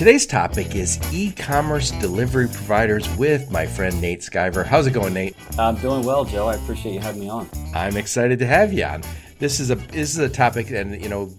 Today's 0.00 0.24
topic 0.24 0.74
is 0.74 0.98
e 1.12 1.30
commerce 1.30 1.90
delivery 1.90 2.48
providers 2.48 3.06
with 3.18 3.50
my 3.50 3.66
friend 3.66 4.00
Nate 4.00 4.20
Skiver. 4.20 4.64
How's 4.64 4.86
it 4.86 4.92
going, 4.92 5.12
Nate? 5.12 5.36
I'm 5.58 5.76
doing 5.76 6.06
well, 6.06 6.24
Joe. 6.24 6.48
I 6.48 6.54
appreciate 6.54 6.94
you 6.94 7.00
having 7.00 7.20
me 7.20 7.28
on. 7.28 7.50
I'm 7.74 7.98
excited 7.98 8.38
to 8.38 8.46
have 8.46 8.72
you 8.72 8.82
on. 8.82 9.02
This 9.40 9.60
is 9.60 9.70
a 9.70 9.74
this 9.74 10.08
is 10.14 10.18
a 10.18 10.30
topic, 10.30 10.70
and 10.70 10.98
you 11.02 11.10
know, 11.10 11.30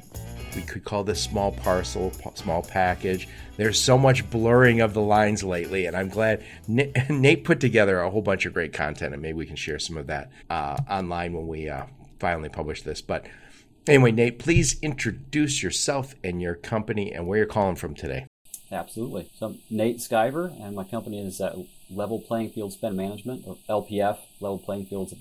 we 0.56 0.62
could 0.62 0.84
call 0.84 1.04
this 1.04 1.20
small 1.20 1.54
parcel, 1.54 2.12
small 2.36 2.62
package. 2.62 3.28
There's 3.58 3.82
so 3.82 3.98
much 3.98 4.30
blurring 4.30 4.82
of 4.82 4.94
the 4.94 5.02
lines 5.02 5.44
lately, 5.44 5.88
and 5.88 5.98
I'm 5.98 6.10
glad 6.10 6.44
Nate 6.68 7.44
put 7.44 7.60
together 7.60 8.00
a 8.02 8.12
whole 8.12 8.22
bunch 8.22 8.46
of 8.46 8.54
great 8.54 8.74
content, 8.74 9.14
and 9.14 9.24
maybe 9.24 9.40
we 9.40 9.48
can 9.48 9.56
share 9.56 9.80
some 9.80 9.98
of 9.98 10.06
that 10.06 10.30
uh, 10.52 10.78
online 10.88 11.34
when 11.34 11.48
we 11.48 11.68
uh, 11.68 11.86
finally 12.20 12.50
publish 12.50 12.84
this. 12.84 13.02
But 13.02 13.26
anyway, 13.88 14.12
Nate, 14.12 14.38
please 14.38 14.80
introduce 14.84 15.64
yourself 15.64 16.14
and 16.24 16.40
your 16.40 16.54
company 16.54 17.12
and 17.12 17.26
where 17.26 17.40
you're 17.40 17.48
calling 17.48 17.76
from 17.76 17.96
today. 17.96 18.28
Absolutely. 18.72 19.30
So 19.38 19.48
I'm 19.48 19.60
Nate 19.70 19.98
Skiver, 19.98 20.60
and 20.62 20.76
my 20.76 20.84
company 20.84 21.26
is 21.26 21.42
at 21.42 21.56
Level 21.90 22.20
Playing 22.20 22.52
Field 22.52 22.72
Spend 22.72 22.96
Management, 22.96 23.44
or 23.46 23.58
LPF. 23.70 24.18
Level 24.40 24.60
Playing 24.60 24.86
Field's 24.86 25.14
a 25.14 25.18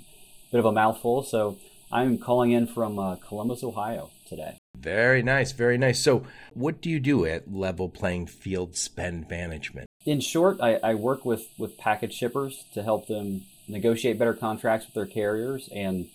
bit 0.52 0.60
of 0.60 0.64
a 0.64 0.72
mouthful. 0.72 1.22
So 1.22 1.58
I'm 1.90 2.18
calling 2.18 2.52
in 2.52 2.66
from 2.66 2.98
uh, 2.98 3.16
Columbus, 3.16 3.64
Ohio 3.64 4.10
today. 4.28 4.58
Very 4.76 5.22
nice, 5.22 5.52
very 5.52 5.76
nice. 5.76 6.00
So, 6.00 6.24
what 6.54 6.80
do 6.80 6.88
you 6.88 7.00
do 7.00 7.26
at 7.26 7.52
Level 7.52 7.88
Playing 7.88 8.26
Field 8.26 8.76
Spend 8.76 9.28
Management? 9.28 9.88
In 10.06 10.20
short, 10.20 10.58
I, 10.62 10.76
I 10.76 10.94
work 10.94 11.24
with, 11.24 11.48
with 11.58 11.76
package 11.76 12.14
shippers 12.14 12.64
to 12.72 12.82
help 12.82 13.08
them 13.08 13.42
negotiate 13.68 14.18
better 14.18 14.32
contracts 14.32 14.86
with 14.86 14.94
their 14.94 15.06
carriers 15.06 15.68
and 15.74 16.08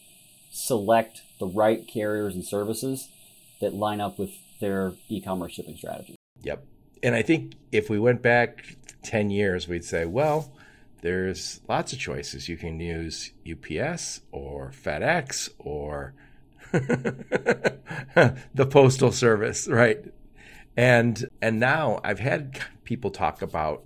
select 0.51 1.21
the 1.39 1.45
right 1.45 1.85
carriers 1.85 2.33
and 2.33 2.45
services 2.45 3.09
that 3.59 3.73
line 3.73 3.99
up 3.99 4.17
with 4.17 4.31
their 4.61 4.93
e 5.09 5.21
commerce 5.21 5.51
shipping 5.51 5.75
strategy. 5.75 6.15
Yep 6.41 6.65
and 7.05 7.13
I 7.13 7.21
think 7.21 7.53
if 7.71 7.87
we 7.87 7.99
went 7.99 8.23
back 8.23 8.77
10 9.03 9.29
years, 9.29 9.67
we'd 9.67 9.85
say, 9.85 10.05
well, 10.05 10.51
there's 11.01 11.61
lots 11.69 11.93
of 11.93 11.99
choices. 11.99 12.49
You 12.49 12.57
can 12.57 12.79
use 12.79 13.31
UPS 13.47 14.21
or 14.31 14.71
FedEx 14.71 15.49
or 15.59 16.15
the 16.71 18.65
postal 18.67 19.11
service, 19.11 19.67
right? 19.67 20.03
And 20.75 21.29
and 21.43 21.59
now 21.59 22.01
I've 22.03 22.19
had 22.19 22.59
people 22.85 23.11
talk 23.11 23.43
about 23.43 23.83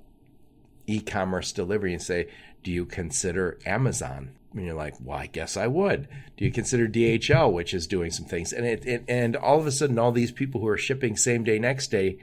e-commerce 0.87 1.51
delivery 1.51 1.93
and 1.93 2.01
say, 2.01 2.29
"Do 2.63 2.71
you 2.71 2.85
consider 2.85 3.59
Amazon?" 3.65 4.31
And 4.53 4.65
you're 4.65 4.73
like, 4.73 4.95
"Well, 4.99 5.19
I 5.19 5.27
guess 5.27 5.55
I 5.55 5.67
would." 5.67 6.07
Do 6.35 6.45
you 6.45 6.51
consider 6.51 6.87
DHL, 6.87 7.51
which 7.51 7.75
is 7.75 7.85
doing 7.85 8.09
some 8.09 8.25
things? 8.25 8.51
And 8.53 8.65
it, 8.65 8.85
it 8.87 9.03
and 9.07 9.35
all 9.35 9.59
of 9.59 9.67
a 9.67 9.71
sudden, 9.71 9.99
all 9.99 10.11
these 10.11 10.31
people 10.31 10.61
who 10.61 10.67
are 10.67 10.77
shipping 10.77 11.15
same 11.15 11.43
day, 11.43 11.59
next 11.59 11.91
day 11.91 12.17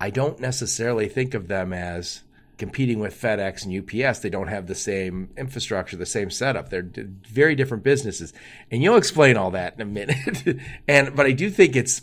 I 0.00 0.10
don't 0.10 0.40
necessarily 0.40 1.08
think 1.08 1.34
of 1.34 1.48
them 1.48 1.72
as 1.72 2.22
competing 2.56 2.98
with 3.00 3.20
FedEx 3.20 3.64
and 3.64 4.04
UPS. 4.04 4.20
They 4.20 4.30
don't 4.30 4.48
have 4.48 4.66
the 4.66 4.74
same 4.74 5.30
infrastructure, 5.36 5.96
the 5.96 6.06
same 6.06 6.30
setup. 6.30 6.70
They're 6.70 6.88
very 7.28 7.54
different 7.54 7.84
businesses, 7.84 8.32
and 8.70 8.82
you'll 8.82 8.96
explain 8.96 9.36
all 9.36 9.50
that 9.52 9.74
in 9.74 9.80
a 9.82 9.84
minute. 9.84 10.58
and 10.88 11.14
but 11.14 11.26
I 11.26 11.32
do 11.32 11.50
think 11.50 11.76
it's 11.76 12.02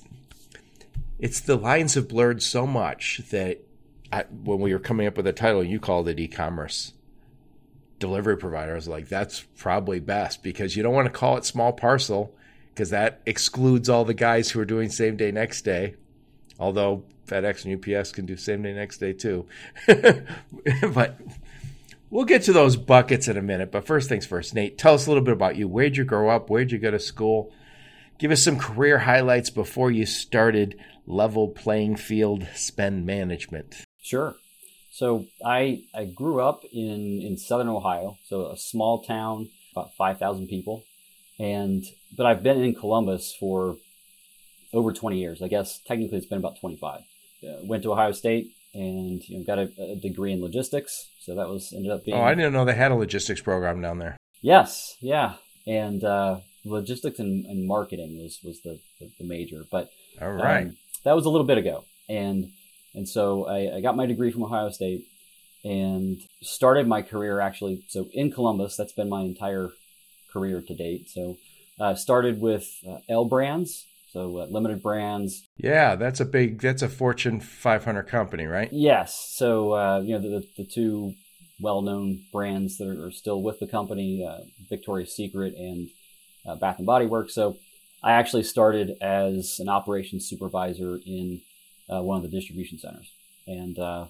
it's 1.20 1.40
the 1.40 1.56
lines 1.56 1.96
have 1.96 2.08
blurred 2.08 2.44
so 2.44 2.68
much 2.68 3.22
that 3.32 3.60
I, 4.12 4.24
when 4.44 4.60
we 4.60 4.74
were 4.74 4.80
coming 4.80 5.08
up 5.08 5.18
with 5.18 5.28
a 5.28 5.34
title, 5.34 5.64
you 5.64 5.80
called 5.80 6.08
it 6.08 6.20
e-commerce 6.20 6.94
delivery 8.00 8.38
provider. 8.38 8.74
I 8.74 8.76
was 8.76 8.88
like, 8.88 9.10
that's 9.10 9.42
probably 9.58 10.00
best 10.00 10.44
because 10.44 10.76
you 10.76 10.84
don't 10.84 10.94
want 10.94 11.08
to 11.08 11.12
call 11.12 11.38
it 11.38 11.46
small 11.46 11.74
parcel 11.74 12.36
because 12.74 12.92
that 12.92 13.22
excludes 13.26 13.90
all 13.90 14.06
the 14.06 14.14
guys 14.14 14.52
who 14.52 14.60
are 14.60 14.66
doing 14.66 14.90
same 14.90 15.18
day, 15.18 15.32
next 15.32 15.64
day. 15.64 15.96
Although 16.60 17.04
FedEx 17.28 17.66
and 17.66 17.98
UPS 17.98 18.12
can 18.12 18.26
do 18.26 18.38
same 18.38 18.64
day, 18.64 18.74
next 18.74 18.98
day 18.98 19.14
too. 19.14 19.46
but 20.94 21.20
we'll 22.10 22.26
get 22.26 22.44
to 22.44 22.54
those 22.54 22.76
buckets 22.76 23.28
in 23.28 23.38
a 23.38 23.42
minute. 23.42 23.72
But 23.72 23.86
first 23.86 24.10
things 24.10 24.26
first, 24.26 24.54
Nate, 24.54 24.78
tell 24.78 24.94
us 24.94 25.06
a 25.06 25.10
little 25.10 25.24
bit 25.24 25.34
about 25.34 25.56
you. 25.56 25.68
Where'd 25.68 25.98
you 25.98 26.06
grow 26.06 26.30
up? 26.30 26.50
Where'd 26.50 26.72
you 26.72 26.80
go 26.80 26.92
to 26.92 27.00
school? 27.00 27.52
Give 28.18 28.32
us 28.32 28.44
some 28.44 28.58
career 28.58 29.00
highlights 29.00 29.50
before 29.50 29.92
you 29.92 30.06
started 30.06 30.80
level 31.06 31.50
playing 31.50 31.98
field 31.98 32.48
spend 32.56 33.06
management. 33.06 33.86
Sure. 34.02 34.36
So 34.92 35.26
I 35.46 35.84
I 35.94 36.06
grew 36.06 36.42
up 36.42 36.64
in 36.74 37.22
in 37.22 37.38
southern 37.38 37.68
Ohio, 37.68 38.18
so 38.26 38.48
a 38.48 38.58
small 38.58 39.04
town, 39.04 39.50
about 39.72 39.94
five 39.94 40.18
thousand 40.18 40.48
people, 40.48 40.86
and 41.38 41.84
but 42.16 42.26
I've 42.26 42.42
been 42.42 42.64
in 42.64 42.74
Columbus 42.74 43.36
for 43.40 43.78
over 44.74 44.92
20 44.92 45.20
years. 45.20 45.42
I 45.42 45.48
guess 45.48 45.80
technically 45.86 46.18
it's 46.18 46.28
been 46.28 46.40
about 46.40 46.60
25 46.60 47.02
uh, 47.44 47.58
went 47.64 47.84
to 47.84 47.92
Ohio 47.92 48.12
State 48.12 48.54
and 48.74 49.22
you 49.28 49.40
know, 49.40 49.46
got 49.46 49.60
a, 49.60 49.70
a, 49.80 49.96
degree 49.96 50.32
in 50.32 50.42
logistics. 50.42 51.10
So 51.20 51.36
that 51.36 51.48
was 51.48 51.74
ended 51.74 51.92
up 51.92 52.06
being. 52.06 52.18
Oh, 52.18 52.22
I 52.22 52.36
didn't 52.36 52.54
know 52.54 52.66
they 52.66 52.76
had 52.76 52.92
a 52.92 52.96
logistics 52.96 53.42
program 53.42 53.82
down 53.82 54.00
there. 54.00 54.18
Yes, 54.42 54.96
yeah, 55.02 55.36
and 55.66 56.04
uh, 56.04 56.40
logistics 56.64 57.20
and, 57.20 57.46
and, 57.46 57.68
marketing 57.68 58.20
was 58.22 58.40
was 58.44 58.62
the, 58.62 58.80
the, 59.00 59.10
the 59.20 59.26
major. 59.26 59.64
But 59.72 59.90
all 60.22 60.32
right, 60.32 60.68
um, 60.68 60.78
that 61.04 61.16
was 61.16 61.26
a 61.26 61.30
little 61.30 61.48
bit 61.48 61.58
ago, 61.58 61.86
and 62.08 62.52
and 62.94 63.08
so 63.08 63.48
I, 63.48 63.78
I 63.78 63.82
got 63.82 63.96
my 63.96 64.06
degree 64.06 64.32
from 64.32 64.44
Ohio 64.44 64.70
State 64.70 65.06
and 65.64 66.22
started 66.42 66.88
my 66.88 67.02
career 67.02 67.40
actually. 67.40 67.84
So 67.88 68.08
in 68.14 68.32
Columbus, 68.32 68.78
that's 68.78 68.94
been 68.94 69.10
my 69.10 69.22
entire 69.22 69.70
career 70.32 70.62
to 70.62 70.76
date. 70.76 71.10
So 71.10 71.38
uh, 71.80 71.96
started 71.96 72.40
with 72.40 72.68
uh, 72.88 72.98
L 73.10 73.26
Brands, 73.26 73.86
so 74.18 74.40
uh, 74.40 74.46
limited 74.50 74.82
brands. 74.82 75.48
Yeah, 75.58 75.96
that's 75.96 76.20
a 76.20 76.26
big. 76.26 76.60
That's 76.60 76.82
a 76.82 76.90
Fortune 76.90 77.40
500 77.40 78.04
company, 78.04 78.46
right? 78.46 78.70
Yes. 78.72 79.34
So 79.36 79.74
uh, 79.74 80.00
you 80.00 80.18
know 80.18 80.22
the, 80.22 80.48
the 80.58 80.66
two 80.66 81.14
well-known 81.60 82.24
brands 82.32 82.78
that 82.78 82.88
are 82.88 83.12
still 83.12 83.42
with 83.42 83.60
the 83.60 83.68
company, 83.68 84.28
uh, 84.28 84.44
Victoria's 84.70 85.16
Secret 85.16 85.56
and 85.56 85.90
uh, 86.48 86.56
Bath 86.56 86.78
and 86.78 86.86
Body 86.86 87.06
Works. 87.06 87.34
So 87.34 87.58
I 88.04 88.14
actually 88.14 88.44
started 88.44 88.98
as 89.02 89.58
an 89.60 89.70
operations 89.70 90.28
supervisor 90.28 91.00
in 91.06 91.42
uh, 91.90 92.02
one 92.02 92.18
of 92.18 92.24
the 92.24 92.36
distribution 92.36 92.80
centers, 92.80 93.12
and 93.46 93.78
uh, 93.78 94.06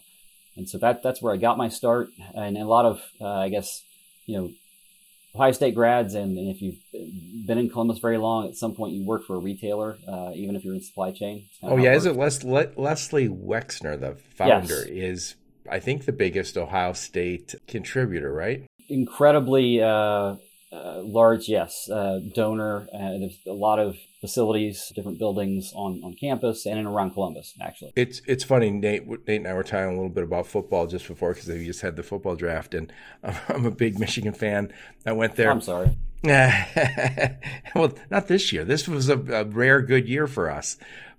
and 0.55 0.69
so 0.69 0.77
that 0.77 1.03
that's 1.03 1.21
where 1.21 1.33
I 1.33 1.37
got 1.37 1.57
my 1.57 1.67
start. 1.67 2.09
And 2.33 2.57
a 2.57 2.63
lot 2.63 2.85
of 2.85 3.01
I 3.21 3.49
guess 3.49 3.83
you 4.25 4.37
know 4.37 4.51
Ohio 5.37 5.51
State 5.51 5.75
grads, 5.75 6.15
and, 6.15 6.35
and, 6.35 6.49
if 6.49 6.63
you've 6.63 6.79
been 7.45 7.59
in 7.59 7.69
Columbus 7.69 7.99
very 7.99 8.17
long, 8.17 8.47
at 8.47 8.55
some 8.55 8.73
point 8.73 8.93
you 8.93 9.05
work 9.05 9.23
for 9.25 9.35
a 9.35 9.39
retailer, 9.39 9.95
uh, 10.07 10.31
even 10.33 10.55
if 10.55 10.65
you're 10.65 10.73
in 10.73 10.81
supply 10.81 11.11
chain. 11.11 11.47
Oh 11.61 11.77
yeah, 11.77 11.93
is 11.93 12.07
it 12.07 12.15
Les- 12.15 12.43
Le- 12.43 12.71
Leslie 12.75 13.29
Wexner, 13.29 13.99
the 13.99 14.17
founder, 14.35 14.87
yes. 14.87 14.87
is 14.87 15.35
I 15.69 15.79
think 15.79 16.05
the 16.05 16.11
biggest 16.11 16.57
Ohio 16.57 16.93
State 16.93 17.53
contributor, 17.67 18.33
right? 18.33 18.65
Incredibly 18.89 19.79
uh, 19.79 20.37
uh, 20.71 21.01
large, 21.01 21.47
yes, 21.47 21.89
uh, 21.89 22.19
donor. 22.33 22.87
Uh, 22.93 23.17
there's 23.19 23.39
a 23.47 23.53
lot 23.53 23.79
of 23.79 23.97
facilities, 24.19 24.91
different 24.95 25.17
buildings 25.17 25.71
on, 25.73 26.01
on 26.03 26.13
campus 26.13 26.65
and 26.65 26.77
in 26.77 26.85
around 26.85 27.11
Columbus. 27.11 27.53
Actually, 27.61 27.93
it's 27.95 28.21
it's 28.27 28.43
funny. 28.43 28.69
Nate, 28.69 29.07
Nate 29.07 29.39
and 29.41 29.47
I 29.47 29.53
were 29.53 29.63
talking 29.63 29.87
a 29.87 29.91
little 29.91 30.09
bit 30.09 30.23
about 30.23 30.45
football 30.47 30.87
just 30.87 31.07
before 31.07 31.33
because 31.33 31.47
they 31.47 31.63
just 31.65 31.81
had 31.81 31.95
the 31.95 32.03
football 32.03 32.35
draft, 32.35 32.73
and 32.73 32.91
I'm 33.23 33.65
a 33.65 33.71
big 33.71 33.97
Michigan 33.99 34.33
fan. 34.33 34.73
I 35.05 35.13
went 35.13 35.35
there. 35.35 35.51
I'm 35.51 35.61
sorry. 35.61 35.97
well, 36.23 37.93
not 38.09 38.27
this 38.27 38.51
year. 38.51 38.65
This 38.65 38.87
was 38.87 39.07
a, 39.07 39.17
a 39.17 39.45
rare 39.45 39.81
good 39.81 40.09
year 40.09 40.27
for 40.27 40.49
us. 40.49 40.77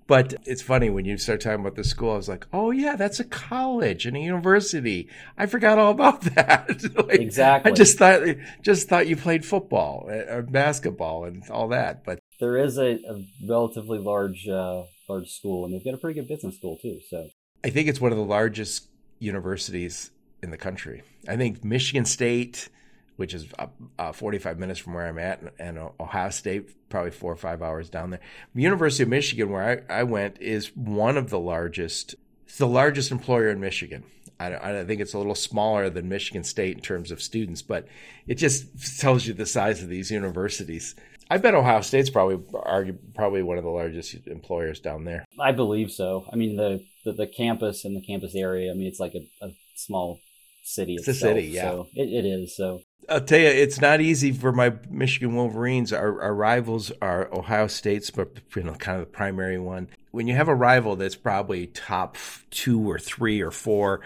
But 0.09 0.35
it's 0.47 0.63
funny 0.63 0.89
when 0.89 1.05
you 1.05 1.19
start 1.19 1.43
talking 1.43 1.61
about 1.61 1.77
the 1.77 1.85
school, 1.85 2.13
I 2.13 2.17
was 2.17 2.31
like, 2.31 2.47
oh, 2.51 2.71
yeah, 2.71 2.97
that's 2.97 3.21
a 3.21 3.25
college 3.25 4.07
and 4.07 4.17
a 4.17 4.21
university. 4.21 5.07
I 5.37 5.45
forgot 5.45 5.79
all 5.79 5.91
about 5.91 6.23
that. 6.35 6.83
like, 6.97 7.21
exactly. 7.21 7.71
I 7.71 7.75
just 7.75 7.99
thought, 7.99 8.23
just 8.63 8.89
thought 8.89 9.07
you 9.07 9.17
played 9.17 9.45
football 9.45 10.09
uh, 10.11 10.37
or 10.37 10.43
basketball 10.43 11.25
and 11.25 11.49
all 11.51 11.69
that. 11.69 12.05
But 12.05 12.21
there 12.41 12.57
is 12.57 12.79
a, 12.79 12.95
a 12.95 13.23
relatively 13.47 13.99
large, 13.99 14.49
uh, 14.49 14.85
large 15.11 15.29
school, 15.29 15.67
and 15.67 15.75
they've 15.75 15.85
got 15.85 15.93
a 15.93 15.99
pretty 15.99 16.19
good 16.19 16.29
business 16.29 16.57
school 16.57 16.79
too. 16.81 17.01
So 17.11 17.29
I 17.63 17.69
think 17.69 17.87
it's 17.87 18.01
one 18.01 18.11
of 18.11 18.17
the 18.17 18.25
largest 18.25 18.89
universities 19.19 20.11
in 20.43 20.51
the 20.51 20.57
country. 20.57 21.03
I 21.29 21.37
think 21.37 21.63
Michigan 21.63 22.07
State, 22.07 22.71
which 23.19 23.35
is 23.35 23.49
uh, 23.59 23.67
uh, 23.99 24.13
45 24.13 24.61
minutes 24.61 24.79
from 24.79 24.95
where 24.95 25.05
I'm 25.05 25.19
at, 25.19 25.43
and 25.59 25.77
Ohio 25.99 26.31
State, 26.31 26.89
probably 26.89 27.11
four 27.11 27.33
or 27.33 27.37
five 27.37 27.63
hours 27.63 27.91
down 27.91 28.11
there. 28.11 28.21
University 28.55 29.03
of 29.03 29.09
Michigan, 29.09 29.51
where 29.51 29.85
I, 29.91 30.01
I 30.01 30.03
went, 30.05 30.41
is 30.41 30.69
one 30.77 31.17
of 31.17 31.29
the 31.29 31.39
largest, 31.41 32.15
it's 32.47 32.59
the 32.59 32.69
largest 32.69 33.11
employer 33.11 33.49
in 33.49 33.59
Michigan. 33.59 34.05
I, 34.39 34.55
I 34.55 34.85
think 34.85 35.01
it's 35.01 35.15
a 35.15 35.19
little 35.19 35.35
smaller 35.35 35.91
than 35.91 36.09
Michigan 36.09 36.45
State 36.45 36.77
in 36.77 36.81
terms 36.81 37.11
of 37.11 37.21
students, 37.21 37.61
but 37.61 37.89
it 38.29 38.37
just 38.37 39.01
tells 39.01 39.27
you 39.27 39.35
the 39.35 39.47
size 39.47 39.83
of 39.83 39.89
these 39.89 40.13
universities. 40.13 40.95
I 41.29 41.39
bet 41.39 41.57
Ohio 41.57 41.81
State's 41.81 42.11
probably 42.11 42.39
probably 43.17 43.43
one 43.43 43.59
of 43.59 43.65
the 43.65 43.71
largest 43.71 44.15
employers 44.29 44.79
down 44.79 45.05
there. 45.05 45.25
I 45.41 45.51
believe 45.51 45.91
so. 45.91 46.25
I 46.33 46.37
mean, 46.37 46.57
the 46.57 46.85
the, 47.05 47.13
the 47.13 47.27
campus 47.27 47.85
and 47.85 47.97
the 47.97 48.01
campus 48.01 48.37
area. 48.37 48.71
I 48.71 48.75
mean, 48.75 48.87
it's 48.87 49.01
like 49.01 49.15
a, 49.15 49.27
a 49.45 49.51
small 49.75 50.21
city. 50.69 50.95
It's 50.95 51.09
itself, 51.09 51.37
a 51.37 51.41
city, 51.41 51.49
yeah. 51.49 51.63
So 51.63 51.89
it, 51.95 52.09
it 52.09 52.25
is. 52.25 52.57
So 52.57 52.83
I'll 53.09 53.23
tell 53.23 53.39
you, 53.39 53.47
it's 53.47 53.81
not 53.81 54.01
easy 54.01 54.33
for 54.33 54.53
my 54.53 54.75
Michigan 54.91 55.35
Wolverines. 55.35 55.93
Our, 55.93 56.21
our 56.21 56.35
rivals 56.35 56.93
are 57.01 57.33
Ohio 57.33 57.67
State's, 57.67 58.11
but 58.11 58.39
you 58.55 58.63
know, 58.63 58.75
kind 58.75 59.01
of 59.01 59.07
the 59.07 59.13
primary 59.13 59.59
one. 59.59 59.89
When 60.11 60.27
you 60.27 60.35
have 60.35 60.49
a 60.49 60.55
rival 60.55 60.97
that's 60.97 61.15
probably 61.15 61.69
top 61.69 62.17
two 62.51 62.91
or 62.91 62.99
three 62.99 63.41
or 63.41 63.51
four 63.51 64.03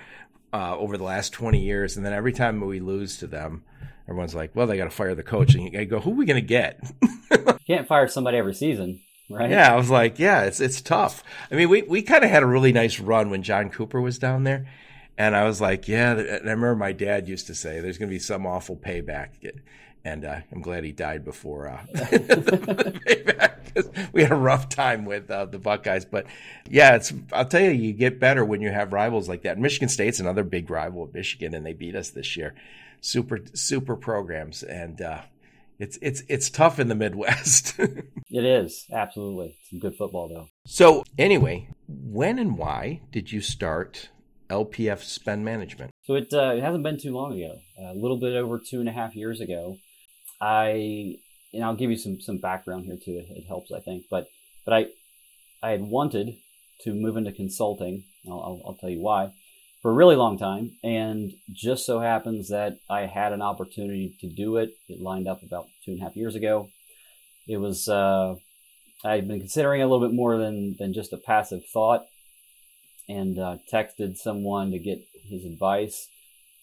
uh, 0.52 0.76
over 0.76 0.96
the 0.96 1.04
last 1.04 1.32
twenty 1.32 1.62
years, 1.62 1.96
and 1.96 2.06
then 2.06 2.12
every 2.12 2.32
time 2.32 2.60
we 2.60 2.80
lose 2.80 3.18
to 3.18 3.26
them, 3.26 3.64
everyone's 4.08 4.34
like, 4.34 4.54
"Well, 4.54 4.66
they 4.66 4.76
got 4.76 4.84
to 4.84 4.90
fire 4.90 5.14
the 5.14 5.22
coach," 5.22 5.54
and 5.54 5.72
you 5.72 5.84
go, 5.86 6.00
"Who 6.00 6.12
are 6.12 6.14
we 6.14 6.26
going 6.26 6.40
to 6.40 6.46
get?" 6.46 6.80
you 7.30 7.58
can't 7.66 7.88
fire 7.88 8.08
somebody 8.08 8.38
every 8.38 8.54
season. 8.54 9.00
Right? 9.30 9.50
Yeah, 9.50 9.72
I 9.72 9.76
was 9.76 9.88
like, 9.88 10.18
yeah, 10.18 10.42
it's 10.42 10.60
it's 10.60 10.80
tough. 10.80 11.24
I 11.50 11.54
mean, 11.54 11.68
we, 11.68 11.82
we 11.82 12.02
kind 12.02 12.22
of 12.22 12.30
had 12.30 12.42
a 12.42 12.46
really 12.46 12.72
nice 12.72 13.00
run 13.00 13.30
when 13.30 13.42
John 13.42 13.70
Cooper 13.70 14.00
was 14.00 14.18
down 14.18 14.44
there, 14.44 14.66
and 15.18 15.36
I 15.36 15.44
was 15.44 15.60
like, 15.60 15.88
yeah. 15.88 16.12
And 16.12 16.48
I 16.48 16.52
remember 16.52 16.76
my 16.76 16.92
dad 16.92 17.28
used 17.28 17.46
to 17.48 17.54
say, 17.54 17.80
"There's 17.80 17.98
going 17.98 18.08
to 18.08 18.14
be 18.14 18.18
some 18.18 18.46
awful 18.46 18.76
payback." 18.76 19.28
And 20.04 20.24
uh, 20.24 20.40
I'm 20.50 20.62
glad 20.62 20.84
he 20.84 20.92
died 20.92 21.24
before 21.24 21.68
uh, 21.68 21.84
the 21.92 23.00
payback. 23.06 24.12
we 24.12 24.22
had 24.22 24.32
a 24.32 24.36
rough 24.36 24.68
time 24.68 25.04
with 25.04 25.30
uh, 25.30 25.44
the 25.46 25.58
Buckeyes, 25.58 26.04
but 26.04 26.26
yeah, 26.68 26.96
it's. 26.96 27.12
I'll 27.32 27.46
tell 27.46 27.60
you, 27.60 27.70
you 27.70 27.92
get 27.92 28.18
better 28.18 28.44
when 28.44 28.60
you 28.60 28.70
have 28.70 28.92
rivals 28.92 29.28
like 29.28 29.42
that. 29.42 29.58
Michigan 29.58 29.88
State's 29.88 30.20
another 30.20 30.44
big 30.44 30.70
rival 30.70 31.04
of 31.04 31.14
Michigan, 31.14 31.54
and 31.54 31.64
they 31.64 31.72
beat 31.72 31.94
us 31.94 32.10
this 32.10 32.36
year. 32.36 32.54
Super, 33.00 33.40
super 33.54 33.96
programs, 33.96 34.62
and 34.62 35.00
uh, 35.00 35.22
it's 35.78 35.98
it's 36.00 36.22
it's 36.28 36.50
tough 36.50 36.78
in 36.78 36.88
the 36.88 36.94
Midwest. 36.94 37.78
it 37.78 38.44
is 38.44 38.86
absolutely 38.92 39.56
some 39.68 39.78
good 39.78 39.96
football 39.96 40.28
though. 40.28 40.48
So 40.66 41.04
anyway, 41.18 41.68
when 41.88 42.38
and 42.38 42.56
why 42.56 43.00
did 43.10 43.30
you 43.30 43.40
start 43.40 44.08
LPF 44.52 45.02
Spend 45.02 45.44
Management? 45.44 45.90
So 46.04 46.14
it, 46.14 46.32
uh, 46.32 46.52
it 46.56 46.62
hasn't 46.62 46.84
been 46.84 46.98
too 46.98 47.12
long 47.12 47.32
ago. 47.32 47.58
A 47.78 47.94
little 47.94 48.18
bit 48.18 48.36
over 48.36 48.58
two 48.58 48.80
and 48.80 48.88
a 48.88 48.92
half 48.92 49.16
years 49.16 49.40
ago, 49.40 49.78
I 50.40 51.16
and 51.52 51.64
I'll 51.64 51.76
give 51.76 51.90
you 51.90 51.96
some 51.96 52.20
some 52.20 52.38
background 52.38 52.84
here 52.84 52.98
too. 53.02 53.12
It, 53.12 53.26
it 53.30 53.46
helps, 53.46 53.72
I 53.72 53.80
think. 53.80 54.04
But 54.10 54.28
but 54.64 54.74
I 54.74 54.86
I 55.62 55.70
had 55.70 55.82
wanted 55.82 56.36
to 56.82 56.94
move 56.94 57.16
into 57.16 57.32
consulting. 57.32 58.04
I'll, 58.26 58.40
I'll, 58.40 58.62
I'll 58.66 58.74
tell 58.74 58.90
you 58.90 59.00
why 59.00 59.32
for 59.82 59.90
a 59.90 59.94
really 59.94 60.14
long 60.14 60.38
time, 60.38 60.70
and 60.84 61.32
just 61.50 61.84
so 61.84 61.98
happens 61.98 62.48
that 62.48 62.78
I 62.88 63.06
had 63.06 63.32
an 63.32 63.42
opportunity 63.42 64.16
to 64.20 64.28
do 64.28 64.56
it. 64.56 64.70
It 64.88 65.00
lined 65.00 65.26
up 65.26 65.42
about 65.42 65.66
two 65.84 65.90
and 65.90 66.00
a 66.00 66.04
half 66.04 66.16
years 66.16 66.36
ago. 66.36 66.68
It 67.48 67.56
was 67.56 67.88
uh, 67.88 68.36
I'd 69.04 69.26
been 69.26 69.40
considering 69.40 69.82
a 69.82 69.86
little 69.86 70.06
bit 70.06 70.14
more 70.14 70.38
than 70.38 70.76
than 70.78 70.92
just 70.92 71.12
a 71.12 71.16
passive 71.16 71.62
thought 71.72 72.04
and 73.08 73.38
uh, 73.38 73.58
texted 73.72 74.16
someone 74.16 74.70
to 74.70 74.78
get 74.78 75.00
his 75.28 75.44
advice. 75.44 76.08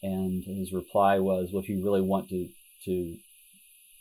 And 0.02 0.44
his 0.46 0.72
reply 0.72 1.20
was, 1.20 1.50
"Well, 1.52 1.62
if 1.62 1.70
you 1.70 1.84
really 1.84 2.02
want 2.02 2.30
to 2.30 2.48
to 2.86 3.18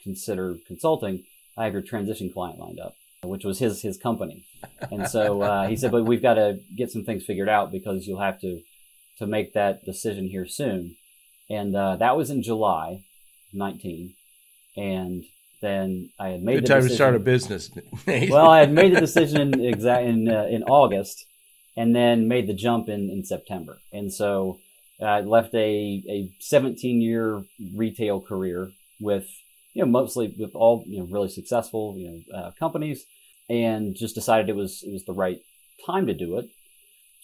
consider 0.04 0.56
consulting, 0.66 1.24
I 1.56 1.64
have 1.64 1.72
your 1.72 1.82
transition 1.82 2.30
client 2.32 2.58
lined 2.58 2.78
up." 2.78 2.94
Which 3.24 3.44
was 3.44 3.58
his 3.58 3.82
his 3.82 3.98
company, 3.98 4.44
and 4.92 5.08
so 5.08 5.42
uh, 5.42 5.66
he 5.66 5.74
said, 5.76 5.90
"But 5.90 6.04
we've 6.04 6.22
got 6.22 6.34
to 6.34 6.60
get 6.76 6.92
some 6.92 7.02
things 7.02 7.24
figured 7.24 7.48
out 7.48 7.72
because 7.72 8.06
you'll 8.06 8.20
have 8.20 8.40
to 8.42 8.60
to 9.18 9.26
make 9.26 9.54
that 9.54 9.84
decision 9.84 10.28
here 10.28 10.46
soon." 10.46 10.94
And 11.50 11.74
uh, 11.74 11.96
that 11.96 12.16
was 12.16 12.30
in 12.30 12.44
July, 12.44 13.02
nineteen, 13.52 14.14
and 14.76 15.24
then 15.60 16.10
I 16.18 16.28
had 16.28 16.42
made 16.42 16.54
Good 16.54 16.64
the 16.64 16.68
time 16.68 16.82
decision. 16.82 16.90
to 16.90 16.94
start 16.94 17.14
a 17.16 17.18
business. 17.18 17.70
well, 18.30 18.48
I 18.48 18.60
had 18.60 18.72
made 18.72 18.94
the 18.94 19.00
decision 19.00 19.40
in 19.40 19.64
exact 19.64 20.04
in 20.04 20.28
uh, 20.28 20.44
in 20.44 20.62
August, 20.64 21.26
and 21.78 21.94
then 21.94 22.26
made 22.26 22.48
the 22.48 22.54
jump 22.54 22.88
in, 22.88 23.08
in 23.08 23.24
September. 23.24 23.78
And 23.92 24.12
so 24.12 24.58
I 25.00 25.20
left 25.20 25.54
a, 25.54 26.02
a 26.08 26.28
17 26.40 27.00
year 27.00 27.44
retail 27.72 28.20
career 28.20 28.72
with, 29.00 29.28
you 29.74 29.84
know, 29.84 29.88
mostly 29.88 30.34
with 30.36 30.56
all, 30.56 30.82
you 30.88 30.98
know, 30.98 31.04
really 31.04 31.28
successful, 31.28 31.94
you 31.96 32.08
know, 32.10 32.36
uh, 32.36 32.50
companies 32.58 33.04
and 33.48 33.94
just 33.94 34.16
decided 34.16 34.48
it 34.48 34.56
was, 34.56 34.82
it 34.82 34.92
was 34.92 35.04
the 35.04 35.12
right 35.12 35.40
time 35.86 36.08
to 36.08 36.14
do 36.14 36.36
it. 36.38 36.50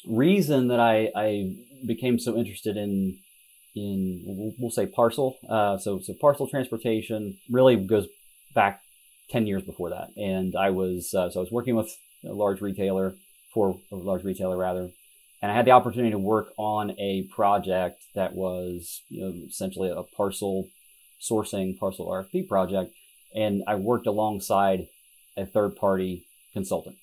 Reason 0.06 0.68
that 0.68 0.78
I, 0.78 1.10
I 1.16 1.56
became 1.84 2.20
so 2.20 2.36
interested 2.36 2.76
in, 2.76 3.18
in, 3.74 4.22
we'll, 4.24 4.54
we'll 4.56 4.70
say 4.70 4.86
parcel. 4.86 5.36
Uh, 5.48 5.78
so, 5.78 5.98
so 5.98 6.14
parcel 6.20 6.46
transportation 6.46 7.38
really 7.50 7.74
goes 7.74 8.06
back 8.54 8.82
10 9.30 9.48
years 9.48 9.64
before 9.64 9.90
that. 9.90 10.10
And 10.16 10.54
I 10.54 10.70
was, 10.70 11.12
uh, 11.12 11.28
so 11.28 11.40
I 11.40 11.42
was 11.42 11.50
working 11.50 11.74
with 11.74 11.90
a 12.24 12.32
large 12.32 12.60
retailer 12.60 13.16
for 13.54 13.78
a 13.92 13.96
large 13.96 14.24
retailer 14.24 14.58
rather. 14.58 14.90
And 15.40 15.52
I 15.52 15.54
had 15.54 15.64
the 15.64 15.70
opportunity 15.70 16.10
to 16.10 16.18
work 16.18 16.48
on 16.58 16.92
a 16.98 17.28
project 17.34 18.02
that 18.14 18.34
was 18.34 19.02
you 19.08 19.22
know, 19.22 19.46
essentially 19.48 19.90
a 19.90 20.02
parcel 20.02 20.68
sourcing, 21.20 21.78
parcel 21.78 22.06
RFP 22.06 22.48
project. 22.48 22.92
And 23.34 23.62
I 23.66 23.76
worked 23.76 24.06
alongside 24.06 24.88
a 25.36 25.46
third 25.46 25.76
party 25.76 26.26
consultant. 26.52 26.96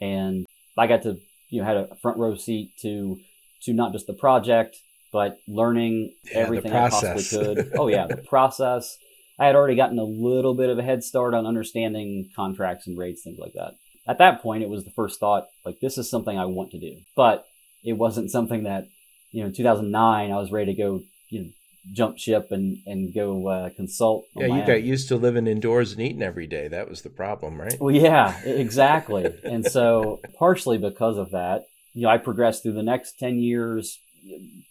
And 0.00 0.46
I 0.76 0.86
got 0.86 1.02
to, 1.02 1.18
you 1.50 1.60
know, 1.60 1.66
had 1.66 1.76
a 1.76 1.94
front 1.96 2.18
row 2.18 2.36
seat 2.36 2.72
to, 2.82 3.18
to 3.62 3.72
not 3.72 3.92
just 3.92 4.06
the 4.06 4.12
project, 4.12 4.76
but 5.12 5.38
learning 5.48 6.12
Yeah, 6.24 6.38
everything 6.38 6.72
I 6.72 6.88
possibly 6.88 7.24
could. 7.24 7.72
Oh 7.78 7.88
yeah, 7.88 8.06
the 8.06 8.18
process. 8.18 8.98
I 9.38 9.46
had 9.46 9.54
already 9.54 9.76
gotten 9.76 9.98
a 9.98 10.04
little 10.04 10.54
bit 10.54 10.68
of 10.68 10.78
a 10.78 10.82
head 10.82 11.04
start 11.04 11.32
on 11.32 11.46
understanding 11.46 12.28
contracts 12.34 12.88
and 12.88 12.98
rates, 12.98 13.22
things 13.22 13.38
like 13.38 13.52
that 13.52 13.74
at 14.08 14.18
that 14.18 14.42
point 14.42 14.62
it 14.62 14.68
was 14.68 14.84
the 14.84 14.90
first 14.90 15.20
thought 15.20 15.48
like 15.64 15.78
this 15.80 15.98
is 15.98 16.10
something 16.10 16.38
i 16.38 16.44
want 16.44 16.70
to 16.70 16.78
do 16.78 16.96
but 17.14 17.46
it 17.84 17.92
wasn't 17.92 18.30
something 18.30 18.64
that 18.64 18.88
you 19.30 19.42
know 19.42 19.48
in 19.48 19.54
2009 19.54 20.32
i 20.32 20.36
was 20.36 20.50
ready 20.50 20.74
to 20.74 20.82
go 20.82 21.02
you 21.28 21.42
know 21.42 21.48
jump 21.92 22.18
ship 22.18 22.48
and 22.50 22.78
and 22.86 23.14
go 23.14 23.48
uh, 23.48 23.70
consult 23.70 24.26
yeah, 24.34 24.46
you 24.46 24.52
own. 24.52 24.66
got 24.66 24.82
used 24.82 25.08
to 25.08 25.16
living 25.16 25.46
indoors 25.46 25.92
and 25.92 26.00
eating 26.00 26.22
every 26.22 26.46
day. 26.46 26.68
That 26.68 26.88
was 26.88 27.02
the 27.02 27.10
problem, 27.10 27.60
right? 27.60 27.80
well 27.80 27.94
yeah 27.94 28.38
exactly 28.42 29.32
and 29.44 29.64
so 29.64 30.20
partially 30.38 30.78
because 30.78 31.16
of 31.16 31.30
that 31.30 31.66
you 31.94 32.02
know 32.02 32.08
i 32.08 32.18
progressed 32.18 32.62
through 32.62 32.72
the 32.72 32.82
next 32.82 33.18
10 33.18 33.38
years 33.38 33.98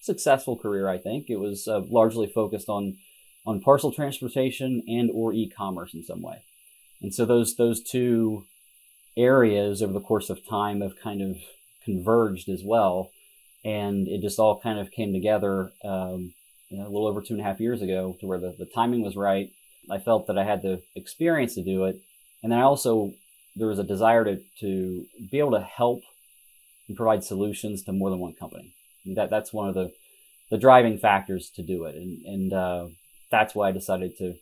successful 0.02 0.58
career 0.58 0.88
i 0.90 0.98
think 0.98 1.30
it 1.30 1.40
was 1.40 1.68
uh, 1.68 1.82
largely 1.90 2.28
focused 2.28 2.70
on 2.70 2.98
on 3.46 3.62
parcel 3.62 3.92
transportation 3.92 4.84
and 4.88 5.10
or 5.14 5.34
e-commerce 5.34 5.94
in 5.94 6.04
some 6.04 6.22
way 6.22 6.44
and 7.02 7.14
so 7.14 7.26
those 7.26 7.56
those 7.56 7.82
two 7.82 8.46
areas 9.18 9.82
over 9.82 9.94
the 9.94 10.00
course 10.00 10.30
of 10.30 10.48
time 10.48 10.82
have 10.82 11.00
kind 11.02 11.22
of 11.22 11.38
converged 11.84 12.48
as 12.48 12.62
well. 12.64 13.12
And 13.66 14.08
it 14.08 14.22
just 14.22 14.40
all 14.40 14.60
kind 14.60 14.80
of 14.80 14.92
came 14.92 15.12
together 15.12 15.72
um, 15.84 16.34
you 16.70 16.78
know, 16.78 16.84
a 16.84 16.92
little 16.92 17.08
over 17.08 17.22
two 17.22 17.34
and 17.34 17.42
a 17.42 17.44
half 17.44 17.60
years 17.60 17.82
ago 17.82 18.16
to 18.20 18.28
where 18.28 18.40
the, 18.40 18.56
the 18.58 18.66
timing 18.66 19.04
was 19.04 19.16
right. 19.16 19.52
I 19.90 20.00
felt 20.00 20.28
that 20.28 20.38
I 20.38 20.44
had 20.44 20.62
the 20.62 20.82
experience 20.96 21.56
to 21.56 21.64
do 21.64 21.86
it. 21.86 22.00
And 22.44 22.52
then 22.52 22.60
I 22.60 22.64
also, 22.64 23.14
there 23.56 23.68
was 23.68 23.80
a 23.80 23.84
desire 23.84 24.24
to, 24.26 24.42
to 24.60 25.06
be 25.32 25.40
able 25.40 25.52
to 25.52 25.62
help 25.62 26.02
and 26.88 26.96
provide 26.96 27.24
solutions 27.24 27.84
to 27.84 27.92
more 27.94 28.10
than 28.10 28.20
one 28.20 28.34
company. 28.34 28.74
That, 29.06 29.30
that's 29.30 29.54
one 29.54 29.70
of 29.70 29.76
the, 29.76 29.92
the 30.50 30.58
driving 30.58 30.98
factors 30.98 31.50
to 31.56 31.64
do 31.64 31.86
it. 31.86 31.96
And, 31.96 32.26
and 32.26 32.54
uh, 32.54 32.88
that's 33.32 33.56
why 33.56 33.70
I 33.70 33.72
decided 33.72 34.18
to, 34.18 34.36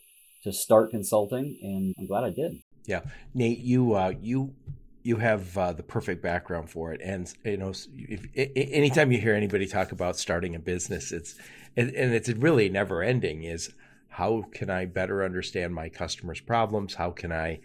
to 0.44 0.52
start 0.52 0.90
consulting. 0.90 1.56
And 1.62 1.94
I'm 1.98 2.06
glad 2.06 2.24
I 2.24 2.30
did. 2.30 2.60
Yeah, 2.86 3.00
Nate, 3.34 3.58
you 3.58 3.94
uh, 3.94 4.12
you 4.20 4.54
you 5.02 5.16
have 5.18 5.56
uh, 5.56 5.72
the 5.72 5.82
perfect 5.82 6.22
background 6.22 6.70
for 6.70 6.92
it, 6.92 7.00
and 7.02 7.32
you 7.44 7.56
know, 7.56 7.72
if, 7.96 8.26
i- 8.36 8.58
anytime 8.58 9.12
you 9.12 9.18
hear 9.20 9.34
anybody 9.34 9.66
talk 9.66 9.92
about 9.92 10.16
starting 10.16 10.54
a 10.54 10.58
business, 10.58 11.12
it's 11.12 11.36
and, 11.76 11.90
and 11.90 12.14
it's 12.14 12.28
really 12.30 12.68
never 12.68 13.02
ending. 13.02 13.42
Is 13.42 13.70
how 14.08 14.44
can 14.52 14.70
I 14.70 14.86
better 14.86 15.24
understand 15.24 15.74
my 15.74 15.88
customers' 15.88 16.40
problems? 16.40 16.94
How 16.94 17.10
can 17.10 17.32
I 17.32 17.60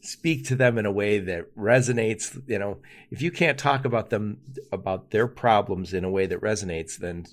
speak 0.00 0.44
to 0.46 0.54
them 0.56 0.78
in 0.78 0.86
a 0.86 0.92
way 0.92 1.18
that 1.18 1.54
resonates? 1.56 2.40
You 2.46 2.58
know, 2.58 2.78
if 3.10 3.20
you 3.22 3.30
can't 3.30 3.58
talk 3.58 3.84
about 3.84 4.10
them 4.10 4.38
about 4.72 5.10
their 5.10 5.26
problems 5.26 5.92
in 5.94 6.04
a 6.04 6.10
way 6.10 6.26
that 6.26 6.40
resonates, 6.40 6.96
then 6.98 7.26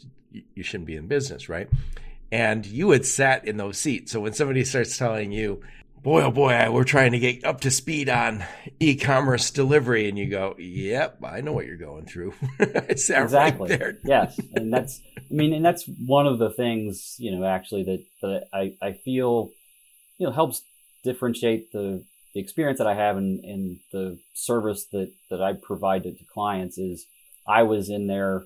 you 0.56 0.64
shouldn't 0.64 0.88
be 0.88 0.96
in 0.96 1.08
business, 1.08 1.48
right? 1.50 1.70
And 2.32 2.66
you 2.66 2.92
had 2.92 3.06
sat 3.06 3.46
in 3.46 3.58
those 3.58 3.78
seats. 3.78 4.12
So 4.12 4.20
when 4.22 4.34
somebody 4.34 4.64
starts 4.66 4.98
telling 4.98 5.32
you, 5.32 5.62
boy, 6.04 6.22
oh 6.24 6.32
boy, 6.32 6.70
we're 6.72 6.84
trying 6.84 7.14
to 7.14 7.20
get 7.20 7.44
up 7.46 7.62
to 7.62 7.72
speed 7.72 8.10
on 8.10 8.44
e-commerce 8.80 9.50
delivery, 9.52 10.08
and 10.08 10.18
you 10.18 10.30
go, 10.30 10.56
"Yep, 10.60 11.20
I 11.24 11.42
know 11.42 11.54
what 11.54 11.66
you're 11.66 11.78
going 11.78 12.06
through." 12.06 12.34
Exactly 12.60 13.70
right 13.70 13.80
there. 13.80 13.98
yes 14.04 14.40
and 14.54 14.74
that's 14.74 15.02
i 15.18 15.34
mean 15.34 15.54
and 15.54 15.66
that's 15.66 15.86
one 16.06 16.28
of 16.28 16.38
the 16.38 16.50
things 16.50 17.16
you 17.18 17.32
know 17.36 17.46
actually 17.46 17.84
that 17.84 18.04
that 18.22 18.48
i 18.54 18.74
i 18.82 18.92
feel 18.94 19.50
you 20.18 20.28
know 20.28 20.32
helps 20.34 20.62
differentiate 21.04 21.72
the 21.72 22.04
the 22.34 22.40
experience 22.40 22.78
that 22.78 22.88
i 22.88 22.94
have 22.94 23.18
and 23.18 23.44
and 23.44 23.80
the 23.92 24.20
service 24.34 24.86
that 24.92 25.12
that 25.30 25.42
i 25.42 25.54
provide 25.54 26.04
to, 26.04 26.12
to 26.12 26.24
clients 26.34 26.78
is 26.78 27.06
i 27.48 27.64
was 27.64 27.90
in 27.90 28.08
there 28.08 28.44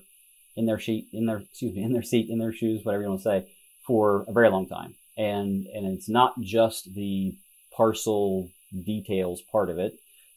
in 0.58 0.66
their 0.66 0.78
sheet, 0.78 1.06
in 1.12 1.26
their 1.26 1.38
excuse 1.38 1.72
me, 1.72 1.84
in 1.84 1.92
their 1.92 2.02
seat, 2.02 2.28
in 2.28 2.40
their 2.40 2.52
shoes, 2.52 2.84
whatever 2.84 3.04
you 3.04 3.08
want 3.08 3.20
to 3.20 3.28
say, 3.28 3.46
for 3.86 4.24
a 4.26 4.32
very 4.32 4.50
long 4.50 4.66
time. 4.66 4.96
And 5.16 5.66
and 5.66 5.86
it's 5.86 6.08
not 6.08 6.38
just 6.40 6.92
the 6.94 7.34
parcel 7.78 8.50
details 8.84 9.40
part 9.40 9.70
of 9.70 9.78
it, 9.78 9.94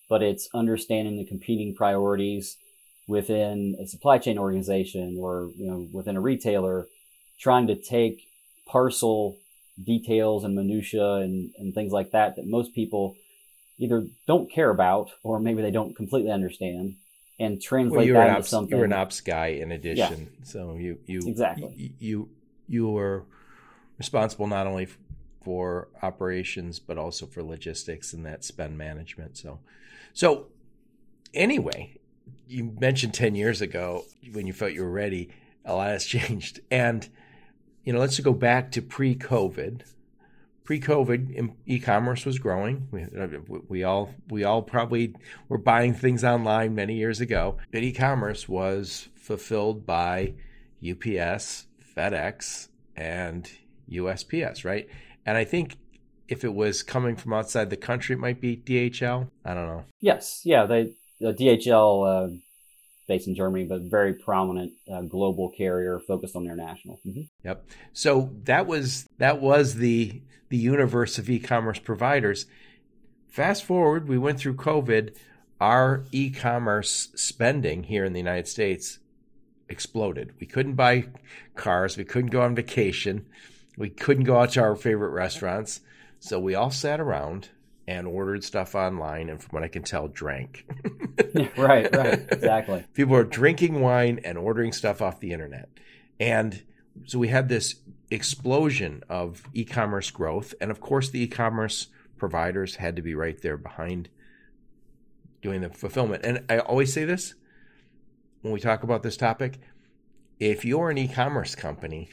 but 0.07 0.21
it's 0.21 0.47
understanding 0.53 1.17
the 1.17 1.25
competing 1.25 1.73
priorities 1.75 2.57
within 3.07 3.75
a 3.81 3.87
supply 3.87 4.19
chain 4.19 4.37
organization 4.37 5.17
or 5.19 5.49
you 5.57 5.65
know 5.69 5.87
within 5.91 6.15
a 6.15 6.21
retailer, 6.21 6.87
trying 7.39 7.67
to 7.67 7.75
take 7.75 8.27
parcel 8.67 9.37
details 9.83 10.43
and 10.43 10.55
minutia 10.55 11.15
and, 11.15 11.51
and 11.57 11.73
things 11.73 11.91
like 11.91 12.11
that 12.11 12.35
that 12.35 12.45
most 12.45 12.73
people 12.75 13.15
either 13.79 14.05
don't 14.27 14.51
care 14.51 14.69
about 14.69 15.09
or 15.23 15.39
maybe 15.39 15.61
they 15.61 15.71
don't 15.71 15.95
completely 15.95 16.31
understand 16.31 16.95
and 17.39 17.59
translate 17.59 18.13
well, 18.13 18.21
that 18.21 18.27
into 18.27 18.39
ops, 18.39 18.49
something. 18.49 18.77
You're 18.77 18.85
an 18.85 18.93
ops 18.93 19.19
guy 19.19 19.47
in 19.47 19.71
addition, 19.71 20.29
yeah. 20.31 20.45
so 20.45 20.75
you 20.75 20.99
you 21.07 21.21
exactly 21.27 21.73
you, 21.75 21.89
you 21.99 22.29
you 22.67 22.97
are 22.97 23.25
responsible 23.97 24.45
not 24.45 24.67
only 24.67 24.87
for 25.43 25.89
operations 26.01 26.79
but 26.79 26.97
also 26.97 27.25
for 27.25 27.43
logistics 27.43 28.13
and 28.13 28.25
that 28.25 28.43
spend 28.43 28.77
management. 28.77 29.37
So, 29.37 29.59
so 30.13 30.47
anyway, 31.33 31.97
you 32.47 32.75
mentioned 32.79 33.13
ten 33.13 33.35
years 33.35 33.61
ago 33.61 34.05
when 34.31 34.47
you 34.47 34.53
felt 34.53 34.73
you 34.73 34.83
were 34.83 34.91
ready. 34.91 35.29
A 35.65 35.73
lot 35.73 35.89
has 35.89 36.05
changed, 36.07 36.59
and 36.69 37.07
you 37.83 37.93
know, 37.93 37.99
let's 37.99 38.19
go 38.19 38.33
back 38.33 38.71
to 38.73 38.81
pre-COVID 38.81 39.83
pre-COVID, 40.63 41.53
e-commerce 41.65 42.25
was 42.25 42.39
growing. 42.39 42.87
We, 42.91 43.05
we, 43.67 43.83
all 43.83 44.13
we 44.29 44.45
all 44.45 44.61
probably 44.61 45.13
were 45.49 45.57
buying 45.57 45.93
things 45.93 46.23
online 46.23 46.75
many 46.75 46.95
years 46.95 47.19
ago. 47.19 47.57
But 47.73 47.83
e-commerce 47.83 48.47
was 48.47 49.09
fulfilled 49.15 49.85
by 49.85 50.35
UPS, 50.79 51.65
FedEx, 51.95 52.69
and 52.95 53.51
USPS, 53.91 54.63
right? 54.63 54.87
And 55.31 55.37
I 55.37 55.45
think 55.45 55.77
if 56.27 56.43
it 56.43 56.53
was 56.53 56.83
coming 56.83 57.15
from 57.15 57.31
outside 57.31 57.69
the 57.69 57.77
country, 57.77 58.15
it 58.15 58.19
might 58.19 58.41
be 58.41 58.57
DHL. 58.57 59.29
I 59.45 59.53
don't 59.53 59.65
know. 59.65 59.85
Yes, 60.01 60.41
yeah, 60.43 60.65
they 60.65 60.93
the 61.21 61.31
DHL. 61.33 62.33
Uh 62.33 62.37
based 63.07 63.27
in 63.27 63.35
Germany, 63.35 63.65
but 63.65 63.81
very 63.81 64.13
prominent 64.13 64.73
uh, 64.89 65.01
global 65.01 65.49
carrier 65.49 65.99
focused 65.99 66.35
on 66.35 66.45
international. 66.45 66.99
Mm-hmm. 67.05 67.21
Yep. 67.43 67.65
So 67.93 68.31
that 68.43 68.67
was 68.67 69.07
that 69.19 69.41
was 69.41 69.75
the 69.75 70.21
the 70.49 70.57
universe 70.57 71.17
of 71.17 71.29
e-commerce 71.29 71.79
providers. 71.79 72.45
Fast 73.29 73.63
forward, 73.63 74.09
we 74.09 74.17
went 74.17 74.37
through 74.37 74.55
COVID. 74.55 75.15
Our 75.61 76.03
e-commerce 76.11 77.09
spending 77.15 77.83
here 77.83 78.03
in 78.03 78.11
the 78.11 78.19
United 78.19 78.49
States 78.49 78.99
exploded. 79.69 80.33
We 80.41 80.45
couldn't 80.45 80.75
buy 80.75 81.05
cars. 81.55 81.95
We 81.95 82.03
couldn't 82.03 82.31
go 82.31 82.41
on 82.41 82.53
vacation. 82.53 83.25
We 83.81 83.89
couldn't 83.89 84.25
go 84.25 84.37
out 84.37 84.51
to 84.51 84.61
our 84.61 84.75
favorite 84.75 85.09
restaurants. 85.09 85.81
So 86.19 86.39
we 86.39 86.53
all 86.53 86.69
sat 86.69 86.99
around 86.99 87.49
and 87.87 88.05
ordered 88.05 88.43
stuff 88.43 88.75
online, 88.75 89.27
and 89.27 89.41
from 89.41 89.49
what 89.53 89.63
I 89.63 89.69
can 89.69 89.81
tell, 89.81 90.07
drank. 90.07 90.67
right, 91.57 91.93
right, 91.95 92.27
exactly. 92.31 92.85
People 92.93 93.15
are 93.15 93.23
drinking 93.23 93.81
wine 93.81 94.19
and 94.23 94.37
ordering 94.37 94.71
stuff 94.71 95.01
off 95.01 95.19
the 95.19 95.33
internet. 95.33 95.67
And 96.19 96.61
so 97.05 97.17
we 97.17 97.29
had 97.29 97.49
this 97.49 97.77
explosion 98.11 99.03
of 99.09 99.41
e 99.51 99.65
commerce 99.65 100.11
growth. 100.11 100.53
And 100.61 100.69
of 100.69 100.79
course, 100.79 101.09
the 101.09 101.23
e 101.23 101.27
commerce 101.27 101.87
providers 102.17 102.75
had 102.75 102.95
to 102.97 103.01
be 103.01 103.15
right 103.15 103.41
there 103.41 103.57
behind 103.57 104.09
doing 105.41 105.61
the 105.61 105.69
fulfillment. 105.69 106.23
And 106.23 106.43
I 106.49 106.59
always 106.59 106.93
say 106.93 107.03
this 107.03 107.33
when 108.41 108.53
we 108.53 108.59
talk 108.59 108.83
about 108.83 109.01
this 109.01 109.17
topic 109.17 109.57
if 110.41 110.65
you're 110.65 110.89
an 110.89 110.97
e 110.97 111.07
commerce 111.07 111.53
company, 111.53 112.09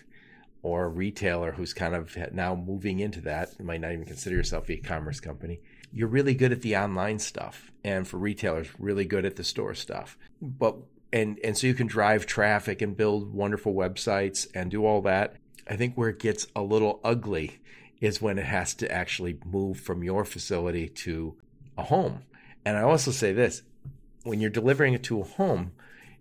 or 0.68 0.84
a 0.84 0.88
retailer 0.88 1.52
who's 1.52 1.72
kind 1.72 1.94
of 1.94 2.16
now 2.32 2.54
moving 2.54 3.00
into 3.00 3.20
that, 3.22 3.50
you 3.58 3.64
might 3.64 3.80
not 3.80 3.92
even 3.92 4.04
consider 4.04 4.36
yourself 4.36 4.68
e-commerce 4.70 5.20
company. 5.20 5.60
You're 5.92 6.08
really 6.08 6.34
good 6.34 6.52
at 6.52 6.62
the 6.62 6.76
online 6.76 7.18
stuff, 7.18 7.72
and 7.82 8.06
for 8.06 8.18
retailers, 8.18 8.68
really 8.78 9.06
good 9.06 9.24
at 9.24 9.36
the 9.36 9.44
store 9.44 9.74
stuff. 9.74 10.18
But 10.42 10.76
and 11.12 11.38
and 11.42 11.56
so 11.56 11.66
you 11.66 11.74
can 11.74 11.86
drive 11.86 12.26
traffic 12.26 12.82
and 12.82 12.96
build 12.96 13.32
wonderful 13.32 13.74
websites 13.74 14.46
and 14.54 14.70
do 14.70 14.84
all 14.84 15.00
that. 15.02 15.36
I 15.66 15.76
think 15.76 15.94
where 15.94 16.10
it 16.10 16.18
gets 16.18 16.46
a 16.54 16.62
little 16.62 17.00
ugly 17.02 17.60
is 18.00 18.22
when 18.22 18.38
it 18.38 18.44
has 18.46 18.74
to 18.74 18.92
actually 18.92 19.38
move 19.44 19.80
from 19.80 20.04
your 20.04 20.24
facility 20.24 20.88
to 20.88 21.36
a 21.76 21.82
home. 21.84 22.22
And 22.64 22.76
I 22.76 22.82
also 22.82 23.10
say 23.10 23.32
this, 23.32 23.62
when 24.24 24.40
you're 24.40 24.50
delivering 24.50 24.94
it 24.94 25.02
to 25.04 25.20
a 25.20 25.24
home, 25.24 25.72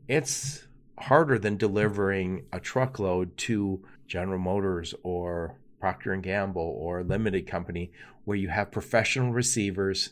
it's 0.07 0.65
harder 0.97 1.37
than 1.37 1.57
delivering 1.57 2.45
a 2.51 2.59
truckload 2.59 3.37
to 3.37 3.83
General 4.07 4.39
Motors 4.39 4.93
or 5.03 5.57
Procter 5.79 6.13
and 6.13 6.23
Gamble 6.23 6.61
or 6.79 7.03
limited 7.03 7.47
company 7.47 7.91
where 8.25 8.37
you 8.37 8.49
have 8.49 8.71
professional 8.71 9.31
receivers 9.31 10.11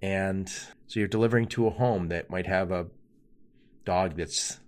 and 0.00 0.48
so 0.48 1.00
you're 1.00 1.08
delivering 1.08 1.48
to 1.48 1.66
a 1.66 1.70
home 1.70 2.08
that 2.08 2.30
might 2.30 2.46
have 2.46 2.70
a 2.70 2.86
dog 3.84 4.16
that's 4.16 4.60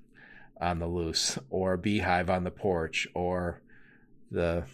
on 0.60 0.78
the 0.78 0.86
loose 0.86 1.38
or 1.48 1.74
a 1.74 1.78
beehive 1.78 2.28
on 2.28 2.44
the 2.44 2.50
porch 2.50 3.06
or 3.14 3.60
the 4.30 4.64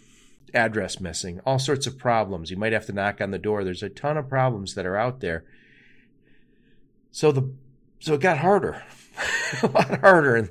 address 0.53 0.99
missing 0.99 1.39
all 1.45 1.59
sorts 1.59 1.87
of 1.87 1.97
problems. 1.97 2.49
You 2.49 2.57
might 2.57 2.73
have 2.73 2.85
to 2.87 2.93
knock 2.93 3.21
on 3.21 3.31
the 3.31 3.37
door. 3.37 3.63
There's 3.63 3.83
a 3.83 3.89
ton 3.89 4.17
of 4.17 4.29
problems 4.29 4.75
that 4.75 4.85
are 4.85 4.97
out 4.97 5.19
there. 5.19 5.45
So 7.11 7.31
the 7.31 7.51
so 7.99 8.15
it 8.15 8.21
got 8.21 8.39
harder 8.39 8.81
a 9.63 9.67
lot 9.67 9.99
harder. 10.01 10.35
And 10.35 10.49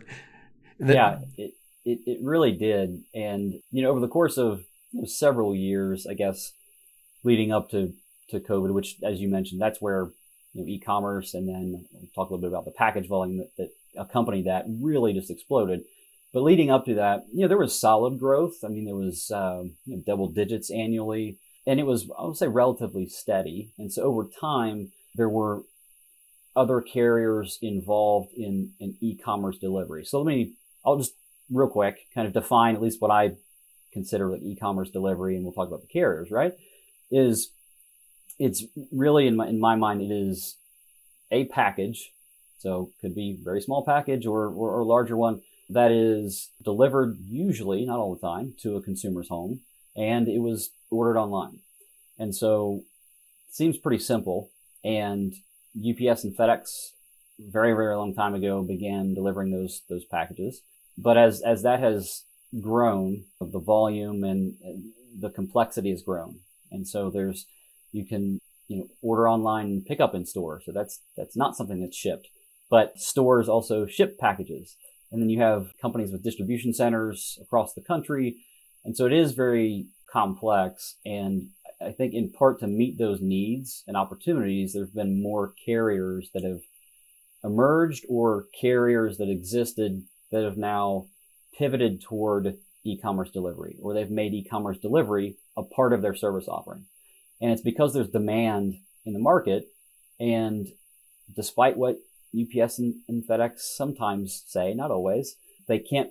the, 0.79 0.95
yeah 0.95 1.19
it, 1.37 1.55
it, 1.87 2.01
it 2.05 2.19
really 2.21 2.53
did. 2.53 3.05
And, 3.15 3.55
you 3.71 3.83
know, 3.83 3.91
over 3.91 4.01
the 4.01 4.09
course 4.09 4.37
of 4.37 4.65
several 5.05 5.55
years, 5.55 6.07
I 6.07 6.15
guess, 6.15 6.53
leading 7.23 7.53
up 7.53 7.71
to, 7.71 7.95
to 8.31 8.41
COVID, 8.41 8.75
which, 8.75 8.97
as 9.03 9.21
you 9.21 9.29
mentioned, 9.29 9.61
that's 9.61 9.81
where 9.81 10.11
you 10.53 10.63
know, 10.63 10.69
e-commerce 10.69 11.33
and 11.33 11.49
then 11.49 11.87
we'll 11.93 12.11
talk 12.15 12.31
a 12.31 12.35
little 12.35 12.39
bit 12.39 12.49
about 12.49 12.65
the 12.65 12.73
package 12.73 13.09
volume 13.09 13.39
that, 13.39 13.51
that 13.57 13.71
accompanied 13.97 14.47
that 14.47 14.65
really 14.69 15.13
just 15.13 15.31
exploded. 15.31 15.83
But 16.33 16.43
leading 16.43 16.71
up 16.71 16.85
to 16.87 16.95
that, 16.95 17.25
you 17.33 17.43
know, 17.43 17.49
there 17.49 17.57
was 17.57 17.81
solid 17.81 18.19
growth. 18.19 18.57
I 18.65 18.69
mean, 18.69 18.85
there 18.85 18.97
was 18.97 19.31
um, 19.31 19.77
you 19.87 19.97
know, 19.97 20.03
double 20.05 20.29
digits 20.29 20.71
annually, 20.71 21.39
and 21.67 21.79
it 21.79 21.87
was, 21.87 22.11
I 22.19 22.25
would 22.25 22.37
say, 22.37 22.49
relatively 22.49 23.07
steady. 23.07 23.71
And 23.79 23.93
so 23.93 24.03
over 24.03 24.29
time, 24.41 24.93
there 25.15 25.29
were 25.29 25.63
other 26.55 26.81
carriers 26.81 27.59
involved 27.63 28.33
in, 28.37 28.73
in 28.81 28.97
e-commerce 29.01 29.59
delivery. 29.59 30.05
So 30.05 30.21
let 30.21 30.35
me, 30.35 30.53
I'll 30.85 30.99
just 30.99 31.15
real 31.51 31.69
quick, 31.69 32.09
kind 32.15 32.27
of 32.27 32.33
define 32.33 32.75
at 32.75 32.83
least 32.83 33.01
what 33.01 33.11
I 33.11 33.33
consider 33.93 34.31
like 34.31 34.43
e-commerce 34.43 34.91
delivery, 34.91 35.37
and 35.37 35.45
we'll 35.45 35.53
talk 35.53 35.69
about 35.69 35.81
the 35.81 35.87
carriers, 35.87 36.31
right? 36.31 36.53
Is 37.11 37.51
it's 38.39 38.65
really 38.93 39.27
in 39.27 39.37
my 39.37 39.49
in 39.49 39.61
my 39.61 39.75
mind 39.75 40.03
it 40.03 40.13
is 40.13 40.57
a 41.31 41.45
package, 41.47 42.13
so 42.59 42.91
could 43.01 43.15
be 43.15 43.39
very 43.43 43.61
small 43.61 43.85
package 43.85 44.27
or, 44.27 44.47
or, 44.47 44.71
or 44.71 44.85
larger 44.85 45.17
one 45.17 45.41
that 45.69 45.91
is 45.91 46.51
delivered 46.63 47.19
usually 47.25 47.85
not 47.85 47.99
all 47.99 48.15
the 48.15 48.21
time 48.21 48.55
to 48.61 48.77
a 48.77 48.83
consumer's 48.83 49.29
home, 49.29 49.61
and 49.97 50.29
it 50.29 50.39
was 50.39 50.71
ordered 50.91 51.19
online, 51.19 51.61
and 52.19 52.35
so 52.35 52.83
seems 53.51 53.79
pretty 53.79 54.03
simple. 54.03 54.51
And 54.85 55.35
UPS 55.77 56.23
and 56.23 56.37
FedEx 56.37 56.91
very 57.39 57.73
very 57.73 57.97
long 57.97 58.15
time 58.15 58.35
ago 58.35 58.63
began 58.63 59.15
delivering 59.15 59.51
those 59.51 59.83
those 59.89 60.05
packages 60.05 60.63
but 60.99 61.17
as 61.17 61.43
as 61.43 61.63
that 61.63 61.81
has 61.81 62.25
grown, 62.61 63.25
the 63.41 63.61
volume 63.61 64.25
and, 64.25 64.55
and 64.63 64.93
the 65.19 65.31
complexity 65.31 65.91
has 65.91 66.03
grown, 66.03 66.41
and 66.71 66.87
so 66.89 67.11
there's 67.11 67.47
you 67.93 68.05
can 68.05 68.41
you 68.69 68.79
know 68.79 68.89
order 69.03 69.29
online 69.29 69.67
and 69.67 69.87
pick 69.87 70.01
up 70.01 70.15
in 70.15 70.27
store. 70.27 70.61
So 70.65 70.73
that's 70.73 71.01
that's 71.17 71.37
not 71.37 71.57
something 71.57 71.81
that's 71.81 71.97
shipped, 71.97 72.29
but 72.71 72.99
stores 72.99 73.49
also 73.49 73.87
ship 73.87 74.19
packages, 74.19 74.77
and 75.13 75.21
then 75.21 75.29
you 75.29 75.41
have 75.41 75.73
companies 75.81 76.13
with 76.13 76.25
distribution 76.25 76.73
centers 76.73 77.39
across 77.43 77.75
the 77.75 77.83
country, 77.83 78.37
and 78.85 78.97
so 78.97 79.07
it 79.07 79.13
is 79.13 79.33
very 79.33 79.87
complex. 80.11 80.97
And 81.05 81.49
I 81.81 81.93
think 81.93 82.15
in 82.15 82.33
part 82.33 82.61
to 82.61 82.67
meet 82.67 82.99
those 82.99 83.21
needs 83.21 83.85
and 83.87 83.97
opportunities, 83.97 84.73
there's 84.73 84.91
been 84.91 85.23
more 85.23 85.53
carriers 85.65 86.31
that 86.33 86.43
have 86.43 86.61
emerged 87.45 88.05
or 88.09 88.47
carriers 88.59 89.19
that 89.19 89.29
existed 89.29 90.05
that 90.37 90.45
have 90.45 90.59
now 90.59 91.07
pivoted 91.57 92.03
toward 92.03 92.59
e-commerce 92.85 93.31
delivery 93.31 93.77
or 93.81 93.95
they've 93.95 94.11
made 94.11 94.35
e-commerce 94.35 94.79
delivery 94.79 95.37
a 95.57 95.63
part 95.63 95.93
of 95.93 96.03
their 96.03 96.15
service 96.15 96.47
offering. 96.47 96.85
And 97.41 97.51
it's 97.51 97.63
because 97.63 97.95
there's 97.95 98.09
demand 98.09 98.75
in 99.05 99.13
the 99.13 99.19
market. 99.19 99.69
And 100.21 100.69
despite 101.35 101.77
what 101.77 101.97
UPS 102.39 102.79
and, 102.79 102.97
and 103.09 103.27
FedEx 103.27 103.61
sometimes 103.61 104.45
say, 104.47 104.75
not 104.75 104.91
always, 104.91 105.37
they 105.67 105.79
can't 105.79 106.11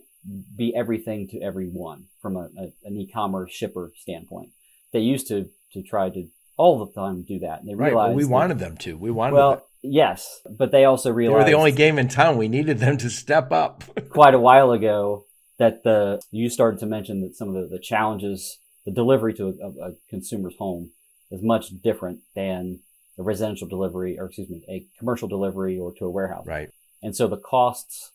be 0.56 0.76
everything 0.76 1.28
to 1.28 1.42
everyone 1.42 2.06
from 2.20 2.36
a, 2.36 2.50
a, 2.58 2.74
an 2.84 2.98
e-commerce 2.98 3.52
shipper 3.52 3.92
standpoint. 3.96 4.50
They 4.92 5.00
used 5.00 5.28
to 5.28 5.50
to 5.74 5.84
try 5.84 6.10
to 6.10 6.28
all 6.58 6.86
the 6.86 6.92
time 6.94 7.24
do 7.24 7.40
that. 7.40 7.60
And 7.60 7.70
they 7.70 7.76
Right. 7.76 7.88
realize 7.90 8.08
Well, 8.10 8.16
we 8.18 8.24
that- 8.24 8.30
wanted 8.30 8.60
them 8.60 8.78
to. 8.78 8.98
We 8.98 9.12
wanted 9.12 9.34
well, 9.36 9.52
them. 9.52 9.62
yes, 9.84 10.42
but 10.50 10.72
they 10.72 10.86
also 10.86 11.10
They 11.10 11.16
realized 11.16 11.46
were 11.46 11.52
the 11.52 11.58
only 11.58 11.72
game 11.72 12.00
in 12.00 12.08
town. 12.08 12.38
We 12.38 12.48
needed 12.48 12.80
them 12.80 12.98
to 12.98 13.10
step 13.10 13.52
up. 13.52 13.84
quite 14.10 14.34
a 14.34 14.40
while 14.40 14.72
ago 14.72 15.26
that 15.58 15.84
the 15.84 16.22
you 16.32 16.50
started 16.50 16.80
to 16.82 16.86
mention 16.86 17.22
that 17.22 17.36
some 17.36 17.50
of 17.50 17.54
the, 17.56 17.68
the 17.78 17.80
challenges, 17.80 18.60
the 18.86 18.92
delivery 18.92 19.34
to 19.36 19.48
a, 19.62 19.88
a 19.90 19.92
consumer's 20.10 20.56
home 20.58 20.92
is 21.32 21.42
much 21.42 21.70
different 21.82 22.20
than 22.36 22.80
a 23.18 23.24
residential 23.24 23.68
delivery, 23.68 24.18
or 24.20 24.26
excuse 24.26 24.50
me, 24.50 24.64
a 24.70 24.86
commercial 25.00 25.28
delivery 25.28 25.80
or 25.80 25.94
to 25.94 26.06
a 26.06 26.10
warehouse. 26.12 26.46
right. 26.46 26.70
And 27.02 27.16
so 27.16 27.28
the 27.28 27.38
costs 27.38 28.12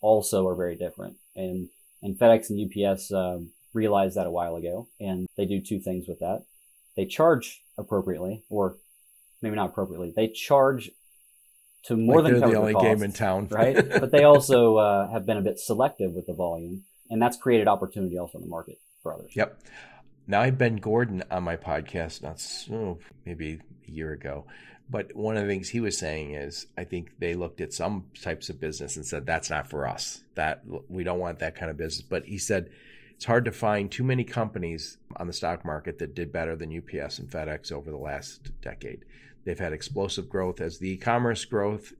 also 0.00 0.46
are 0.46 0.54
very 0.54 0.76
different. 0.76 1.16
And 1.36 1.68
and 2.02 2.18
FedEx 2.18 2.48
and 2.50 2.58
UPS 2.60 3.10
um, 3.12 3.50
realized 3.74 4.16
that 4.16 4.26
a 4.26 4.30
while 4.30 4.56
ago, 4.56 4.88
and 5.00 5.26
they 5.36 5.44
do 5.46 5.60
two 5.60 5.80
things 5.80 6.06
with 6.08 6.20
that. 6.20 6.44
They 6.98 7.06
charge 7.06 7.62
appropriately, 7.78 8.42
or 8.50 8.76
maybe 9.40 9.54
not 9.54 9.70
appropriately. 9.70 10.12
They 10.16 10.26
charge 10.26 10.90
to 11.84 11.96
more 11.96 12.16
Like 12.16 12.24
than 12.24 12.32
they're 12.32 12.40
cover 12.40 12.52
the 12.54 12.58
only 12.58 12.72
costs, 12.72 12.88
game 12.88 13.02
in 13.04 13.12
town. 13.12 13.46
right? 13.52 13.76
but 14.00 14.10
they 14.10 14.24
also 14.24 14.78
uh, 14.78 15.08
have 15.12 15.24
been 15.24 15.36
a 15.36 15.40
bit 15.42 15.60
selective 15.60 16.10
with 16.10 16.26
the 16.26 16.34
volume, 16.34 16.82
and 17.08 17.22
that's 17.22 17.36
created 17.36 17.68
opportunity 17.68 18.18
also 18.18 18.38
in 18.38 18.42
the 18.42 18.50
market 18.50 18.80
for 19.00 19.14
others. 19.14 19.30
Yep. 19.36 19.60
Now 20.26 20.40
I 20.40 20.46
had 20.46 20.58
Ben 20.58 20.74
Gordon 20.74 21.22
on 21.30 21.44
my 21.44 21.54
podcast, 21.56 22.20
not 22.24 22.40
so 22.40 22.98
maybe 23.24 23.60
a 23.86 23.90
year 23.92 24.12
ago, 24.12 24.46
but 24.90 25.14
one 25.14 25.36
of 25.36 25.44
the 25.44 25.48
things 25.48 25.68
he 25.68 25.78
was 25.78 25.96
saying 25.96 26.34
is 26.34 26.66
I 26.76 26.82
think 26.82 27.12
they 27.20 27.34
looked 27.34 27.60
at 27.60 27.72
some 27.72 28.06
types 28.20 28.48
of 28.48 28.58
business 28.60 28.96
and 28.96 29.06
said 29.06 29.24
that's 29.24 29.50
not 29.50 29.70
for 29.70 29.86
us. 29.86 30.20
That 30.34 30.62
we 30.88 31.04
don't 31.04 31.20
want 31.20 31.38
that 31.38 31.54
kind 31.54 31.70
of 31.70 31.76
business. 31.76 32.02
But 32.02 32.24
he 32.24 32.38
said 32.38 32.70
it's 33.18 33.24
hard 33.24 33.44
to 33.46 33.50
find 33.50 33.90
too 33.90 34.04
many 34.04 34.22
companies 34.22 34.98
on 35.16 35.26
the 35.26 35.32
stock 35.32 35.64
market 35.64 35.98
that 35.98 36.14
did 36.14 36.30
better 36.30 36.54
than 36.54 36.70
UPS 36.70 37.18
and 37.18 37.28
FedEx 37.28 37.72
over 37.72 37.90
the 37.90 37.96
last 37.96 38.52
decade. 38.60 39.04
They've 39.44 39.58
had 39.58 39.72
explosive 39.72 40.28
growth 40.28 40.60
as 40.60 40.78
the 40.78 40.90
e-commerce 40.90 41.44
growth 41.44 41.92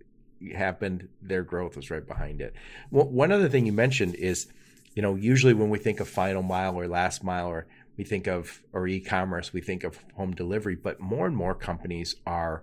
happened. 0.54 1.08
Their 1.20 1.42
growth 1.42 1.74
was 1.74 1.90
right 1.90 2.06
behind 2.06 2.40
it. 2.40 2.54
Well, 2.92 3.08
one 3.08 3.32
other 3.32 3.48
thing 3.48 3.66
you 3.66 3.72
mentioned 3.72 4.14
is, 4.14 4.46
you 4.94 5.02
know, 5.02 5.16
usually 5.16 5.54
when 5.54 5.70
we 5.70 5.80
think 5.80 5.98
of 5.98 6.08
final 6.08 6.44
mile 6.44 6.76
or 6.76 6.86
last 6.86 7.24
mile 7.24 7.48
or 7.48 7.66
we 7.96 8.04
think 8.04 8.28
of 8.28 8.62
or 8.72 8.86
e-commerce, 8.86 9.52
we 9.52 9.60
think 9.60 9.82
of 9.82 9.98
home 10.14 10.36
delivery, 10.36 10.76
but 10.76 11.00
more 11.00 11.26
and 11.26 11.36
more 11.36 11.56
companies 11.56 12.14
are 12.28 12.62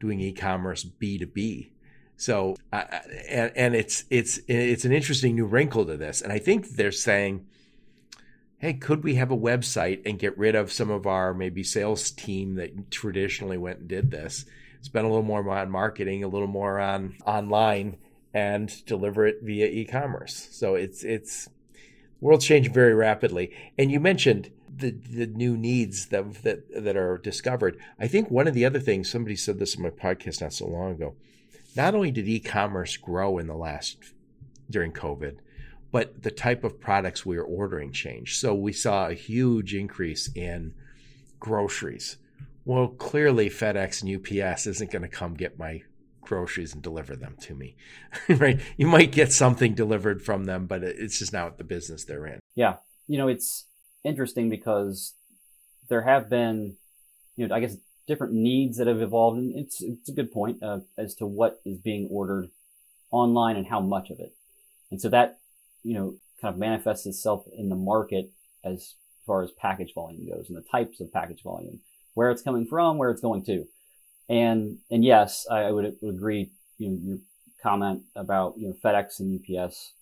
doing 0.00 0.18
e-commerce 0.18 0.84
B2B. 0.84 1.70
So, 2.16 2.56
uh, 2.72 2.82
and, 3.28 3.52
and 3.54 3.74
it's 3.76 4.06
it's 4.10 4.40
it's 4.48 4.84
an 4.84 4.92
interesting 4.92 5.36
new 5.36 5.46
wrinkle 5.46 5.86
to 5.86 5.96
this, 5.96 6.20
and 6.20 6.32
I 6.32 6.38
think 6.38 6.70
they're 6.70 6.92
saying, 6.92 7.46
hey, 8.62 8.74
could 8.74 9.02
we 9.02 9.16
have 9.16 9.32
a 9.32 9.36
website 9.36 10.00
and 10.06 10.20
get 10.20 10.38
rid 10.38 10.54
of 10.54 10.72
some 10.72 10.88
of 10.88 11.04
our 11.04 11.34
maybe 11.34 11.64
sales 11.64 12.12
team 12.12 12.54
that 12.54 12.92
traditionally 12.92 13.58
went 13.58 13.80
and 13.80 13.88
did 13.88 14.12
this, 14.12 14.46
spend 14.80 15.04
a 15.04 15.08
little 15.08 15.24
more 15.24 15.46
on 15.50 15.68
marketing, 15.68 16.22
a 16.22 16.28
little 16.28 16.46
more 16.46 16.78
on 16.78 17.16
online, 17.26 17.96
and 18.32 18.86
deliver 18.86 19.26
it 19.26 19.38
via 19.42 19.66
e-commerce. 19.66 20.48
So 20.52 20.76
it's 20.76 21.02
it's 21.02 21.50
world's 22.20 22.46
changing 22.46 22.72
very 22.72 22.94
rapidly, 22.94 23.52
and 23.76 23.90
you 23.90 23.98
mentioned 23.98 24.52
the 24.74 24.92
the 24.92 25.26
new 25.26 25.56
needs 25.56 26.06
that 26.06 26.42
that 26.44 26.84
that 26.84 26.96
are 26.96 27.18
discovered. 27.18 27.80
I 27.98 28.06
think 28.06 28.30
one 28.30 28.46
of 28.46 28.54
the 28.54 28.64
other 28.64 28.80
things 28.80 29.10
somebody 29.10 29.34
said 29.34 29.58
this 29.58 29.74
in 29.74 29.82
my 29.82 29.90
podcast 29.90 30.40
not 30.40 30.52
so 30.52 30.68
long 30.68 30.92
ago. 30.92 31.16
Not 31.74 31.96
only 31.96 32.12
did 32.12 32.28
e-commerce 32.28 32.96
grow 32.96 33.38
in 33.38 33.48
the 33.48 33.56
last 33.56 33.96
during 34.70 34.92
COVID, 34.92 35.38
but 35.92 36.22
the 36.22 36.30
type 36.30 36.64
of 36.64 36.80
products 36.80 37.24
we 37.24 37.36
were 37.36 37.44
ordering 37.44 37.92
changed. 37.92 38.40
So 38.40 38.54
we 38.54 38.72
saw 38.72 39.06
a 39.06 39.14
huge 39.14 39.74
increase 39.74 40.28
in 40.34 40.72
groceries. 41.38 42.16
Well, 42.64 42.88
clearly 42.88 43.50
FedEx 43.50 44.02
and 44.02 44.16
UPS 44.16 44.66
isn't 44.66 44.90
going 44.90 45.02
to 45.02 45.08
come 45.08 45.34
get 45.34 45.58
my 45.58 45.82
groceries 46.22 46.72
and 46.72 46.82
deliver 46.82 47.14
them 47.14 47.36
to 47.40 47.54
me, 47.54 47.76
right? 48.28 48.58
You 48.78 48.86
might 48.86 49.12
get 49.12 49.32
something 49.32 49.74
delivered 49.74 50.22
from 50.22 50.44
them, 50.44 50.66
but 50.66 50.82
it's 50.82 51.18
just 51.18 51.32
not 51.32 51.58
the 51.58 51.64
business 51.64 52.04
they're 52.04 52.26
in. 52.26 52.40
Yeah, 52.54 52.76
you 53.06 53.18
know, 53.18 53.28
it's 53.28 53.66
interesting 54.02 54.48
because 54.48 55.14
there 55.88 56.02
have 56.02 56.30
been, 56.30 56.76
you 57.36 57.46
know, 57.46 57.54
I 57.54 57.60
guess 57.60 57.76
different 58.06 58.32
needs 58.32 58.78
that 58.78 58.86
have 58.86 59.02
evolved, 59.02 59.38
and 59.38 59.54
it's 59.56 59.82
it's 59.82 60.08
a 60.08 60.12
good 60.12 60.32
point 60.32 60.62
uh, 60.62 60.80
as 60.96 61.14
to 61.16 61.26
what 61.26 61.60
is 61.66 61.78
being 61.78 62.08
ordered 62.10 62.48
online 63.10 63.56
and 63.56 63.66
how 63.66 63.80
much 63.80 64.10
of 64.10 64.20
it, 64.20 64.34
and 64.90 65.00
so 65.00 65.08
that 65.10 65.40
you 65.82 65.94
know 65.94 66.14
kind 66.40 66.54
of 66.54 66.58
manifests 66.58 67.06
itself 67.06 67.44
in 67.56 67.68
the 67.68 67.76
market 67.76 68.30
as 68.64 68.94
far 69.26 69.42
as 69.42 69.50
package 69.52 69.94
volume 69.94 70.28
goes 70.28 70.46
and 70.48 70.56
the 70.56 70.68
types 70.70 71.00
of 71.00 71.12
package 71.12 71.42
volume, 71.42 71.80
where 72.14 72.30
it's 72.30 72.42
coming 72.42 72.66
from, 72.66 72.98
where 72.98 73.10
it's 73.10 73.20
going 73.20 73.44
to, 73.44 73.64
and 74.28 74.78
and 74.90 75.04
yes, 75.04 75.46
I, 75.50 75.62
I 75.62 75.70
would, 75.70 75.96
would 76.00 76.14
agree. 76.14 76.50
You 76.78 76.90
know, 76.90 76.98
your 77.02 77.18
comment 77.62 78.02
about 78.16 78.54
you 78.56 78.68
know 78.68 78.74
FedEx 78.82 79.20
and 79.20 79.40
UPS 79.40 79.92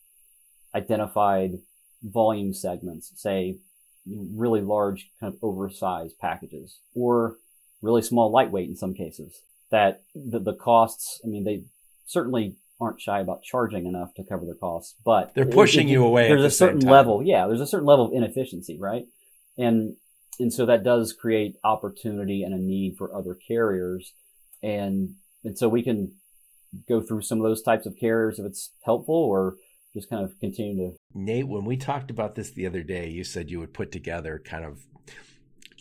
identified 0.75 1.59
volume 2.03 2.55
segments, 2.55 3.13
say 3.17 3.59
really 4.07 4.61
large, 4.61 5.11
kind 5.21 5.33
of 5.33 5.39
oversized 5.43 6.19
packages, 6.19 6.79
or 6.95 7.37
really 7.83 8.03
small, 8.03 8.31
lightweight 8.31 8.69
in 8.69 8.77
some 8.77 8.95
cases. 8.95 9.43
That 9.71 10.03
the, 10.15 10.41
the 10.41 10.55
costs, 10.55 11.21
I 11.25 11.29
mean, 11.29 11.45
they 11.45 11.63
certainly 12.07 12.57
aren't 12.81 13.01
shy 13.01 13.21
about 13.21 13.43
charging 13.43 13.87
enough 13.87 14.15
to 14.15 14.25
cover 14.25 14.47
the 14.47 14.55
costs, 14.55 14.95
but 15.05 15.35
They're 15.35 15.47
pushing 15.47 15.89
you 15.89 16.05
away 16.05 16.25
at 16.25 16.29
There's 16.29 16.43
the 16.43 16.47
a 16.47 16.51
certain 16.51 16.81
level, 16.81 17.23
yeah. 17.23 17.47
There's 17.47 17.61
a 17.61 17.67
certain 17.67 17.87
level 17.87 18.07
of 18.07 18.13
inefficiency, 18.13 18.79
right? 18.79 19.05
And 19.59 19.97
and 20.39 20.53
so 20.53 20.65
that 20.67 20.83
does 20.83 21.13
create 21.13 21.57
opportunity 21.63 22.43
and 22.43 22.55
a 22.55 22.59
need 22.59 22.97
for 22.97 23.15
other 23.15 23.35
carriers, 23.35 24.15
and 24.63 25.17
and 25.45 25.59
so 25.59 25.69
we 25.69 25.83
can 25.83 26.15
go 26.89 27.03
through 27.03 27.23
some 27.23 27.39
of 27.39 27.45
those 27.45 27.63
types 27.63 27.85
of 27.85 27.97
carriers 27.99 28.39
if 28.39 28.47
it's 28.47 28.73
helpful, 28.85 29.15
or 29.15 29.57
just 29.95 30.09
kind 30.09 30.25
of 30.25 30.39
continue 30.39 30.77
to 30.77 30.97
Nate, 31.15 31.49
when 31.49 31.65
we 31.65 31.77
talked 31.77 32.11
about 32.11 32.37
this 32.37 32.53
the 32.53 32.67
other 32.67 32.83
day, 32.83 33.09
you 33.09 33.25
said 33.25 33.51
you 33.51 33.59
would 33.59 33.75
put 33.75 33.91
together 33.93 34.41
kind 34.43 34.65
of 34.65 34.79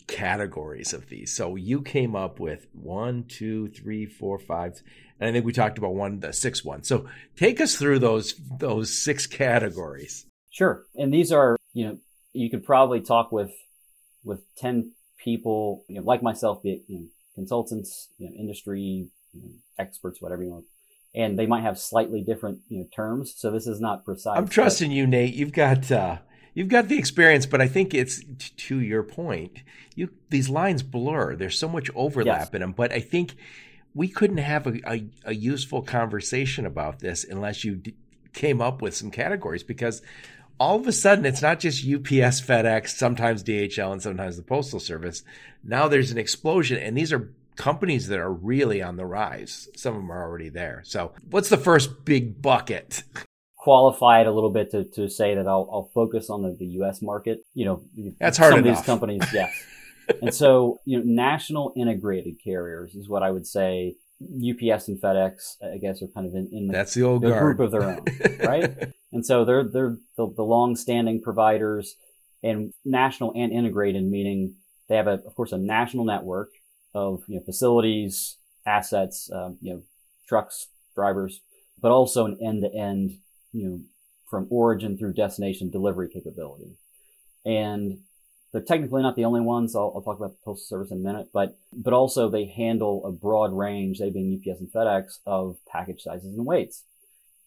categories 0.08 0.92
of 0.92 1.08
these. 1.08 1.32
So 1.32 1.54
you 1.56 1.82
came 1.82 2.16
up 2.16 2.40
with 2.40 2.66
one, 2.72 3.24
two, 3.28 3.68
three, 3.68 4.06
four, 4.06 4.38
five, 4.38 4.82
and 5.20 5.28
I 5.28 5.32
think 5.32 5.44
we 5.44 5.52
talked 5.52 5.78
about 5.78 5.94
one, 5.94 6.20
the 6.20 6.32
sixth 6.32 6.64
one. 6.64 6.82
So 6.82 7.06
take 7.36 7.60
us 7.60 7.76
through 7.76 7.98
those 7.98 8.34
those 8.58 8.96
six 8.96 9.26
categories. 9.26 10.26
Sure. 10.50 10.84
And 10.96 11.12
these 11.12 11.30
are, 11.30 11.56
you 11.72 11.86
know, 11.86 11.98
you 12.32 12.50
could 12.50 12.64
probably 12.64 13.00
talk 13.00 13.30
with 13.30 13.52
with 14.24 14.40
10 14.56 14.92
people, 15.22 15.84
you 15.88 15.96
know, 15.96 16.02
like 16.02 16.22
myself, 16.22 16.62
be 16.62 16.72
it 16.72 16.82
you 16.88 16.98
know, 16.98 17.06
consultants, 17.34 18.08
you 18.18 18.28
know, 18.28 18.36
industry 18.36 19.08
you 19.32 19.42
know, 19.42 19.50
experts, 19.78 20.20
whatever 20.20 20.42
you 20.42 20.50
want. 20.50 20.64
And 21.14 21.38
they 21.38 21.46
might 21.46 21.62
have 21.62 21.78
slightly 21.78 22.22
different, 22.22 22.60
you 22.68 22.78
know, 22.78 22.86
terms. 22.94 23.34
So 23.36 23.50
this 23.50 23.66
is 23.66 23.80
not 23.80 24.04
precise. 24.04 24.36
I'm 24.36 24.48
trusting 24.48 24.90
you, 24.90 25.06
Nate. 25.06 25.34
You've 25.34 25.52
got 25.52 25.90
uh, 25.90 26.18
you've 26.54 26.68
got 26.68 26.88
the 26.88 26.98
experience, 26.98 27.46
but 27.46 27.60
I 27.60 27.66
think 27.68 27.94
it's 27.94 28.20
t- 28.20 28.52
to 28.56 28.80
your 28.80 29.02
point. 29.02 29.62
You 29.96 30.10
these 30.28 30.48
lines 30.48 30.82
blur. 30.82 31.34
There's 31.34 31.58
so 31.58 31.68
much 31.68 31.90
overlap 31.94 32.40
Yes. 32.40 32.50
in 32.54 32.60
them, 32.60 32.72
but 32.72 32.92
I 32.92 33.00
think 33.00 33.34
we 33.94 34.08
couldn't 34.08 34.38
have 34.38 34.66
a, 34.66 34.80
a, 34.90 35.04
a 35.24 35.34
useful 35.34 35.82
conversation 35.82 36.66
about 36.66 37.00
this 37.00 37.24
unless 37.24 37.64
you 37.64 37.76
d- 37.76 37.94
came 38.32 38.60
up 38.60 38.82
with 38.82 38.94
some 38.94 39.10
categories 39.10 39.62
because 39.62 40.02
all 40.58 40.78
of 40.78 40.86
a 40.86 40.92
sudden 40.92 41.24
it's 41.24 41.42
not 41.42 41.58
just 41.58 41.84
UPS, 41.84 42.40
FedEx, 42.40 42.88
sometimes 42.88 43.42
DHL, 43.42 43.92
and 43.92 44.02
sometimes 44.02 44.36
the 44.36 44.42
Postal 44.42 44.80
Service. 44.80 45.22
Now 45.64 45.88
there's 45.88 46.10
an 46.10 46.18
explosion, 46.18 46.78
and 46.78 46.96
these 46.96 47.12
are 47.12 47.32
companies 47.56 48.08
that 48.08 48.18
are 48.18 48.32
really 48.32 48.82
on 48.82 48.96
the 48.96 49.06
rise. 49.06 49.68
Some 49.76 49.94
of 49.94 50.02
them 50.02 50.12
are 50.12 50.22
already 50.22 50.48
there. 50.48 50.82
So, 50.84 51.12
what's 51.30 51.48
the 51.48 51.56
first 51.56 52.04
big 52.04 52.40
bucket? 52.40 53.02
qualify 53.60 54.22
it 54.22 54.26
a 54.26 54.32
little 54.32 54.50
bit 54.50 54.70
to, 54.70 54.84
to 54.84 55.08
say 55.08 55.34
that 55.34 55.46
I'll, 55.46 55.68
I'll 55.70 55.90
focus 55.94 56.30
on 56.30 56.42
the, 56.42 56.56
the 56.58 56.66
U.S. 56.66 57.02
market. 57.02 57.40
You 57.52 57.66
know, 57.66 57.82
That's 58.18 58.38
hard 58.38 58.52
some 58.52 58.60
of 58.60 58.66
enough. 58.66 58.78
these 58.78 58.86
companies, 58.86 59.22
yes. 59.34 59.52
And 60.22 60.34
so, 60.34 60.80
you 60.84 60.98
know, 60.98 61.04
national 61.04 61.72
integrated 61.76 62.36
carriers 62.42 62.94
is 62.94 63.08
what 63.08 63.22
I 63.22 63.30
would 63.30 63.46
say. 63.46 63.96
UPS 64.22 64.88
and 64.88 65.00
FedEx, 65.00 65.56
I 65.62 65.78
guess, 65.78 66.02
are 66.02 66.08
kind 66.08 66.26
of 66.26 66.34
in, 66.34 66.50
in 66.52 66.66
the, 66.66 66.72
That's 66.74 66.92
the 66.92 67.04
old 67.04 67.22
group 67.22 67.58
of 67.58 67.70
their 67.70 67.84
own, 67.84 68.04
right? 68.44 68.92
and 69.12 69.24
so 69.24 69.46
they're 69.46 69.64
they're 69.64 69.96
the, 70.18 70.30
the 70.36 70.42
long-standing 70.42 71.22
providers 71.22 71.96
and 72.42 72.74
national 72.84 73.32
and 73.34 73.50
integrated, 73.50 74.04
meaning 74.04 74.56
they 74.90 74.96
have 74.96 75.06
a, 75.06 75.22
of 75.26 75.34
course, 75.34 75.52
a 75.52 75.58
national 75.58 76.04
network 76.04 76.50
of 76.94 77.22
you 77.28 77.36
know 77.36 77.42
facilities, 77.46 78.36
assets, 78.66 79.30
um, 79.32 79.56
you 79.60 79.72
know, 79.72 79.82
trucks, 80.28 80.68
drivers, 80.94 81.40
but 81.80 81.90
also 81.90 82.26
an 82.26 82.38
end-to-end, 82.44 83.12
you 83.52 83.68
know, 83.68 83.80
from 84.28 84.46
origin 84.50 84.96
through 84.96 85.12
destination 85.12 85.70
delivery 85.70 86.08
capability. 86.08 86.76
And 87.44 88.00
they're 88.52 88.62
technically 88.62 89.02
not 89.02 89.16
the 89.16 89.24
only 89.24 89.40
ones. 89.40 89.76
I'll, 89.76 89.92
I'll 89.94 90.02
talk 90.02 90.18
about 90.18 90.32
the 90.32 90.44
postal 90.44 90.66
service 90.66 90.90
in 90.90 90.98
a 90.98 91.00
minute, 91.00 91.28
but 91.32 91.58
but 91.72 91.92
also 91.92 92.28
they 92.28 92.46
handle 92.46 93.04
a 93.04 93.12
broad 93.12 93.52
range, 93.52 93.98
they 93.98 94.10
being 94.10 94.40
UPS 94.40 94.60
and 94.60 94.72
FedEx, 94.72 95.18
of 95.26 95.56
package 95.70 96.02
sizes 96.02 96.36
and 96.36 96.46
weights. 96.46 96.84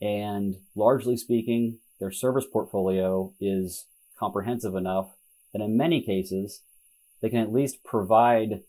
And 0.01 0.55
largely 0.75 1.17
speaking, 1.17 1.79
their 1.99 2.11
service 2.11 2.45
portfolio 2.51 3.33
is 3.39 3.85
comprehensive 4.17 4.75
enough 4.75 5.11
that 5.53 5.61
in 5.61 5.77
many 5.77 6.01
cases 6.01 6.61
they 7.21 7.29
can 7.29 7.39
at 7.39 7.53
least 7.53 7.83
provide 7.83 8.61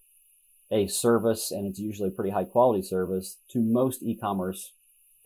a 0.70 0.87
service, 0.87 1.51
and 1.51 1.66
it's 1.66 1.79
usually 1.79 2.09
a 2.09 2.12
pretty 2.12 2.31
high 2.31 2.44
quality 2.44 2.83
service 2.83 3.38
to 3.51 3.61
most 3.61 4.03
e-commerce 4.03 4.73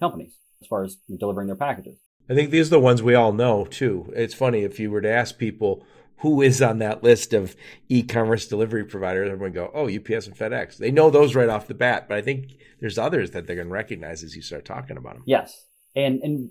companies 0.01 0.39
as 0.61 0.67
far 0.67 0.85
as 0.85 0.97
delivering 1.19 1.47
their 1.47 1.57
packages. 1.57 1.99
I 2.29 2.35
think 2.35 2.51
these 2.51 2.69
are 2.69 2.71
the 2.71 2.81
ones 2.81 3.03
we 3.03 3.15
all 3.15 3.33
know 3.33 3.65
too. 3.65 4.13
It's 4.15 4.35
funny 4.35 4.63
if 4.63 4.79
you 4.79 4.91
were 4.91 5.01
to 5.01 5.11
ask 5.11 5.39
people 5.39 5.87
who 6.21 6.43
is 6.43 6.61
on 6.61 6.79
that 6.79 7.03
list 7.03 7.33
of 7.33 7.57
e-commerce 7.89 8.47
delivery 8.47 8.85
providers, 8.85 9.31
everyone 9.31 9.53
go, 9.53 9.71
"Oh, 9.75 9.89
UPS 9.89 10.27
and 10.27 10.37
FedEx." 10.37 10.77
They 10.77 10.91
know 10.91 11.11
those 11.11 11.35
right 11.35 11.49
off 11.49 11.69
the 11.69 11.75
bat, 11.75 12.07
but 12.09 12.19
I 12.19 12.23
think 12.23 12.57
there's 12.81 12.99
others 12.99 13.31
that 13.33 13.47
they're 13.47 13.57
going 13.57 13.69
to 13.69 13.75
recognize 13.75 14.23
as 14.23 14.35
you 14.35 14.43
start 14.43 14.65
talking 14.65 14.97
about 14.97 15.15
them. 15.15 15.25
Yes, 15.27 15.65
and 15.95 16.21
and 16.23 16.51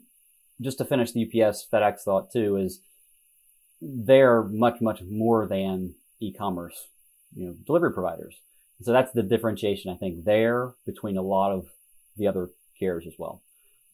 just 0.62 0.78
to 0.80 0.86
finish 0.86 1.12
the 1.12 1.24
UPS 1.26 1.68
FedEx 1.72 2.02
thought 2.02 2.32
too 2.32 2.58
is 2.58 2.82
they're 3.82 4.44
much 4.44 4.82
much 4.82 5.02
more 5.02 5.48
than 5.48 5.96
e-commerce, 6.20 6.88
you 7.36 7.46
know, 7.46 7.56
delivery 7.66 7.94
providers. 7.94 8.36
So 8.82 8.92
that's 8.92 9.12
the 9.12 9.24
differentiation 9.24 9.92
I 9.92 9.98
think 9.98 10.26
there 10.26 10.74
between 10.86 11.18
a 11.18 11.22
lot 11.22 11.52
of 11.52 11.68
the 12.16 12.28
other 12.28 12.50
carriers 12.80 13.06
as 13.08 13.14
well. 13.18 13.42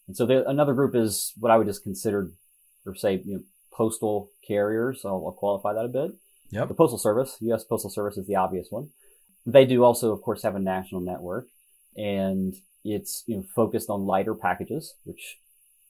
And 0.07 0.15
so 0.17 0.25
the, 0.25 0.47
another 0.47 0.73
group 0.73 0.95
is 0.95 1.33
what 1.37 1.51
I 1.51 1.57
would 1.57 1.67
just 1.67 1.83
consider, 1.83 2.31
or 2.85 2.95
say, 2.95 3.21
you 3.25 3.35
know, 3.35 3.43
postal 3.75 4.29
carriers. 4.47 5.01
I'll, 5.05 5.23
I'll 5.25 5.31
qualify 5.31 5.73
that 5.73 5.85
a 5.85 5.89
bit. 5.89 6.11
Yep. 6.51 6.67
The 6.67 6.73
Postal 6.75 6.99
Service, 6.99 7.37
U.S. 7.41 7.63
Postal 7.63 7.89
Service 7.89 8.17
is 8.17 8.27
the 8.27 8.35
obvious 8.35 8.67
one. 8.69 8.89
They 9.45 9.65
do 9.65 9.83
also, 9.83 10.11
of 10.11 10.21
course, 10.21 10.43
have 10.43 10.55
a 10.55 10.59
national 10.59 11.01
network, 11.01 11.47
and 11.97 12.55
it's 12.85 13.23
you 13.25 13.37
know 13.37 13.43
focused 13.55 13.89
on 13.89 14.05
lighter 14.05 14.35
packages, 14.35 14.93
which 15.03 15.37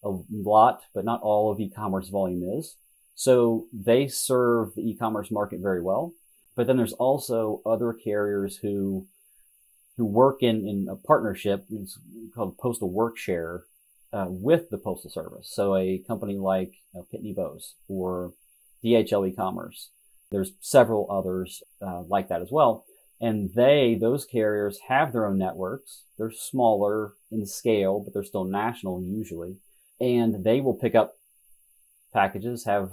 a 0.03 0.17
lot, 0.31 0.81
but 0.93 1.05
not 1.05 1.21
all 1.21 1.51
of 1.51 1.59
e-commerce 1.59 2.09
volume 2.09 2.43
is. 2.57 2.75
So 3.15 3.67
they 3.71 4.07
serve 4.07 4.73
the 4.75 4.81
e-commerce 4.81 5.31
market 5.31 5.59
very 5.61 5.81
well. 5.81 6.13
But 6.55 6.67
then 6.67 6.77
there's 6.77 6.93
also 6.93 7.61
other 7.65 7.93
carriers 7.93 8.57
who 8.57 9.07
who 9.97 10.05
work 10.05 10.41
in, 10.41 10.67
in 10.67 10.87
a 10.89 10.95
partnership 10.95 11.65
it's 11.69 11.99
called 12.33 12.57
Postal 12.57 12.91
Work 12.91 13.17
Share 13.17 13.63
uh, 14.13 14.27
with 14.29 14.69
the 14.69 14.77
Postal 14.77 15.09
Service. 15.09 15.49
So 15.51 15.75
a 15.75 16.03
company 16.07 16.37
like 16.37 16.75
uh, 16.95 17.01
Pitney 17.13 17.35
Bowes 17.35 17.73
or 17.87 18.33
DHL 18.83 19.27
e-commerce. 19.27 19.89
There's 20.31 20.51
several 20.59 21.07
others 21.09 21.63
uh, 21.81 22.03
like 22.03 22.29
that 22.29 22.41
as 22.41 22.51
well. 22.51 22.85
And 23.19 23.53
they, 23.53 23.97
those 23.99 24.25
carriers 24.25 24.79
have 24.89 25.13
their 25.13 25.25
own 25.25 25.37
networks. 25.37 26.03
They're 26.17 26.31
smaller 26.31 27.13
in 27.31 27.45
scale, 27.45 27.99
but 27.99 28.13
they're 28.13 28.23
still 28.23 28.43
national 28.43 29.01
usually. 29.01 29.57
And 29.99 30.43
they 30.43 30.59
will 30.59 30.73
pick 30.73 30.95
up 30.95 31.15
packages, 32.13 32.65
have 32.65 32.91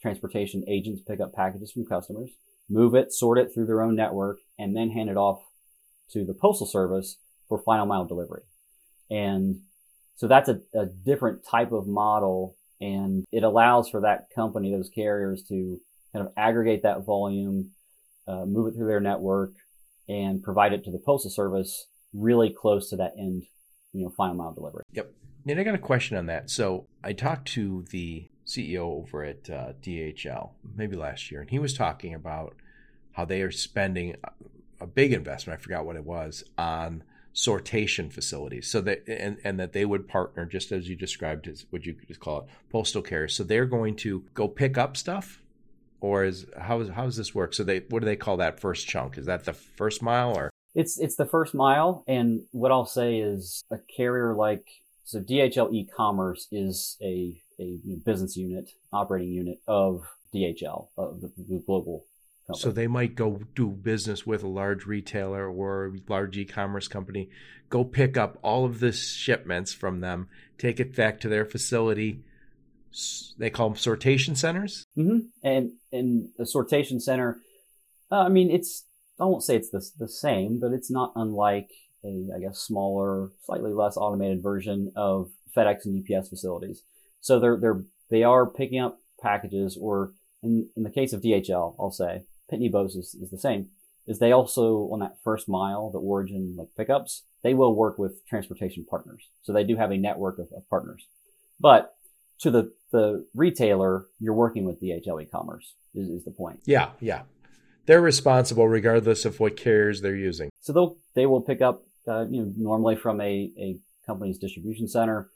transportation 0.00 0.64
agents 0.68 1.02
pick 1.06 1.20
up 1.20 1.32
packages 1.32 1.72
from 1.72 1.86
customers, 1.86 2.30
move 2.68 2.94
it, 2.94 3.12
sort 3.12 3.38
it 3.38 3.52
through 3.52 3.66
their 3.66 3.82
own 3.82 3.96
network, 3.96 4.38
and 4.58 4.76
then 4.76 4.90
hand 4.90 5.08
it 5.08 5.16
off 5.16 5.40
to 6.12 6.24
the 6.24 6.34
postal 6.34 6.66
service 6.66 7.16
for 7.48 7.58
final 7.58 7.86
mile 7.86 8.04
delivery. 8.04 8.42
And 9.10 9.62
so 10.18 10.26
that's 10.26 10.48
a, 10.48 10.60
a 10.74 10.86
different 10.86 11.44
type 11.48 11.70
of 11.70 11.86
model 11.86 12.56
and 12.80 13.24
it 13.32 13.44
allows 13.44 13.88
for 13.88 14.00
that 14.00 14.26
company, 14.34 14.72
those 14.72 14.90
carriers 14.92 15.42
to 15.48 15.80
kind 16.12 16.26
of 16.26 16.32
aggregate 16.36 16.82
that 16.82 17.04
volume, 17.04 17.70
uh, 18.26 18.44
move 18.44 18.68
it 18.68 18.76
through 18.76 18.88
their 18.88 19.00
network 19.00 19.52
and 20.08 20.42
provide 20.42 20.72
it 20.72 20.84
to 20.84 20.90
the 20.90 20.98
postal 20.98 21.30
service 21.30 21.86
really 22.12 22.50
close 22.50 22.90
to 22.90 22.96
that 22.96 23.12
end, 23.16 23.44
you 23.92 24.04
know, 24.04 24.12
final 24.16 24.34
mile 24.34 24.52
delivery. 24.52 24.82
Yep. 24.92 25.12
And 25.46 25.60
I 25.60 25.62
got 25.62 25.74
a 25.74 25.78
question 25.78 26.16
on 26.16 26.26
that. 26.26 26.50
So 26.50 26.86
I 27.02 27.12
talked 27.12 27.48
to 27.52 27.84
the 27.90 28.28
CEO 28.44 29.02
over 29.02 29.22
at 29.22 29.48
uh, 29.48 29.72
DHL 29.80 30.50
maybe 30.76 30.96
last 30.96 31.30
year, 31.30 31.40
and 31.42 31.50
he 31.50 31.60
was 31.60 31.74
talking 31.74 32.12
about 32.12 32.56
how 33.12 33.24
they 33.24 33.42
are 33.42 33.52
spending 33.52 34.16
a 34.80 34.86
big 34.86 35.12
investment. 35.12 35.58
I 35.58 35.62
forgot 35.62 35.86
what 35.86 35.96
it 35.96 36.04
was 36.04 36.42
on 36.56 37.04
sortation 37.38 38.12
facilities. 38.12 38.68
So 38.68 38.80
that 38.80 39.06
and, 39.06 39.38
and 39.44 39.60
that 39.60 39.72
they 39.72 39.84
would 39.84 40.08
partner 40.08 40.44
just 40.44 40.72
as 40.72 40.88
you 40.88 40.96
described 40.96 41.46
as 41.46 41.66
what 41.70 41.86
you 41.86 41.94
just 42.08 42.18
call 42.18 42.40
it 42.40 42.46
postal 42.70 43.00
carriers. 43.00 43.36
So 43.36 43.44
they're 43.44 43.66
going 43.66 43.94
to 43.96 44.24
go 44.34 44.48
pick 44.48 44.76
up 44.76 44.96
stuff 44.96 45.40
or 46.00 46.24
is 46.24 46.46
how 46.58 46.80
is 46.80 46.88
how 46.88 47.04
does 47.04 47.16
this 47.16 47.36
work? 47.36 47.54
So 47.54 47.62
they 47.62 47.84
what 47.90 48.00
do 48.00 48.06
they 48.06 48.16
call 48.16 48.38
that 48.38 48.58
first 48.58 48.88
chunk? 48.88 49.16
Is 49.16 49.26
that 49.26 49.44
the 49.44 49.52
first 49.52 50.02
mile 50.02 50.36
or 50.36 50.50
it's 50.74 50.98
it's 50.98 51.14
the 51.14 51.26
first 51.26 51.54
mile 51.54 52.02
and 52.08 52.42
what 52.50 52.72
I'll 52.72 52.86
say 52.86 53.18
is 53.18 53.62
a 53.70 53.78
carrier 53.96 54.34
like 54.34 54.66
so 55.04 55.20
DHL 55.20 55.72
e-commerce 55.72 56.48
is 56.50 56.96
a 57.00 57.40
a 57.60 57.78
business 58.04 58.36
unit, 58.36 58.70
operating 58.92 59.32
unit 59.32 59.60
of 59.66 60.02
DHL, 60.34 60.88
of 60.96 61.20
the, 61.20 61.32
the 61.36 61.62
global 61.64 62.04
So 62.54 62.70
they 62.70 62.86
might 62.86 63.14
go 63.14 63.40
do 63.54 63.68
business 63.68 64.26
with 64.26 64.42
a 64.42 64.48
large 64.48 64.86
retailer 64.86 65.48
or 65.48 65.86
a 65.86 65.92
large 66.10 66.38
e-commerce 66.38 66.88
company, 66.88 67.28
go 67.68 67.84
pick 67.84 68.16
up 68.16 68.38
all 68.42 68.64
of 68.64 68.80
the 68.80 68.92
shipments 68.92 69.74
from 69.74 70.00
them, 70.00 70.28
take 70.56 70.80
it 70.80 70.96
back 70.96 71.20
to 71.20 71.28
their 71.28 71.44
facility. 71.44 72.24
They 73.36 73.50
call 73.50 73.68
them 73.68 73.78
sortation 73.78 74.36
centers. 74.36 74.86
Mm-hmm. 74.96 75.18
And 75.42 75.72
and 75.92 76.30
a 76.38 76.44
sortation 76.44 77.02
center, 77.02 77.38
uh, 78.10 78.20
I 78.22 78.28
mean, 78.30 78.50
it's 78.50 78.86
I 79.20 79.24
won't 79.24 79.42
say 79.42 79.56
it's 79.56 79.70
the 79.70 79.86
the 79.98 80.08
same, 80.08 80.58
but 80.58 80.72
it's 80.72 80.90
not 80.90 81.12
unlike 81.16 81.70
a 82.02 82.28
I 82.34 82.40
guess 82.40 82.58
smaller, 82.58 83.30
slightly 83.44 83.72
less 83.74 83.98
automated 83.98 84.42
version 84.42 84.92
of 84.96 85.30
FedEx 85.54 85.84
and 85.84 86.02
UPS 86.02 86.30
facilities. 86.30 86.82
So 87.20 87.38
they're 87.38 87.58
they're 87.60 87.84
they 88.10 88.22
are 88.22 88.46
picking 88.46 88.80
up 88.80 89.00
packages, 89.20 89.78
or 89.78 90.14
in 90.42 90.70
in 90.76 90.82
the 90.82 90.90
case 90.90 91.12
of 91.12 91.20
DHL, 91.20 91.76
I'll 91.78 91.90
say 91.90 92.22
Pitney 92.52 92.70
Bowes 92.70 92.96
is, 92.96 93.14
is 93.14 93.30
the 93.30 93.38
same. 93.38 93.68
Is 94.06 94.18
they 94.18 94.32
also 94.32 94.88
on 94.92 95.00
that 95.00 95.18
first 95.22 95.48
mile, 95.48 95.90
the 95.90 95.98
origin 95.98 96.54
like 96.56 96.68
pickups, 96.76 97.24
they 97.42 97.54
will 97.54 97.74
work 97.74 97.98
with 97.98 98.26
transportation 98.26 98.86
partners. 98.88 99.28
So 99.42 99.52
they 99.52 99.64
do 99.64 99.76
have 99.76 99.90
a 99.90 99.98
network 99.98 100.38
of, 100.38 100.48
of 100.56 100.68
partners. 100.70 101.06
But 101.60 101.94
to 102.40 102.50
the 102.50 102.72
the 102.90 103.26
retailer, 103.34 104.06
you're 104.18 104.34
working 104.34 104.64
with 104.64 104.80
DHL 104.80 105.22
e-commerce 105.22 105.74
is, 105.94 106.08
is 106.08 106.24
the 106.24 106.30
point. 106.30 106.60
Yeah, 106.64 106.90
yeah. 107.00 107.22
They're 107.84 108.00
responsible 108.00 108.66
regardless 108.66 109.24
of 109.24 109.40
what 109.40 109.56
carriers 109.56 110.00
they're 110.00 110.16
using. 110.16 110.50
So 110.60 110.72
they'll 110.72 110.96
they 111.14 111.26
will 111.26 111.42
pick 111.42 111.60
up 111.60 111.82
uh, 112.06 112.26
you 112.30 112.42
know 112.42 112.52
normally 112.56 112.96
from 112.96 113.20
a, 113.20 113.52
a 113.58 113.78
company's 114.06 114.38
distribution 114.38 114.88
center 114.88 115.30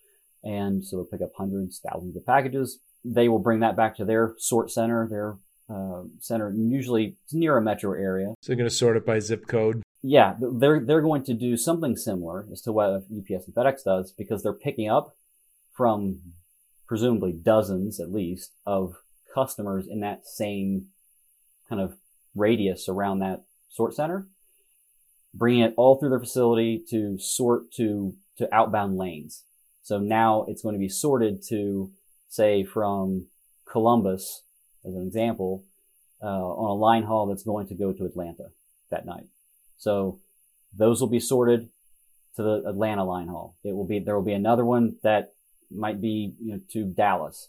and 0.45 0.85
so 0.85 0.97
they'll 0.97 1.05
pick 1.07 1.23
up 1.23 1.33
hundreds, 1.37 1.81
thousands 1.81 2.17
of 2.17 2.27
packages. 2.27 2.81
They 3.05 3.29
will 3.29 3.39
bring 3.39 3.61
that 3.61 3.77
back 3.77 3.97
to 3.97 4.05
their 4.05 4.35
sort 4.39 4.71
center, 4.71 5.09
their 5.09 5.37
uh, 5.69 6.03
center, 6.19 6.53
usually 6.55 7.17
it's 7.25 7.35
near 7.35 7.57
a 7.57 7.63
metro 7.63 7.93
area. 7.93 8.35
So 8.41 8.49
they're 8.49 8.57
going 8.57 8.69
to 8.69 8.75
sort 8.75 8.97
it 8.97 9.07
by 9.07 9.19
zip 9.19 9.47
code. 9.47 9.83
Yeah, 10.03 10.35
they're 10.41 10.81
they're 10.81 11.01
going 11.01 11.23
to 11.25 11.35
do 11.35 11.57
something 11.57 11.97
similar 11.97 12.47
as 12.51 12.61
to 12.63 12.73
what 12.73 12.91
UPS 12.91 13.47
and 13.47 13.55
FedEx 13.55 13.85
does 13.85 14.13
because 14.13 14.43
they're 14.43 14.53
picking 14.53 14.89
up 14.89 15.17
from 15.73 16.21
presumably 16.87 17.33
dozens 17.33 18.01
at 18.01 18.13
least 18.13 18.53
of 18.67 18.97
customers 19.33 19.87
in 19.87 20.01
that 20.01 20.27
same 20.27 20.87
kind 21.69 21.81
of 21.81 21.97
radius 22.35 22.89
around 22.89 23.21
that 23.21 23.45
sort 23.71 23.95
center, 23.95 24.27
bringing 25.33 25.63
it 25.63 25.75
all 25.77 25.97
through 25.97 26.11
their 26.11 26.21
facility 26.21 26.83
to 26.91 27.17
sort 27.19 27.73
to 27.73 28.15
to 28.39 28.53
outbound 28.55 28.97
lanes. 28.97 29.45
So 29.83 29.99
now 29.99 30.45
it's 30.49 30.63
going 30.63 30.75
to 30.75 30.79
be 30.79 30.89
sorted 30.89 31.43
to, 31.49 31.91
say, 32.29 32.65
from 32.65 33.27
Columbus, 33.71 34.43
as 34.85 34.95
an 34.95 35.07
example, 35.07 35.65
uh, 36.23 36.27
on 36.27 36.71
a 36.71 36.75
line 36.75 37.05
haul 37.05 37.27
that's 37.27 37.43
going 37.43 37.67
to 37.69 37.75
go 37.75 37.93
to 37.93 38.05
Atlanta 38.05 38.51
that 38.91 39.07
night. 39.07 39.27
So 39.77 40.21
those 40.77 41.01
will 41.01 41.09
be 41.09 41.21
sorted 41.21 41.69
to 42.37 42.43
the 42.43 42.63
Atlanta 42.67 43.05
line 43.05 43.29
haul. 43.29 43.57
It 43.65 43.75
will 43.75 43.87
be 43.87 43.99
there 43.99 44.15
will 44.15 44.25
be 44.25 44.33
another 44.33 44.65
one 44.65 44.97
that 45.03 45.33
might 45.71 46.01
be 46.01 46.35
you 46.41 46.53
know, 46.53 46.61
to 46.73 46.85
Dallas, 46.85 47.49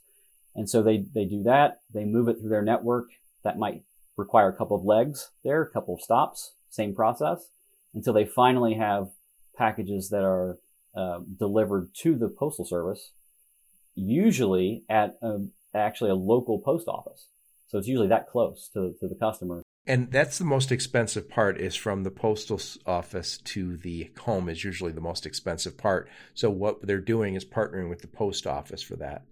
and 0.56 0.70
so 0.70 0.82
they 0.82 1.06
they 1.14 1.26
do 1.26 1.44
that. 1.44 1.82
They 1.94 2.06
move 2.06 2.28
it 2.28 2.40
through 2.40 2.50
their 2.50 2.64
network. 2.64 3.10
That 3.44 3.58
might 3.58 3.84
require 4.18 4.50
a 4.50 4.56
couple 4.56 4.78
of 4.78 4.86
legs 4.86 5.32
there, 5.44 5.62
a 5.62 5.70
couple 5.70 5.96
of 5.96 6.02
stops, 6.02 6.54
same 6.70 6.96
process, 6.96 7.50
until 7.94 8.14
they 8.14 8.26
finally 8.26 8.76
have 8.76 9.10
packages 9.56 10.10
that 10.10 10.24
are 10.24 10.58
uh, 10.96 11.20
delivered 11.40 11.90
to 11.96 12.16
the 12.16 12.30
postal 12.30 12.66
service, 12.66 13.12
usually 13.96 14.84
at 14.90 15.18
a, 15.22 15.42
actually 15.74 16.12
a 16.12 16.16
local 16.16 16.60
post 16.60 16.88
office. 16.88 17.28
So 17.68 17.78
it's 17.78 17.88
usually 17.88 18.08
that 18.10 18.28
close 18.28 18.70
to, 18.74 18.94
to 19.00 19.08
the 19.08 19.16
customer. 19.16 19.64
And 19.86 20.12
that's 20.12 20.38
the 20.38 20.46
most 20.46 20.72
expensive 20.72 21.30
part 21.30 21.60
is 21.60 21.76
from 21.76 22.04
the 22.04 22.12
postal 22.12 22.60
office 22.86 23.40
to 23.40 23.76
the 23.78 24.12
home 24.20 24.48
is 24.48 24.64
usually 24.64 24.94
the 24.94 25.02
most 25.02 25.26
expensive 25.26 25.78
part. 25.78 26.08
So 26.34 26.50
what 26.50 26.86
they're 26.86 27.02
doing 27.02 27.36
is 27.36 27.44
partnering 27.44 27.90
with 27.90 28.02
the 28.02 28.08
post 28.08 28.48
office 28.48 28.82
for 28.82 28.96
that. 28.98 29.24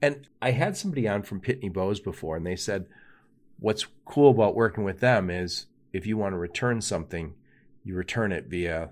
And 0.00 0.28
I 0.40 0.52
had 0.52 0.76
somebody 0.76 1.08
on 1.08 1.22
from 1.22 1.40
Pitney 1.40 1.72
Bowes 1.72 1.98
before 1.98 2.36
and 2.36 2.46
they 2.46 2.54
said 2.54 2.86
what's 3.58 3.86
cool 4.04 4.30
about 4.30 4.54
working 4.54 4.84
with 4.84 5.00
them 5.00 5.30
is 5.30 5.66
if 5.92 6.06
you 6.06 6.16
want 6.16 6.32
to 6.32 6.38
return 6.38 6.80
something, 6.80 7.34
you 7.82 7.96
return 7.96 8.30
it 8.30 8.46
via 8.46 8.90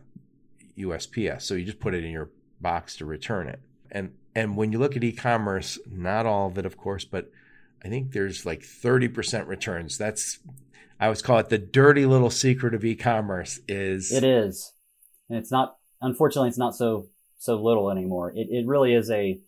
USPS. 0.76 1.42
So 1.42 1.54
you 1.54 1.64
just 1.64 1.80
put 1.80 1.94
it 1.94 2.04
in 2.04 2.10
your 2.10 2.30
box 2.60 2.96
to 2.96 3.04
return 3.04 3.48
it. 3.48 3.60
And 3.92 4.14
and 4.36 4.54
when 4.54 4.70
you 4.70 4.78
look 4.78 4.96
at 4.96 5.02
e-commerce, 5.02 5.78
not 5.90 6.26
all 6.26 6.48
of 6.48 6.58
it, 6.58 6.66
of 6.66 6.76
course, 6.76 7.06
but 7.06 7.30
I 7.82 7.88
think 7.88 8.12
there's 8.12 8.44
like 8.44 8.60
30% 8.60 9.46
returns. 9.46 9.96
That's 9.96 10.38
I 11.00 11.06
always 11.06 11.22
call 11.22 11.38
it 11.38 11.48
the 11.48 11.58
dirty 11.58 12.04
little 12.04 12.28
secret 12.28 12.74
of 12.74 12.84
e-commerce 12.84 13.58
is 13.66 14.12
It 14.12 14.24
is, 14.24 14.72
and 15.30 15.38
it's 15.38 15.50
not. 15.50 15.78
Unfortunately, 16.02 16.50
it's 16.50 16.58
not 16.58 16.76
so 16.76 17.08
so 17.38 17.56
little 17.56 17.90
anymore. 17.90 18.30
It 18.36 18.48
it 18.50 18.66
really 18.66 18.92
is 18.92 19.10
a 19.10 19.40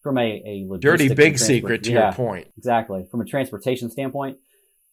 from 0.00 0.16
a 0.16 0.22
a 0.22 0.78
dirty 0.78 1.12
big 1.12 1.38
secret 1.38 1.82
to 1.82 1.90
transport- 1.90 1.92
your 1.92 2.00
yeah, 2.00 2.10
point. 2.12 2.48
Exactly. 2.56 3.06
From 3.10 3.20
a 3.20 3.24
transportation 3.24 3.90
standpoint, 3.90 4.38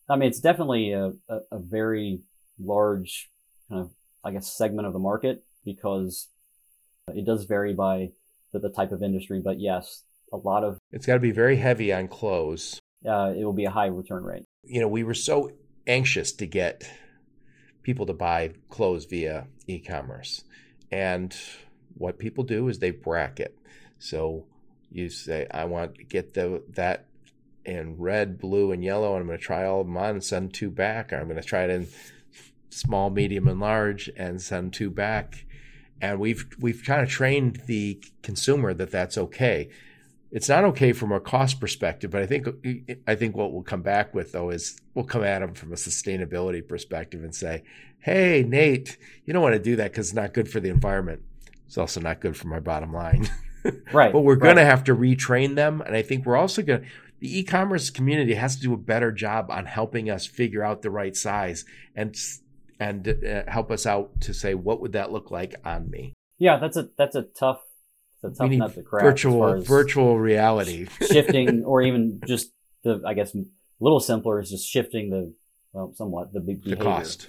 I 0.09 0.15
mean, 0.15 0.29
it's 0.29 0.39
definitely 0.39 0.93
a, 0.93 1.11
a, 1.29 1.39
a 1.51 1.59
very 1.59 2.21
large 2.59 3.29
kind 3.69 3.81
of, 3.81 3.91
I 4.23 4.31
guess, 4.31 4.51
segment 4.51 4.87
of 4.87 4.93
the 4.93 4.99
market 4.99 5.43
because 5.63 6.29
it 7.07 7.25
does 7.25 7.45
vary 7.45 7.73
by 7.73 8.09
the, 8.53 8.59
the 8.59 8.69
type 8.69 8.91
of 8.91 9.03
industry. 9.03 9.41
But 9.43 9.59
yes, 9.59 10.03
a 10.31 10.37
lot 10.37 10.63
of 10.63 10.77
It's 10.91 11.05
got 11.05 11.15
to 11.15 11.19
be 11.19 11.31
very 11.31 11.57
heavy 11.57 11.91
on 11.91 12.07
clothes. 12.07 12.79
uh, 13.05 13.33
it 13.35 13.43
will 13.43 13.53
be 13.53 13.65
a 13.65 13.71
high 13.71 13.87
return 13.87 14.23
rate. 14.23 14.45
You 14.63 14.79
know, 14.79 14.87
we 14.87 15.03
were 15.03 15.13
so 15.13 15.51
anxious 15.85 16.31
to 16.33 16.45
get 16.45 16.89
people 17.81 18.05
to 18.05 18.13
buy 18.13 18.53
clothes 18.69 19.05
via 19.05 19.47
e-commerce. 19.67 20.43
And 20.91 21.35
what 21.95 22.17
people 22.17 22.43
do 22.45 22.69
is 22.69 22.79
they 22.79 22.91
bracket. 22.91 23.57
So 23.99 24.45
you 24.89 25.09
say, 25.09 25.47
I 25.51 25.65
want 25.65 25.95
to 25.95 26.03
get 26.03 26.33
the 26.33 26.63
that 26.75 27.05
in 27.65 27.97
red, 27.97 28.39
blue, 28.39 28.71
and 28.71 28.83
yellow, 28.83 29.13
and 29.13 29.21
I'm 29.21 29.27
going 29.27 29.39
to 29.39 29.43
try 29.43 29.65
all 29.65 29.81
of 29.81 29.87
them 29.87 29.97
on 29.97 30.11
and 30.11 30.23
send 30.23 30.53
two 30.53 30.69
back. 30.69 31.11
Or 31.11 31.17
I'm 31.17 31.27
going 31.27 31.41
to 31.41 31.47
try 31.47 31.63
it 31.63 31.69
in 31.69 31.87
small, 32.69 33.09
medium, 33.09 33.47
and 33.47 33.59
large 33.59 34.09
and 34.15 34.41
send 34.41 34.73
two 34.73 34.89
back. 34.89 35.45
And 36.03 36.19
we've 36.19 36.45
we've 36.59 36.83
kind 36.83 37.01
of 37.01 37.07
trained 37.07 37.61
the 37.65 37.97
consumer 38.23 38.73
that 38.73 38.91
that's 38.91 39.17
okay. 39.17 39.69
It's 40.31 40.49
not 40.49 40.65
okay 40.65 40.91
from 40.91 41.13
a 41.13 41.21
cost 41.21 41.61
perspective, 41.61 42.11
but 42.11 42.21
I 42.21 42.25
think 42.25 42.45
I 43.07 43.15
think 43.15 43.37
what 43.37 43.53
we'll 43.53 43.63
come 43.63 43.83
back 43.83 44.13
with 44.13 44.33
though 44.33 44.49
is 44.49 44.77
we'll 44.93 45.05
come 45.05 45.23
at 45.23 45.39
them 45.39 45.53
from 45.53 45.71
a 45.71 45.77
sustainability 45.77 46.67
perspective 46.67 47.23
and 47.23 47.33
say, 47.33 47.63
"Hey, 47.99 48.43
Nate, 48.45 48.97
you 49.23 49.31
don't 49.31 49.41
want 49.41 49.55
to 49.55 49.61
do 49.61 49.77
that 49.77 49.91
because 49.91 50.07
it's 50.07 50.15
not 50.15 50.33
good 50.33 50.49
for 50.51 50.59
the 50.59 50.67
environment. 50.67 51.21
It's 51.67 51.77
also 51.77 52.01
not 52.01 52.19
good 52.19 52.35
for 52.35 52.47
my 52.47 52.59
bottom 52.59 52.93
line." 52.93 53.29
Right. 53.93 54.11
but 54.11 54.23
we're 54.23 54.33
right. 54.33 54.41
going 54.41 54.55
to 54.57 54.65
have 54.65 54.83
to 54.83 54.93
retrain 54.93 55.55
them, 55.55 55.79
and 55.79 55.95
I 55.95 56.01
think 56.01 56.25
we're 56.25 56.35
also 56.35 56.61
going 56.61 56.81
to. 56.81 56.87
The 57.21 57.39
e-commerce 57.39 57.89
community 57.89 58.33
has 58.33 58.57
to 58.57 58.61
do 58.61 58.73
a 58.73 58.77
better 58.77 59.09
job 59.09 59.49
on 59.49 59.67
helping 59.67 60.09
us 60.09 60.25
figure 60.25 60.65
out 60.65 60.81
the 60.81 60.91
right 60.91 61.15
size 61.15 61.63
and 61.95 62.13
and 62.79 63.07
uh, 63.07 63.43
help 63.47 63.71
us 63.71 63.85
out 63.85 64.21
to 64.21 64.33
say 64.33 64.53
what 64.53 64.81
would 64.81 64.93
that 64.93 65.11
look 65.11 65.31
like 65.31 65.55
on 65.65 65.89
me. 65.89 66.13
Yeah, 66.37 66.57
that's 66.57 66.77
a 66.77 66.89
that's 66.97 67.15
a 67.15 67.23
tough 67.23 67.61
that's 68.21 68.39
a 68.39 68.43
tough 68.43 68.51
nut 68.51 68.73
to 68.75 68.83
crack. 68.83 69.03
virtual 69.03 69.53
as 69.53 69.67
virtual 69.67 70.19
reality. 70.19 70.87
shifting, 71.01 71.63
or 71.63 71.81
even 71.81 72.21
just 72.25 72.51
the 72.83 73.01
I 73.05 73.13
guess 73.13 73.35
a 73.35 73.43
little 73.79 73.99
simpler 73.99 74.39
is 74.39 74.49
just 74.49 74.67
shifting 74.67 75.09
the 75.09 75.33
well 75.71 75.93
somewhat 75.95 76.33
the 76.33 76.39
be- 76.41 76.61
the 76.63 76.75
cost. 76.75 77.27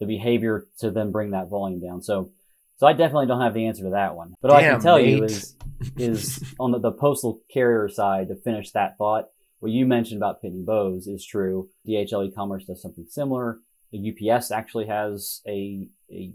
the 0.00 0.06
behavior 0.06 0.66
to 0.80 0.90
then 0.90 1.12
bring 1.12 1.30
that 1.30 1.48
volume 1.48 1.80
down. 1.80 2.02
So 2.02 2.30
so 2.78 2.86
I 2.86 2.92
definitely 2.92 3.26
don't 3.26 3.40
have 3.40 3.54
the 3.54 3.66
answer 3.66 3.84
to 3.84 3.90
that 3.90 4.16
one. 4.16 4.34
But 4.42 4.50
all 4.50 4.58
I 4.58 4.62
can 4.62 4.80
tell 4.80 5.00
you 5.00 5.24
is 5.24 5.56
is 5.96 6.42
on 6.60 6.72
the, 6.72 6.78
the 6.78 6.92
postal 6.92 7.40
carrier 7.52 7.88
side 7.88 8.28
to 8.28 8.36
finish 8.36 8.72
that 8.72 8.98
thought. 8.98 9.26
What 9.60 9.72
you 9.72 9.86
mentioned 9.86 10.18
about 10.18 10.42
Pitney 10.42 10.64
Bowes 10.64 11.06
is 11.06 11.24
true. 11.24 11.70
DHL 11.88 12.28
e-commerce 12.28 12.64
does 12.64 12.82
something 12.82 13.06
similar. 13.08 13.58
The 13.92 14.32
UPS 14.32 14.50
actually 14.50 14.86
has 14.86 15.42
a, 15.46 15.88
a 16.10 16.32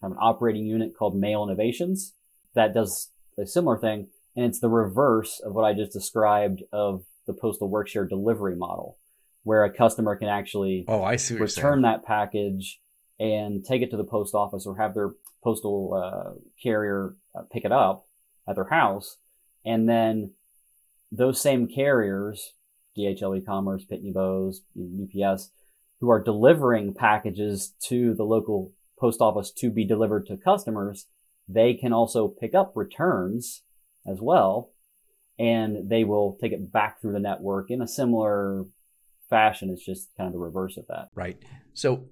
kind 0.00 0.12
of 0.12 0.12
an 0.12 0.18
operating 0.20 0.66
unit 0.66 0.96
called 0.96 1.16
Mail 1.16 1.44
Innovations 1.44 2.14
that 2.54 2.74
does 2.74 3.10
a 3.38 3.46
similar 3.46 3.78
thing. 3.78 4.08
And 4.36 4.46
it's 4.46 4.60
the 4.60 4.68
reverse 4.68 5.40
of 5.44 5.54
what 5.54 5.64
I 5.64 5.74
just 5.74 5.92
described 5.92 6.62
of 6.72 7.04
the 7.26 7.32
postal 7.32 7.70
workshare 7.70 8.08
delivery 8.08 8.56
model, 8.56 8.98
where 9.42 9.64
a 9.64 9.72
customer 9.72 10.16
can 10.16 10.28
actually 10.28 10.84
Oh, 10.88 11.02
I 11.02 11.16
see 11.16 11.36
return 11.36 11.82
that 11.82 12.04
package 12.04 12.80
and 13.18 13.64
take 13.64 13.82
it 13.82 13.90
to 13.90 13.96
the 13.96 14.04
post 14.04 14.34
office 14.34 14.66
or 14.66 14.76
have 14.76 14.94
their 14.94 15.12
postal 15.42 15.94
uh, 15.94 16.38
carrier 16.62 17.14
uh, 17.34 17.42
pick 17.52 17.64
it 17.64 17.72
up 17.72 18.06
at 18.48 18.56
their 18.56 18.68
house. 18.68 19.18
And 19.64 19.88
then 19.88 20.32
those 21.12 21.40
same 21.40 21.68
carriers, 21.68 22.54
DHL 22.98 23.38
e-commerce, 23.38 23.84
Pitney 23.84 24.12
Bowes, 24.12 24.62
UPS, 24.76 25.50
who 26.04 26.10
are 26.10 26.22
delivering 26.22 26.92
packages 26.92 27.72
to 27.80 28.12
the 28.12 28.24
local 28.24 28.70
post 29.00 29.22
office 29.22 29.50
to 29.50 29.70
be 29.70 29.86
delivered 29.86 30.26
to 30.26 30.36
customers, 30.36 31.06
they 31.48 31.72
can 31.72 31.94
also 31.94 32.28
pick 32.28 32.54
up 32.54 32.72
returns 32.74 33.62
as 34.06 34.18
well. 34.20 34.70
And 35.38 35.88
they 35.88 36.04
will 36.04 36.36
take 36.38 36.52
it 36.52 36.70
back 36.70 37.00
through 37.00 37.14
the 37.14 37.20
network 37.20 37.70
in 37.70 37.80
a 37.80 37.88
similar 37.88 38.64
fashion. 39.30 39.70
It's 39.70 39.84
just 39.84 40.10
kind 40.14 40.26
of 40.26 40.34
the 40.34 40.38
reverse 40.38 40.76
of 40.76 40.86
that. 40.88 41.08
Right. 41.14 41.38
So, 41.72 42.04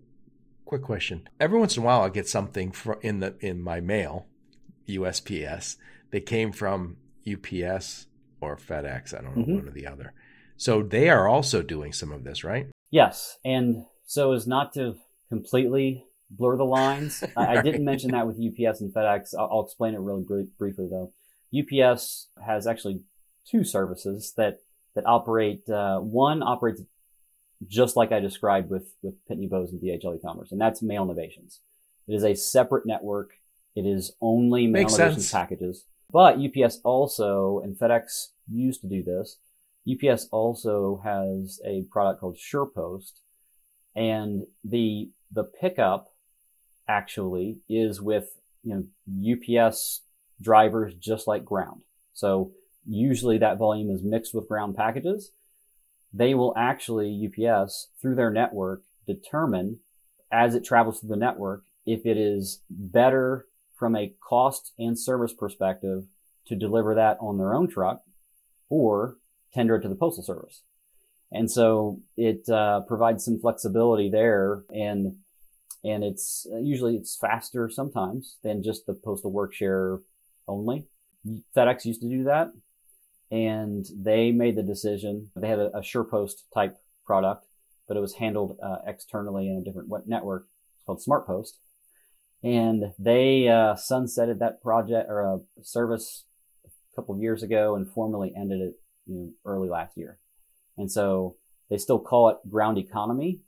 quick 0.64 0.82
question. 0.82 1.28
Every 1.38 1.58
once 1.58 1.76
in 1.76 1.82
a 1.82 1.86
while, 1.86 2.00
I 2.00 2.08
get 2.08 2.26
something 2.26 2.74
in 3.02 3.20
the 3.20 3.36
in 3.40 3.60
my 3.60 3.80
mail, 3.80 4.26
USPS. 4.88 5.76
They 6.10 6.20
came 6.20 6.50
from 6.50 6.96
UPS 7.26 8.06
or 8.40 8.56
FedEx. 8.56 9.16
I 9.16 9.20
don't 9.20 9.36
know 9.36 9.44
Mhm. 9.44 9.56
one 9.56 9.68
or 9.68 9.72
the 9.72 9.86
other. 9.86 10.14
So 10.56 10.82
they 10.82 11.10
are 11.10 11.28
also 11.28 11.62
doing 11.62 11.92
some 11.92 12.10
of 12.10 12.24
this, 12.24 12.42
right? 12.42 12.71
Yes, 12.92 13.38
and 13.42 13.86
so 14.06 14.32
as 14.32 14.46
not 14.46 14.74
to 14.74 14.96
completely 15.30 16.04
blur 16.30 16.56
the 16.58 16.64
lines, 16.64 17.24
I, 17.36 17.56
I 17.56 17.62
didn't 17.62 17.84
mention 17.84 18.12
that 18.12 18.26
with 18.26 18.36
UPS 18.36 18.82
and 18.82 18.92
FedEx. 18.92 19.34
I'll, 19.36 19.48
I'll 19.50 19.64
explain 19.64 19.94
it 19.94 20.00
really 20.00 20.22
br- 20.22 20.42
briefly 20.58 20.88
though. 20.88 21.12
UPS 21.58 22.28
has 22.46 22.66
actually 22.66 23.00
two 23.46 23.64
services 23.64 24.34
that 24.36 24.60
that 24.94 25.06
operate. 25.06 25.68
Uh, 25.68 26.00
one 26.00 26.42
operates 26.42 26.82
just 27.66 27.96
like 27.96 28.12
I 28.12 28.20
described 28.20 28.68
with 28.68 28.92
with 29.02 29.14
Pitney 29.26 29.48
Bowes 29.48 29.72
and 29.72 29.80
DHL 29.80 30.16
e-commerce, 30.16 30.52
and 30.52 30.60
that's 30.60 30.82
Mail 30.82 31.04
Innovations. 31.04 31.60
It 32.06 32.14
is 32.14 32.24
a 32.24 32.34
separate 32.34 32.84
network. 32.84 33.30
It 33.74 33.86
is 33.86 34.12
only 34.20 34.66
Mail 34.66 34.82
Makes 34.82 34.98
Innovations 34.98 35.28
sense. 35.28 35.32
packages. 35.32 35.84
But 36.12 36.36
UPS 36.36 36.80
also, 36.84 37.60
and 37.64 37.74
FedEx 37.74 38.28
used 38.50 38.82
to 38.82 38.86
do 38.86 39.02
this. 39.02 39.38
UPS 39.88 40.28
also 40.30 41.00
has 41.04 41.60
a 41.66 41.84
product 41.90 42.20
called 42.20 42.36
SurePost, 42.36 43.20
and 43.94 44.44
the 44.64 45.10
the 45.30 45.44
pickup 45.44 46.08
actually 46.88 47.60
is 47.68 48.00
with 48.00 48.40
you 48.62 48.86
know 49.14 49.62
UPS 49.62 50.02
drivers 50.40 50.94
just 50.94 51.26
like 51.26 51.44
ground. 51.44 51.82
So 52.12 52.52
usually 52.86 53.38
that 53.38 53.58
volume 53.58 53.90
is 53.90 54.02
mixed 54.02 54.34
with 54.34 54.48
ground 54.48 54.76
packages. 54.76 55.32
They 56.12 56.34
will 56.34 56.54
actually 56.56 57.26
UPS 57.26 57.88
through 58.00 58.16
their 58.16 58.30
network 58.30 58.82
determine 59.06 59.80
as 60.30 60.54
it 60.54 60.64
travels 60.64 61.00
through 61.00 61.10
the 61.10 61.16
network 61.16 61.64
if 61.86 62.06
it 62.06 62.16
is 62.16 62.62
better 62.70 63.46
from 63.74 63.96
a 63.96 64.14
cost 64.20 64.72
and 64.78 64.98
service 64.98 65.32
perspective 65.32 66.04
to 66.46 66.54
deliver 66.54 66.94
that 66.94 67.18
on 67.20 67.38
their 67.38 67.54
own 67.54 67.68
truck 67.68 68.02
or 68.68 69.16
tender 69.54 69.76
it 69.76 69.82
to 69.82 69.88
the 69.88 69.94
postal 69.94 70.24
service. 70.24 70.62
And 71.30 71.50
so 71.50 72.00
it 72.16 72.48
uh, 72.48 72.80
provides 72.80 73.24
some 73.24 73.40
flexibility 73.40 74.10
there, 74.10 74.64
and 74.70 75.16
and 75.82 76.04
it's 76.04 76.46
uh, 76.52 76.58
usually 76.58 76.94
it's 76.94 77.16
faster 77.16 77.70
sometimes 77.70 78.36
than 78.44 78.62
just 78.62 78.86
the 78.86 78.94
postal 78.94 79.32
work 79.32 79.54
share 79.54 80.00
only. 80.46 80.86
FedEx 81.56 81.84
used 81.86 82.02
to 82.02 82.08
do 82.08 82.24
that, 82.24 82.48
and 83.30 83.86
they 83.96 84.30
made 84.30 84.56
the 84.56 84.62
decision. 84.62 85.30
They 85.34 85.48
had 85.48 85.58
a, 85.58 85.76
a 85.76 85.80
SurePost 85.80 86.42
type 86.52 86.76
product, 87.06 87.46
but 87.88 87.96
it 87.96 88.00
was 88.00 88.14
handled 88.14 88.58
uh, 88.62 88.78
externally 88.86 89.48
in 89.48 89.56
a 89.56 89.64
different 89.64 89.88
network 90.06 90.48
called 90.84 91.02
SmartPost, 91.06 91.52
and 92.42 92.92
they 92.98 93.48
uh, 93.48 93.74
sunsetted 93.74 94.38
that 94.40 94.60
project 94.60 95.08
or 95.08 95.22
a 95.22 95.40
service 95.62 96.24
a 96.66 96.70
couple 96.94 97.14
of 97.14 97.22
years 97.22 97.42
ago 97.42 97.74
and 97.74 97.90
formally 97.90 98.34
ended 98.36 98.60
it 98.60 98.74
you 99.06 99.14
know, 99.14 99.32
early 99.44 99.68
last 99.68 99.96
year. 99.96 100.18
And 100.76 100.90
so 100.90 101.36
they 101.70 101.78
still 101.78 101.98
call 101.98 102.28
it 102.30 102.38
ground 102.48 102.78
economy, 102.78 103.40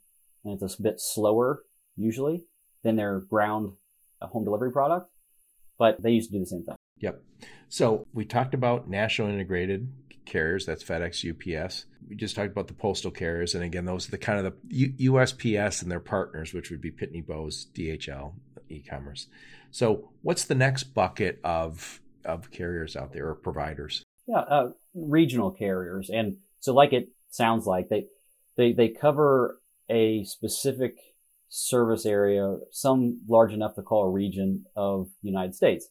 and 0.43 0.61
it's 0.61 0.79
a 0.79 0.81
bit 0.81 0.99
slower 0.99 1.63
usually 1.95 2.45
than 2.83 2.95
their 2.95 3.19
ground 3.19 3.73
uh, 4.21 4.27
home 4.27 4.43
delivery 4.43 4.71
product, 4.71 5.09
but 5.77 6.01
they 6.01 6.11
used 6.11 6.29
to 6.29 6.37
do 6.37 6.39
the 6.39 6.45
same 6.45 6.63
thing. 6.63 6.75
Yep. 6.97 7.21
So 7.67 8.07
we 8.13 8.25
talked 8.25 8.53
about 8.53 8.89
national 8.89 9.29
integrated 9.29 9.91
carriers. 10.25 10.65
That's 10.65 10.83
FedEx, 10.83 11.23
UPS. 11.29 11.85
We 12.07 12.15
just 12.15 12.35
talked 12.35 12.51
about 12.51 12.67
the 12.67 12.73
postal 12.73 13.11
carriers, 13.11 13.55
and 13.55 13.63
again, 13.63 13.85
those 13.85 14.07
are 14.07 14.11
the 14.11 14.17
kind 14.17 14.45
of 14.45 14.53
the 14.63 14.89
USPS 14.93 15.81
and 15.81 15.91
their 15.91 15.99
partners, 15.99 16.53
which 16.53 16.69
would 16.69 16.81
be 16.81 16.91
Pitney 16.91 17.25
Bowes, 17.25 17.67
DHL, 17.73 18.33
e-commerce. 18.69 19.27
So 19.71 20.09
what's 20.21 20.45
the 20.45 20.55
next 20.55 20.83
bucket 20.83 21.39
of 21.43 22.01
of 22.23 22.49
carriers 22.49 22.95
out 22.95 23.13
there 23.13 23.27
or 23.27 23.35
providers? 23.35 24.03
Yeah, 24.27 24.39
uh, 24.39 24.69
regional 24.93 25.51
carriers, 25.51 26.09
and 26.09 26.37
so 26.59 26.73
like 26.73 26.93
it 26.93 27.09
sounds 27.29 27.65
like 27.65 27.89
they 27.89 28.07
they 28.57 28.73
they 28.73 28.89
cover 28.89 29.59
a 29.89 30.23
specific 30.23 30.97
service 31.49 32.05
area, 32.05 32.57
some 32.71 33.21
large 33.27 33.53
enough 33.53 33.75
to 33.75 33.81
call 33.83 34.03
a 34.05 34.09
region 34.11 34.65
of 34.75 35.09
the 35.21 35.29
United 35.29 35.53
States, 35.55 35.89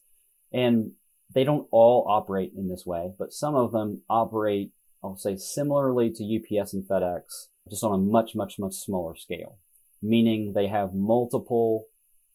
and 0.51 0.91
they 1.33 1.43
don't 1.43 1.67
all 1.71 2.05
operate 2.09 2.51
in 2.55 2.67
this 2.67 2.85
way, 2.85 3.11
but 3.17 3.31
some 3.33 3.55
of 3.55 3.71
them 3.71 4.01
operate, 4.09 4.71
I'll 5.03 5.17
say, 5.17 5.37
similarly 5.37 6.11
to 6.11 6.23
UPS 6.23 6.73
and 6.73 6.83
FedEx, 6.87 7.47
just 7.69 7.83
on 7.83 7.93
a 7.93 7.97
much 7.97 8.35
much 8.35 8.59
much 8.59 8.75
smaller 8.75 9.15
scale. 9.15 9.57
meaning 10.01 10.53
they 10.53 10.67
have 10.67 10.93
multiple 10.93 11.85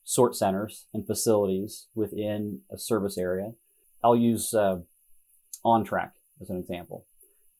sort 0.05 0.35
centers 0.35 0.87
and 0.93 1.07
facilities 1.07 1.87
within 1.95 2.61
a 2.73 2.79
service 2.79 3.17
area. 3.19 3.53
I'll 4.03 4.17
use 4.17 4.55
uh, 4.55 4.79
OnTrac 5.65 6.11
as 6.41 6.51
an 6.51 6.57
example. 6.57 7.05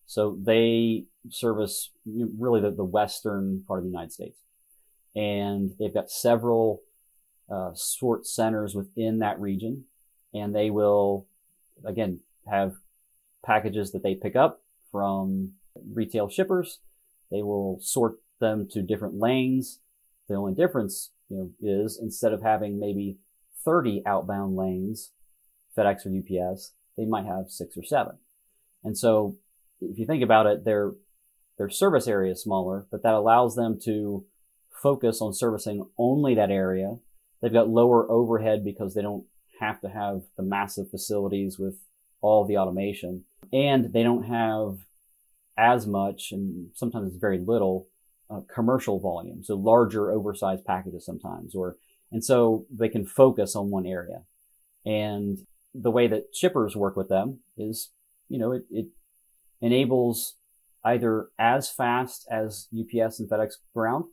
So 0.07 0.37
they 0.43 1.05
service 1.29 1.91
really 2.05 2.61
the, 2.61 2.71
the 2.71 2.85
western 2.85 3.63
part 3.67 3.79
of 3.79 3.85
the 3.85 3.91
United 3.91 4.13
States. 4.13 4.39
And 5.15 5.73
they've 5.79 5.95
got 5.95 6.11
several 6.11 6.83
uh, 7.51 7.73
sort 7.75 8.27
centers 8.27 8.75
within 8.75 9.19
that 9.21 9.41
region. 9.41 9.85
And 10.33 10.55
they 10.55 10.71
will, 10.71 11.27
again, 11.85 12.21
have 12.49 12.75
packages 13.45 13.93
that 13.93 14.03
they 14.03 14.15
pick 14.15 14.37
up 14.37 14.63
from 14.91 15.53
retail 15.93 16.29
shippers. 16.29 16.79
They 17.31 17.43
will 17.43 17.79
sort 17.81 18.17
them 18.41 18.69
to 18.73 18.83
different 18.83 19.19
lanes. 19.19 19.81
The 20.29 20.35
only 20.35 20.55
difference, 20.55 21.11
you 21.29 21.37
know, 21.37 21.51
is 21.61 21.99
instead 22.01 22.33
of 22.33 22.43
having 22.43 22.79
maybe 22.81 23.19
30 23.65 24.03
outbound 24.07 24.57
lanes, 24.57 25.13
FedEx 25.77 26.07
or 26.07 26.19
UPS, 26.19 26.73
they 27.01 27.07
might 27.07 27.25
have 27.25 27.51
six 27.51 27.77
or 27.77 27.83
seven. 27.83 28.19
And 28.85 28.97
so 28.97 29.37
if 29.81 29.99
you 29.99 30.05
think 30.05 30.23
about 30.23 30.47
it, 30.47 30.65
their, 30.65 30.93
their 31.57 31.71
service 31.71 32.07
area 32.07 32.33
is 32.33 32.43
smaller, 32.43 32.87
but 32.91 33.03
that 33.03 33.15
allows 33.15 33.57
them 33.57 33.79
to 33.85 34.27
focus 34.71 35.23
on 35.23 35.33
servicing 35.33 35.87
only 35.97 36.35
that 36.35 36.51
area. 36.51 36.97
They've 37.41 37.53
got 37.53 37.71
lower 37.71 38.11
overhead 38.11 38.65
because 38.65 38.95
they 38.95 39.01
don't 39.01 39.25
have 39.61 39.81
to 39.81 39.89
have 39.89 40.23
the 40.37 40.43
massive 40.43 40.91
facilities 40.91 41.59
with 41.59 41.79
all 42.21 42.45
the 42.45 42.59
automation 42.59 43.25
and 43.51 43.93
they 43.95 44.03
don't 44.03 44.25
have 44.25 44.79
as 45.57 45.87
much 45.87 46.33
and 46.33 46.69
sometimes 46.75 47.09
it's 47.09 47.21
very 47.21 47.39
little 47.39 47.89
uh, 48.29 48.41
commercial 48.55 49.01
volume. 49.01 49.43
So 49.43 49.55
larger 49.55 50.11
oversized 50.11 50.67
packages 50.67 51.07
sometimes 51.07 51.55
or, 51.55 51.77
and 52.13 52.23
so 52.23 52.67
they 52.71 52.91
can 52.91 53.07
focus 53.07 53.57
on 53.57 53.71
one 53.71 53.87
area. 53.87 54.23
And 54.85 55.47
the 55.75 55.91
way 55.91 56.07
that 56.09 56.35
shippers 56.35 56.77
work 56.77 56.97
with 56.97 57.09
them 57.09 57.41
is, 57.57 57.91
you 58.29 58.39
know, 58.39 58.53
it, 58.53 58.65
it 58.71 58.87
enables 59.61 60.37
either 60.85 61.29
as 61.39 61.71
fast 61.71 62.27
as 62.31 62.69
UPS 62.73 63.21
and 63.21 63.29
FedEx 63.29 63.55
ground 63.75 64.05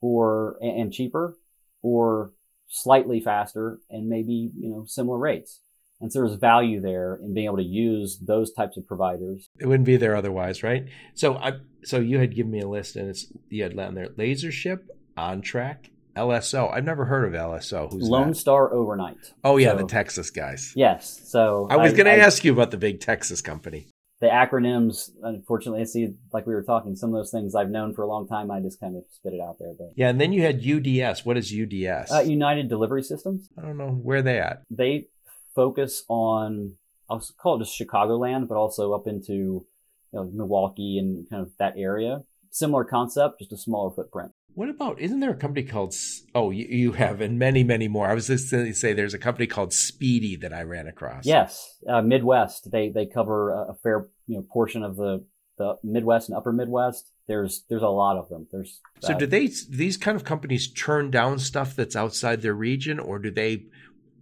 or, 0.00 0.56
and 0.60 0.92
cheaper 0.92 1.36
or 1.82 2.32
slightly 2.68 3.20
faster 3.20 3.78
and 3.90 4.08
maybe, 4.08 4.50
you 4.56 4.70
know, 4.70 4.84
similar 4.86 5.18
rates. 5.18 5.60
And 6.00 6.12
so 6.12 6.20
there's 6.20 6.34
value 6.38 6.80
there 6.80 7.18
in 7.22 7.34
being 7.34 7.46
able 7.46 7.58
to 7.58 7.62
use 7.62 8.18
those 8.18 8.52
types 8.52 8.76
of 8.76 8.86
providers. 8.86 9.48
It 9.60 9.66
wouldn't 9.66 9.86
be 9.86 9.96
there 9.96 10.16
otherwise, 10.16 10.62
right? 10.62 10.86
So 11.14 11.36
I 11.36 11.52
so 11.84 11.98
you 11.98 12.18
had 12.18 12.34
given 12.34 12.50
me 12.50 12.60
a 12.60 12.68
list 12.68 12.96
and 12.96 13.08
it's 13.08 13.32
you 13.48 13.62
had 13.62 13.78
on 13.78 13.94
there 13.94 14.08
LaserShip, 14.08 14.80
OnTrac, 15.16 15.90
LSO. 16.16 16.72
I've 16.72 16.84
never 16.84 17.04
heard 17.04 17.24
of 17.26 17.32
LSO. 17.38 17.90
Who's 17.90 18.08
Lone 18.08 18.28
that? 18.30 18.34
Star 18.36 18.72
Overnight. 18.72 19.16
Oh 19.42 19.56
yeah, 19.56 19.72
So- 19.72 19.78
the 19.78 19.84
Texas 19.86 20.30
guys. 20.30 20.72
Yes. 20.76 21.20
So 21.24 21.66
I 21.70 21.76
was 21.76 21.92
going 21.92 22.06
to 22.06 22.16
ask 22.18 22.44
you 22.44 22.52
about 22.52 22.70
the 22.70 22.76
big 22.78 23.00
Texas 23.00 23.40
company. 23.40 23.86
the 24.20 24.26
acronyms. 24.28 25.10
Unfortunately, 25.22 25.82
I 25.82 25.84
see 25.84 26.14
like 26.32 26.46
we 26.46 26.54
were 26.54 26.62
talking. 26.62 26.96
Some 26.96 27.10
of 27.10 27.16
those 27.16 27.30
things 27.30 27.54
I've 27.54 27.68
known 27.70 27.94
for 27.94 28.02
a 28.02 28.06
long 28.06 28.26
time. 28.26 28.50
I 28.50 28.60
just 28.60 28.80
kind 28.80 28.96
of 28.96 29.02
spit 29.10 29.34
it 29.34 29.40
out 29.40 29.58
there. 29.58 29.72
But 29.78 29.92
Yeah, 29.96 30.08
and 30.08 30.20
then 30.20 30.32
you 30.32 30.42
had 30.42 30.62
UDS. 30.64 31.26
What 31.26 31.36
is 31.36 31.52
UDS? 31.52 32.10
uh, 32.12 32.20
United 32.20 32.68
Delivery 32.68 33.02
Systems. 33.02 33.48
I 33.58 33.62
don't 33.62 33.76
know 33.76 33.90
where 33.90 34.22
they 34.22 34.38
at. 34.38 34.62
They 34.70 35.08
focus 35.54 36.04
on 36.08 36.76
I'll 37.10 37.22
call 37.36 37.56
it 37.60 37.64
just 37.64 37.78
Chicagoland, 37.78 38.48
but 38.48 38.56
also 38.56 38.94
up 38.94 39.06
into 39.06 39.32
you 39.32 39.66
know, 40.12 40.24
Milwaukee 40.32 40.96
and 40.98 41.28
kind 41.28 41.42
of 41.42 41.50
that 41.58 41.74
area. 41.76 42.22
Similar 42.50 42.84
concept, 42.84 43.40
just 43.40 43.52
a 43.52 43.56
smaller 43.58 43.90
footprint. 43.90 44.30
What 44.54 44.68
about? 44.68 45.00
Isn't 45.00 45.20
there 45.20 45.30
a 45.30 45.36
company 45.36 45.66
called? 45.66 45.94
Oh, 46.34 46.50
you, 46.50 46.66
you 46.66 46.92
have, 46.92 47.20
and 47.20 47.38
many, 47.38 47.64
many 47.64 47.88
more. 47.88 48.08
I 48.08 48.14
was 48.14 48.28
just 48.28 48.50
going 48.50 48.66
to 48.66 48.74
say 48.74 48.92
there's 48.92 49.14
a 49.14 49.18
company 49.18 49.46
called 49.46 49.72
Speedy 49.72 50.36
that 50.36 50.52
I 50.52 50.62
ran 50.62 50.86
across. 50.86 51.26
Yes, 51.26 51.76
uh, 51.88 52.02
Midwest. 52.02 52.70
They 52.70 52.88
they 52.88 53.06
cover 53.06 53.50
a, 53.50 53.74
fair 53.82 54.08
you 54.26 54.36
know 54.36 54.42
portion 54.42 54.84
of 54.84 54.96
the 54.96 55.24
the 55.58 55.76
Midwest 55.82 56.28
and 56.28 56.38
Upper 56.38 56.52
Midwest. 56.52 57.10
There's 57.26 57.64
there's 57.68 57.82
a 57.82 57.88
lot 57.88 58.16
of 58.16 58.28
them. 58.28 58.46
There's 58.52 58.80
So 59.00 59.14
uh, 59.14 59.18
do 59.18 59.26
they? 59.26 59.50
These 59.68 59.96
kind 59.96 60.16
of 60.16 60.24
companies 60.24 60.72
turn 60.72 61.10
down 61.10 61.40
stuff 61.40 61.74
that's 61.74 61.96
outside 61.96 62.42
their 62.42 62.54
region, 62.54 63.00
or 63.00 63.18
do 63.18 63.32
they, 63.32 63.66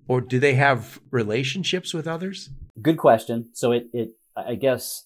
or 0.09 0.23
do 0.23 0.39
they 0.39 0.55
have 0.55 0.99
relationships 1.11 1.93
with 1.93 2.09
others? 2.09 2.49
Good 2.81 2.97
question. 2.97 3.51
So 3.53 3.73
it, 3.73 3.89
it, 3.93 4.13
I 4.35 4.55
guess 4.55 5.05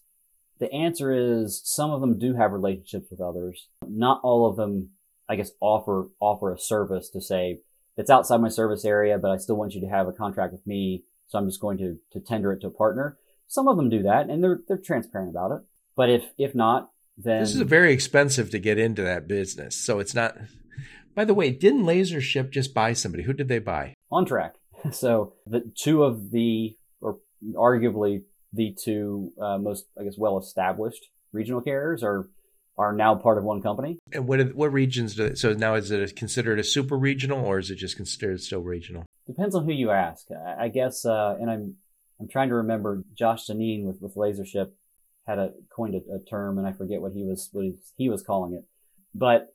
the 0.58 0.72
answer 0.72 1.12
is 1.12 1.60
some 1.64 1.90
of 1.90 2.00
them 2.00 2.18
do 2.18 2.34
have 2.34 2.52
relationships 2.52 3.08
with 3.10 3.20
others. 3.20 3.68
Not 3.86 4.20
all 4.22 4.48
of 4.48 4.56
them, 4.56 4.90
I 5.28 5.36
guess, 5.36 5.50
offer, 5.60 6.08
offer 6.20 6.52
a 6.52 6.58
service 6.58 7.10
to 7.10 7.20
say 7.20 7.60
it's 7.96 8.10
outside 8.10 8.40
my 8.40 8.48
service 8.48 8.84
area, 8.84 9.18
but 9.18 9.30
I 9.30 9.36
still 9.38 9.56
want 9.56 9.74
you 9.74 9.80
to 9.80 9.88
have 9.88 10.06
a 10.06 10.12
contract 10.12 10.52
with 10.52 10.66
me. 10.66 11.04
So 11.28 11.38
I'm 11.38 11.46
just 11.46 11.60
going 11.60 11.78
to, 11.78 11.98
to 12.12 12.20
tender 12.20 12.52
it 12.52 12.60
to 12.60 12.68
a 12.68 12.70
partner. 12.70 13.18
Some 13.48 13.68
of 13.68 13.76
them 13.76 13.88
do 13.88 14.02
that 14.02 14.28
and 14.28 14.42
they're, 14.42 14.60
they're 14.68 14.78
transparent 14.78 15.30
about 15.30 15.52
it. 15.52 15.62
But 15.96 16.10
if, 16.10 16.24
if 16.38 16.54
not, 16.54 16.90
then 17.16 17.40
This 17.40 17.54
is 17.54 17.62
very 17.62 17.92
expensive 17.92 18.50
to 18.50 18.58
get 18.58 18.78
into 18.78 19.02
that 19.02 19.26
business, 19.26 19.74
so 19.74 19.98
it's 19.98 20.14
not. 20.14 20.36
By 21.14 21.24
the 21.24 21.32
way, 21.32 21.50
didn't 21.50 21.84
LaserShip 21.84 22.50
just 22.50 22.74
buy 22.74 22.92
somebody? 22.92 23.22
Who 23.22 23.32
did 23.32 23.48
they 23.48 23.58
buy? 23.58 23.94
OnTrac. 24.12 24.52
So 24.92 25.32
the 25.46 25.62
two 25.74 26.04
of 26.04 26.30
the, 26.30 26.76
or 27.00 27.18
arguably 27.54 28.22
the 28.52 28.76
two 28.80 29.32
uh, 29.40 29.58
most, 29.58 29.86
I 29.98 30.04
guess, 30.04 30.16
well 30.18 30.38
established 30.38 31.08
regional 31.32 31.60
carriers 31.60 32.02
are 32.02 32.28
are 32.78 32.92
now 32.92 33.14
part 33.14 33.38
of 33.38 33.44
one 33.44 33.62
company. 33.62 33.98
And 34.12 34.26
what 34.26 34.54
what 34.54 34.72
regions 34.72 35.14
do? 35.14 35.28
They, 35.28 35.34
so 35.34 35.52
now 35.52 35.74
is 35.74 35.90
it 35.90 36.16
considered 36.16 36.58
a 36.58 36.64
super 36.64 36.96
regional, 36.96 37.44
or 37.44 37.58
is 37.58 37.70
it 37.70 37.76
just 37.76 37.96
considered 37.96 38.40
still 38.40 38.60
regional? 38.60 39.04
Depends 39.26 39.54
on 39.54 39.64
who 39.64 39.72
you 39.72 39.90
ask. 39.90 40.26
I, 40.30 40.68
guess, 40.68 41.04
uh, 41.04 41.36
and 41.40 41.50
I'm 41.50 41.76
I'm 42.20 42.28
trying 42.28 42.48
to 42.50 42.56
remember. 42.56 43.02
Josh 43.14 43.46
Deneen 43.46 43.84
with 43.84 44.00
with 44.00 44.14
LaserShip 44.14 44.70
had 45.26 45.38
a 45.38 45.52
coined 45.74 45.94
a, 45.94 46.14
a 46.14 46.18
term, 46.28 46.58
and 46.58 46.66
I 46.66 46.72
forget 46.72 47.00
what 47.00 47.12
he 47.12 47.24
was 47.24 47.48
what 47.52 47.64
he, 47.64 47.74
he 47.96 48.08
was 48.08 48.22
calling 48.22 48.54
it. 48.54 48.64
But 49.14 49.48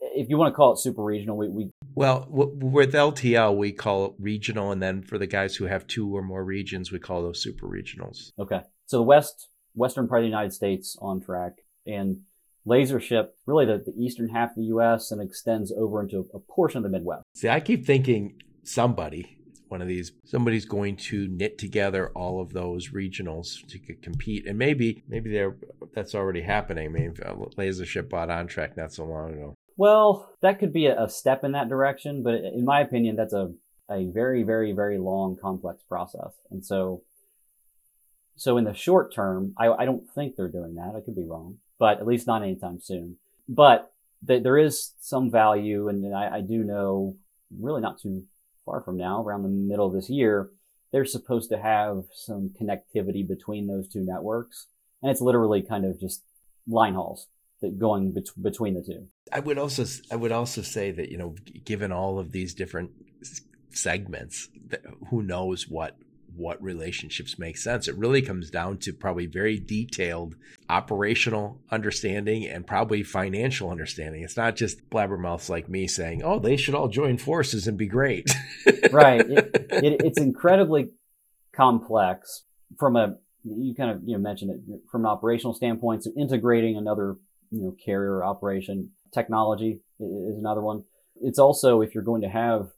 if 0.00 0.30
you 0.30 0.38
want 0.38 0.52
to 0.52 0.56
call 0.56 0.72
it 0.72 0.78
super 0.78 1.02
regional, 1.02 1.36
we, 1.36 1.48
we 1.48 1.70
Well, 1.94 2.20
w- 2.20 2.56
with 2.56 2.94
LTL, 2.94 3.56
we 3.56 3.72
call 3.72 4.06
it 4.06 4.12
regional, 4.18 4.72
and 4.72 4.82
then 4.82 5.02
for 5.02 5.18
the 5.18 5.26
guys 5.26 5.56
who 5.56 5.66
have 5.66 5.86
two 5.86 6.16
or 6.16 6.22
more 6.22 6.42
regions, 6.42 6.90
we 6.90 6.98
call 6.98 7.22
those 7.22 7.42
super 7.42 7.66
regionals. 7.66 8.30
okay. 8.38 8.60
So 8.86 8.96
the 8.96 9.02
west 9.02 9.48
western 9.74 10.08
part 10.08 10.20
of 10.20 10.22
the 10.24 10.28
United 10.28 10.52
States 10.52 10.96
OnTrac, 11.00 11.52
and 11.90 12.22
LaserShip 12.66 13.28
really 13.46 13.66
the, 13.66 13.82
the 13.84 14.02
eastern 14.02 14.28
half 14.28 14.50
of 14.50 14.56
the 14.56 14.64
U.S. 14.64 15.10
and 15.10 15.22
extends 15.22 15.72
over 15.72 16.02
into 16.02 16.28
a 16.34 16.38
portion 16.38 16.78
of 16.78 16.82
the 16.84 16.90
Midwest. 16.90 17.22
See, 17.34 17.48
I 17.48 17.60
keep 17.60 17.84
thinking 17.86 18.38
somebody, 18.62 19.38
one 19.68 19.80
of 19.80 19.88
these, 19.88 20.12
somebody's 20.24 20.64
going 20.66 20.96
to 20.96 21.26
knit 21.28 21.58
together 21.58 22.10
all 22.14 22.40
of 22.40 22.52
those 22.52 22.90
regionals 22.90 23.66
to 23.68 23.78
compete, 24.02 24.46
and 24.46 24.58
maybe, 24.58 25.02
maybe 25.08 25.30
they're 25.32 25.56
that's 25.94 26.14
already 26.14 26.42
happening. 26.42 26.86
I 26.86 26.90
mean, 26.90 27.14
uh, 27.24 27.34
LaserShip 27.56 28.08
bought 28.08 28.28
OnTrac 28.28 28.76
not 28.76 28.92
so 28.92 29.04
long 29.04 29.32
ago. 29.32 29.54
Well, 29.76 30.30
that 30.42 30.58
could 30.58 30.72
be 30.72 30.86
a, 30.86 31.04
a 31.04 31.08
step 31.08 31.42
in 31.42 31.52
that 31.52 31.68
direction, 31.68 32.22
but 32.22 32.34
in 32.34 32.64
my 32.64 32.80
opinion, 32.80 33.16
that's 33.16 33.32
a, 33.32 33.52
a 33.90 34.04
very, 34.12 34.42
very, 34.42 34.72
very 34.72 34.98
long, 34.98 35.36
complex 35.40 35.82
process. 35.82 36.32
And 36.50 36.64
so, 36.64 37.02
so 38.36 38.58
in 38.58 38.64
the 38.64 38.74
short 38.74 39.14
term, 39.14 39.54
I, 39.56 39.68
I 39.68 39.84
don't 39.86 40.06
think 40.14 40.36
they're 40.36 40.48
doing 40.48 40.74
that. 40.74 40.92
I 40.96 41.00
could 41.00 41.16
be 41.16 41.24
wrong, 41.26 41.58
but 41.80 41.98
at 41.98 42.06
least 42.06 42.28
not 42.28 42.42
anytime 42.42 42.78
soon. 42.80 43.16
But 43.48 43.90
th- 44.24 44.44
there 44.44 44.58
is 44.58 44.92
some 45.00 45.30
value, 45.30 45.88
and 45.88 46.14
I, 46.14 46.36
I 46.36 46.40
do 46.42 46.62
know 46.62 47.16
really 47.58 47.80
not 47.80 47.98
too 47.98 48.24
far 48.64 48.82
from 48.82 48.96
now, 48.96 49.24
around 49.24 49.42
the 49.42 49.48
middle 49.48 49.86
of 49.86 49.94
this 49.94 50.08
year, 50.08 50.50
they're 50.92 51.06
supposed 51.06 51.50
to 51.50 51.58
have 51.58 52.04
some 52.12 52.50
connectivity 52.60 53.26
between 53.26 53.66
those 53.66 53.88
two 53.88 54.04
networks. 54.04 54.66
And 55.02 55.10
it's 55.10 55.22
literally 55.22 55.62
kind 55.62 55.84
of 55.86 55.98
just 55.98 56.22
line 56.68 56.94
hauls 56.94 57.26
that 57.62 57.78
going 57.78 58.12
bet- 58.12 58.40
between 58.40 58.74
the 58.74 58.82
two. 58.82 59.08
I 59.32 59.40
would 59.40 59.58
also 59.58 59.84
I 60.10 60.16
would 60.16 60.32
also 60.32 60.60
say 60.60 60.90
that 60.90 61.10
you 61.10 61.16
know, 61.16 61.34
given 61.64 61.92
all 61.92 62.18
of 62.18 62.32
these 62.32 62.52
different 62.52 62.90
segments, 63.70 64.48
who 65.08 65.22
knows 65.22 65.66
what 65.68 65.96
what 66.40 66.62
relationships 66.62 67.38
make 67.38 67.56
sense. 67.56 67.86
It 67.86 67.96
really 67.96 68.22
comes 68.22 68.50
down 68.50 68.78
to 68.78 68.92
probably 68.92 69.26
very 69.26 69.60
detailed 69.60 70.34
operational 70.68 71.60
understanding 71.70 72.46
and 72.46 72.66
probably 72.66 73.02
financial 73.02 73.70
understanding. 73.70 74.22
It's 74.22 74.36
not 74.36 74.56
just 74.56 74.88
blabbermouths 74.90 75.48
like 75.48 75.68
me 75.68 75.86
saying, 75.86 76.22
"Oh, 76.24 76.38
they 76.38 76.56
should 76.56 76.74
all 76.74 76.88
join 76.88 77.18
forces 77.18 77.68
and 77.68 77.76
be 77.76 77.86
great." 77.86 78.30
right. 78.90 79.20
It, 79.20 79.54
it, 79.70 80.00
it's 80.04 80.18
incredibly 80.18 80.90
complex 81.54 82.44
from 82.78 82.96
a 82.96 83.16
you 83.44 83.74
kind 83.74 83.90
of 83.90 84.02
you 84.04 84.16
know 84.16 84.22
mentioned 84.22 84.50
it 84.50 84.80
from 84.90 85.04
an 85.04 85.10
operational 85.10 85.54
standpoint. 85.54 86.04
So 86.04 86.10
integrating 86.16 86.76
another 86.76 87.16
you 87.50 87.62
know 87.62 87.76
carrier 87.84 88.24
operation 88.24 88.90
technology 89.12 89.80
is 89.98 90.38
another 90.38 90.62
one. 90.62 90.84
It's 91.20 91.38
also 91.38 91.82
if 91.82 91.94
you're 91.94 92.04
going 92.04 92.22
to 92.22 92.28
have 92.28 92.70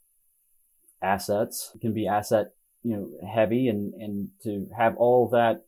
assets, 1.02 1.70
it 1.74 1.80
can 1.80 1.92
be 1.92 2.06
asset 2.06 2.52
you 2.82 2.96
know 2.96 3.28
heavy 3.28 3.68
and 3.68 3.94
and 3.94 4.28
to 4.42 4.68
have 4.76 4.96
all 4.96 5.28
that 5.30 5.64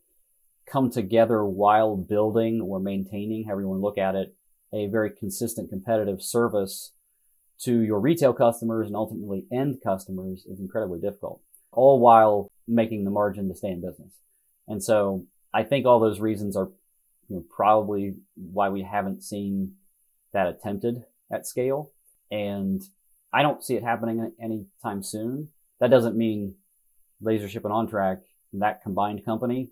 come 0.69 0.89
together 0.89 1.45
while 1.45 1.95
building 1.95 2.61
or 2.61 2.79
maintaining, 2.79 3.45
however 3.45 3.61
you 3.61 3.67
want 3.67 3.79
to 3.79 3.85
look 3.85 3.97
at 3.97 4.15
it, 4.15 4.35
a 4.73 4.87
very 4.87 5.11
consistent 5.11 5.69
competitive 5.69 6.21
service 6.21 6.91
to 7.59 7.81
your 7.81 7.99
retail 7.99 8.33
customers 8.33 8.87
and 8.87 8.95
ultimately 8.95 9.45
end 9.51 9.77
customers 9.83 10.45
is 10.45 10.59
incredibly 10.59 10.99
difficult, 10.99 11.41
all 11.71 11.99
while 11.99 12.49
making 12.67 13.05
the 13.05 13.11
margin 13.11 13.47
to 13.47 13.55
stay 13.55 13.69
in 13.69 13.81
business. 13.81 14.13
And 14.67 14.83
so 14.83 15.25
I 15.53 15.63
think 15.63 15.85
all 15.85 15.99
those 15.99 16.19
reasons 16.19 16.57
are 16.57 16.69
you 17.29 17.37
know, 17.37 17.43
probably 17.55 18.15
why 18.35 18.69
we 18.69 18.81
haven't 18.81 19.23
seen 19.23 19.75
that 20.33 20.47
attempted 20.47 21.05
at 21.31 21.47
scale. 21.47 21.91
And 22.31 22.81
I 23.31 23.41
don't 23.41 23.63
see 23.63 23.75
it 23.75 23.83
happening 23.83 24.31
anytime 24.41 25.03
soon. 25.03 25.49
That 25.79 25.91
doesn't 25.91 26.17
mean 26.17 26.55
Lasership 27.23 27.63
and 27.63 27.89
OnTrac, 27.89 28.21
that 28.53 28.81
combined 28.81 29.25
company, 29.25 29.69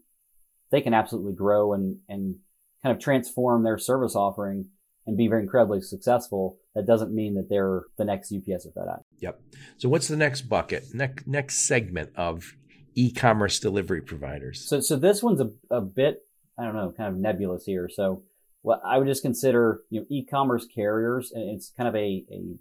they 0.72 0.82
can 0.82 0.94
absolutely 0.94 1.34
grow 1.34 1.74
and, 1.74 2.00
and 2.10 2.36
kind 2.82 2.96
of 2.96 3.02
transform 3.02 3.64
their 3.64 3.78
service 3.78 4.16
offering 4.16 4.70
and 5.06 5.18
be 5.18 5.28
very 5.28 5.44
incredibly 5.44 5.82
successful. 5.82 6.58
That 6.76 6.88
doesn't 6.88 7.14
mean 7.14 7.36
that 7.36 7.48
they're 7.50 7.84
the 7.98 8.06
next 8.06 8.34
UPS 8.34 8.66
or 8.66 8.72
FedEx. 8.72 9.04
Yep. 9.20 9.42
So 9.78 9.90
what's 9.90 10.08
the 10.08 10.18
next 10.18 10.44
bucket, 10.44 10.86
next 10.94 11.28
next 11.28 11.68
segment 11.68 12.12
of 12.16 12.54
e-commerce 12.96 13.60
delivery 13.60 14.02
providers? 14.02 14.68
So 14.68 14.80
so 14.80 14.96
this 14.96 15.22
one's 15.22 15.42
a, 15.42 15.52
a 15.70 15.82
bit 15.82 16.24
I 16.58 16.64
don't 16.64 16.76
know, 16.76 16.94
kind 16.96 17.14
of 17.14 17.20
nebulous 17.20 17.66
here. 17.66 17.90
So 17.94 18.24
what 18.62 18.82
I 18.86 18.98
would 18.98 19.08
just 19.08 19.22
consider, 19.22 19.82
you 19.90 20.02
know, 20.02 20.06
e-commerce 20.10 20.66
carriers, 20.74 21.32
and 21.34 21.50
it's 21.50 21.72
kind 21.76 21.88
of 21.88 21.96
a, 21.96 22.26
a 22.32 22.56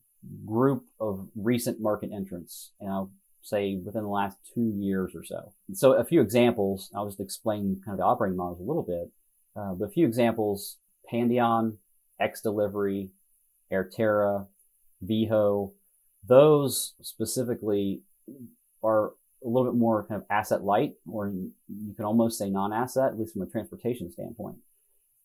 group 0.44 0.84
of 1.00 1.28
recent 1.36 1.80
market 1.80 2.10
entrants. 2.14 2.72
And 2.80 2.90
I'll 2.90 3.12
say 3.42 3.80
within 3.84 4.02
the 4.02 4.08
last 4.08 4.38
two 4.54 4.72
years 4.74 5.12
or 5.14 5.24
so. 5.24 5.52
So 5.74 5.92
a 5.92 6.04
few 6.04 6.20
examples, 6.20 6.90
I'll 6.94 7.06
just 7.06 7.20
explain 7.20 7.80
kind 7.84 7.94
of 7.94 7.98
the 7.98 8.04
operating 8.04 8.36
models 8.36 8.60
a 8.60 8.64
little 8.64 8.82
bit. 8.82 9.10
Uh, 9.54 9.74
but 9.74 9.86
a 9.86 9.90
few 9.90 10.06
examples, 10.06 10.78
Pandion, 11.12 11.76
X 12.20 12.40
Delivery, 12.40 13.10
Airterra, 13.70 14.46
Veho, 15.04 15.72
those 16.26 16.94
specifically 17.02 18.02
are 18.82 19.12
a 19.44 19.48
little 19.48 19.70
bit 19.70 19.78
more 19.78 20.06
kind 20.06 20.20
of 20.20 20.26
asset 20.30 20.62
light, 20.62 20.92
or 21.10 21.28
you 21.28 21.94
can 21.96 22.04
almost 22.04 22.38
say 22.38 22.48
non-asset, 22.48 23.10
at 23.12 23.18
least 23.18 23.32
from 23.32 23.42
a 23.42 23.46
transportation 23.46 24.10
standpoint. 24.10 24.56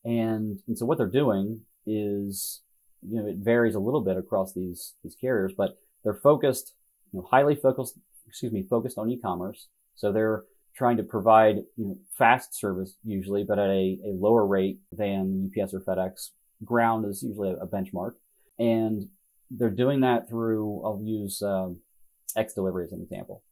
And, 0.03 0.59
and 0.68 0.78
so 0.78 0.86
what 0.86 0.97
they're 0.97 1.07
doing 1.07 1.61
is, 1.86 2.61
you 3.07 3.22
know, 3.22 3.28
it 3.28 3.38
varies 3.38 3.76
a 3.76 3.80
little 3.80 4.01
bit 4.01 4.18
across 4.18 4.53
these, 4.53 4.95
these 5.03 5.15
carriers, 5.15 5.53
but 5.55 5.78
they're 6.03 6.15
focused, 6.15 6.74
you 7.12 7.20
know, 7.20 7.28
highly 7.30 7.55
focused, 7.55 7.97
excuse 8.28 8.51
me, 8.51 8.64
focused 8.70 8.97
on 8.97 9.10
e-commerce. 9.10 9.68
So 9.95 10.12
they're 10.12 10.43
trying 10.76 10.97
to 10.97 11.03
provide, 11.03 11.58
you 11.76 11.86
know, 11.86 11.97
fast 12.18 12.58
service 12.58 12.95
usually, 13.03 13.43
but 13.43 13.58
at 13.58 13.70
a, 13.70 13.97
a 14.05 14.14
lower 14.14 14.45
rate 14.45 14.80
than 14.91 15.51
UPS 15.58 15.74
or 15.74 15.82
FedEx. 15.82 16.30
Ground 16.64 17.05
is 17.05 17.24
usually 17.24 17.49
a, 17.49 17.55
a 17.55 17.68
benchmark. 17.68 18.14
And 18.60 19.10
they're 19.49 19.70
doing 19.70 20.01
that 20.01 20.30
through, 20.30 20.82
I'll 20.84 21.01
use, 21.03 21.41
um, 21.41 21.80
X 22.36 22.53
delivery 22.53 22.86
as 22.86 22.91
an 22.91 23.01
example 23.01 23.43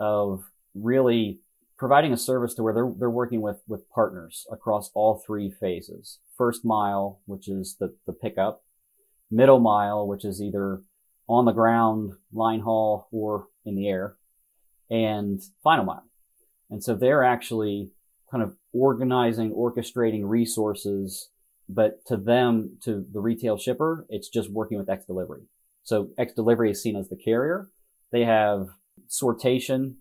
of 0.00 0.42
really 0.74 1.40
providing 1.78 2.12
a 2.12 2.16
service 2.16 2.54
to 2.54 2.62
where 2.62 2.74
they're, 2.74 2.92
they're 2.98 3.10
working 3.10 3.40
with, 3.40 3.60
with 3.68 3.88
partners 3.90 4.46
across 4.50 4.90
all 4.94 5.22
three 5.24 5.50
phases. 5.50 6.18
First 6.36 6.64
mile, 6.64 7.20
which 7.26 7.48
is 7.48 7.76
the, 7.78 7.94
the 8.06 8.12
pickup, 8.12 8.62
middle 9.30 9.60
mile, 9.60 10.06
which 10.06 10.24
is 10.24 10.42
either 10.42 10.82
on 11.28 11.44
the 11.44 11.52
ground, 11.52 12.12
line 12.32 12.60
haul, 12.60 13.08
or 13.10 13.48
in 13.64 13.74
the 13.74 13.88
air, 13.88 14.16
and 14.90 15.42
final 15.62 15.84
mile. 15.84 16.04
And 16.70 16.82
so 16.82 16.94
they're 16.94 17.24
actually 17.24 17.90
kind 18.30 18.42
of 18.42 18.56
organizing, 18.72 19.52
orchestrating 19.52 20.22
resources, 20.24 21.30
but 21.68 22.04
to 22.06 22.16
them, 22.16 22.78
to 22.84 23.04
the 23.12 23.20
retail 23.20 23.56
shipper, 23.56 24.06
it's 24.08 24.28
just 24.28 24.50
working 24.50 24.78
with 24.78 24.88
X 24.88 25.04
delivery. 25.06 25.42
So 25.82 26.10
X 26.18 26.32
delivery 26.32 26.70
is 26.70 26.82
seen 26.82 26.96
as 26.96 27.08
the 27.08 27.16
carrier. 27.16 27.70
They 28.12 28.24
have 28.24 28.68
sortation 29.08 29.96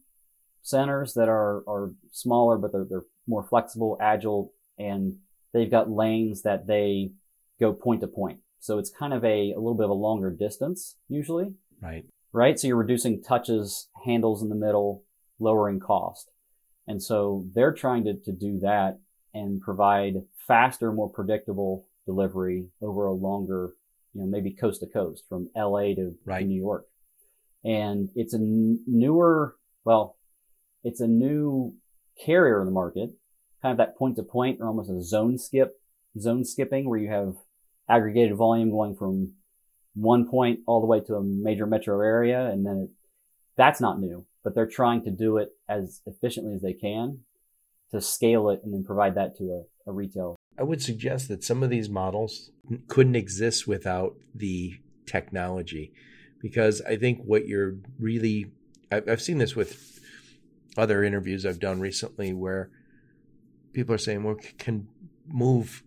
centers 0.62 1.14
that 1.14 1.30
are, 1.30 1.64
are 1.68 1.92
smaller, 2.12 2.58
but 2.58 2.72
they're, 2.72 2.86
they're 2.90 3.06
more 3.28 3.44
flexible, 3.44 3.98
agile, 4.02 4.54
and 4.78 5.18
they've 5.54 5.70
got 5.70 5.90
lanes 5.90 6.42
that 6.42 6.68
they 6.68 7.12
go 7.60 7.74
point 7.74 8.02
to 8.02 8.08
point. 8.08 8.40
So 8.66 8.78
it's 8.78 8.90
kind 8.90 9.14
of 9.14 9.24
a, 9.24 9.52
a 9.52 9.60
little 9.60 9.76
bit 9.76 9.86
of 9.86 9.92
a 9.92 9.94
longer 9.94 10.32
distance 10.32 10.96
usually. 11.08 11.54
Right. 11.82 12.06
Right. 12.34 12.60
So 12.60 12.68
you're 12.68 12.78
reducing 12.78 13.22
touches, 13.22 13.90
handles 14.06 14.42
in 14.42 14.50
the 14.50 14.56
middle, 14.56 15.04
lowering 15.40 15.80
cost. 15.80 16.32
And 16.88 17.02
so 17.02 17.46
they're 17.54 17.74
trying 17.74 18.04
to, 18.06 18.14
to 18.14 18.32
do 18.32 18.60
that 18.60 19.00
and 19.34 19.62
provide 19.62 20.16
faster, 20.48 20.92
more 20.92 21.10
predictable 21.10 21.88
delivery 22.06 22.68
over 22.82 23.06
a 23.06 23.14
longer, 23.14 23.74
you 24.14 24.22
know, 24.22 24.28
maybe 24.28 24.52
coast 24.52 24.82
to 24.82 24.88
coast 24.88 25.24
from 25.28 25.50
LA 25.56 25.94
to, 25.96 26.16
right. 26.26 26.42
to 26.42 26.46
New 26.46 26.60
York 26.60 26.86
and 27.66 28.12
it's 28.16 28.34
a 28.34 28.38
n- 28.38 28.84
newer, 28.86 29.56
well, 29.84 30.18
it's 30.84 31.02
a 31.02 31.08
new 31.08 31.74
carrier 32.24 32.62
in 32.62 32.68
the 32.68 32.72
market, 32.72 33.10
kind 33.62 33.72
of 33.72 33.78
that 33.80 33.98
point 33.98 34.16
to 34.18 34.24
point 34.24 34.60
or 34.62 34.68
almost 34.68 34.92
a 34.92 35.02
zone 35.02 35.40
skip, 35.40 35.82
zone 36.18 36.46
skipping 36.46 36.88
where 36.88 37.00
you 37.00 37.10
have 37.10 37.36
aggregated 37.90 38.36
volume 38.36 38.72
going 38.72 38.96
from 38.96 39.34
one 39.94 40.28
point 40.28 40.60
all 40.68 40.82
the 40.82 40.88
way 40.88 41.00
to 41.00 41.16
a 41.16 41.24
major 41.24 41.66
metro 41.66 42.02
area. 42.02 42.48
And 42.48 42.66
then 42.66 42.78
it, 42.78 42.90
that's 43.56 43.80
not 43.80 44.00
new, 44.00 44.26
but 44.44 44.54
they're 44.54 44.68
trying 44.68 45.04
to 45.04 45.12
do 45.12 45.38
it 45.38 45.50
as 45.70 46.02
efficiently 46.06 46.54
as 46.54 46.62
they 46.62 46.74
can 46.74 47.20
to 47.92 48.02
scale 48.02 48.50
it 48.50 48.62
and 48.64 48.74
then 48.74 48.84
provide 48.84 49.16
that 49.16 49.38
to 49.38 49.44
a, 49.86 49.90
a 49.90 49.94
retail. 49.94 50.36
I 50.58 50.64
would 50.64 50.82
suggest 50.82 51.28
that 51.30 51.44
some 51.44 51.64
of 51.64 51.70
these 51.70 51.90
models 51.90 52.52
couldn't 52.88 53.16
exist 53.16 53.68
without 53.68 54.16
the 54.34 54.76
technology 55.06 55.94
because 56.42 56.82
I 56.82 56.96
think 56.96 57.20
what 57.24 57.48
you're 57.48 57.76
really, 58.00 58.52
I've 58.92 59.22
seen 59.22 59.38
this 59.38 59.56
with 59.56 60.00
other 60.78 61.04
interviews 61.04 61.46
I've 61.46 61.60
done 61.60 61.80
recently 61.80 62.34
where 62.34 62.70
people 63.74 63.96
are 63.96 64.00
saying, 64.00 64.24
well, 64.24 64.38
can 64.58 64.88
move 65.28 65.84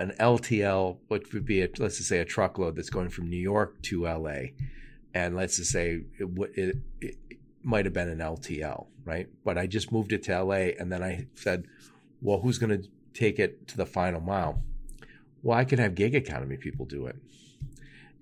an 0.00 0.12
LTL, 0.20 0.98
which 1.08 1.32
would 1.32 1.44
be, 1.44 1.62
a, 1.62 1.68
let's 1.78 1.96
just 1.96 2.08
say, 2.08 2.18
a 2.18 2.24
truckload 2.24 2.76
that's 2.76 2.90
going 2.90 3.08
from 3.08 3.28
New 3.28 3.36
York 3.36 3.80
to 3.82 4.04
LA. 4.04 4.50
And 5.14 5.36
let's 5.36 5.56
just 5.56 5.70
say 5.70 6.02
it, 6.18 6.52
it, 6.56 6.76
it 7.00 7.38
might 7.62 7.84
have 7.84 7.94
been 7.94 8.08
an 8.08 8.18
LTL, 8.18 8.86
right? 9.04 9.28
But 9.44 9.58
I 9.58 9.66
just 9.66 9.92
moved 9.92 10.12
it 10.12 10.22
to 10.24 10.42
LA 10.42 10.72
and 10.78 10.90
then 10.90 11.02
I 11.02 11.26
said, 11.34 11.64
well, 12.20 12.40
who's 12.40 12.58
going 12.58 12.82
to 12.82 12.88
take 13.14 13.38
it 13.38 13.66
to 13.68 13.76
the 13.76 13.86
final 13.86 14.20
mile? 14.20 14.62
Well, 15.42 15.58
I 15.58 15.64
can 15.64 15.78
have 15.78 15.94
gig 15.94 16.14
economy 16.14 16.56
people 16.56 16.86
do 16.86 17.06
it. 17.06 17.16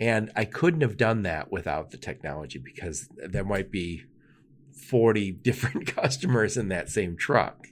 And 0.01 0.33
I 0.35 0.47
couldn't 0.47 0.81
have 0.81 0.97
done 0.97 1.23
that 1.23 1.53
without 1.53 1.91
the 1.91 1.99
technology 1.99 2.59
because 2.59 3.09
there 3.17 3.45
might 3.45 3.71
be 3.71 4.05
40 4.73 5.33
different 5.43 5.87
customers 5.95 6.57
in 6.57 6.69
that 6.69 6.89
same 6.89 7.17
truck. 7.17 7.69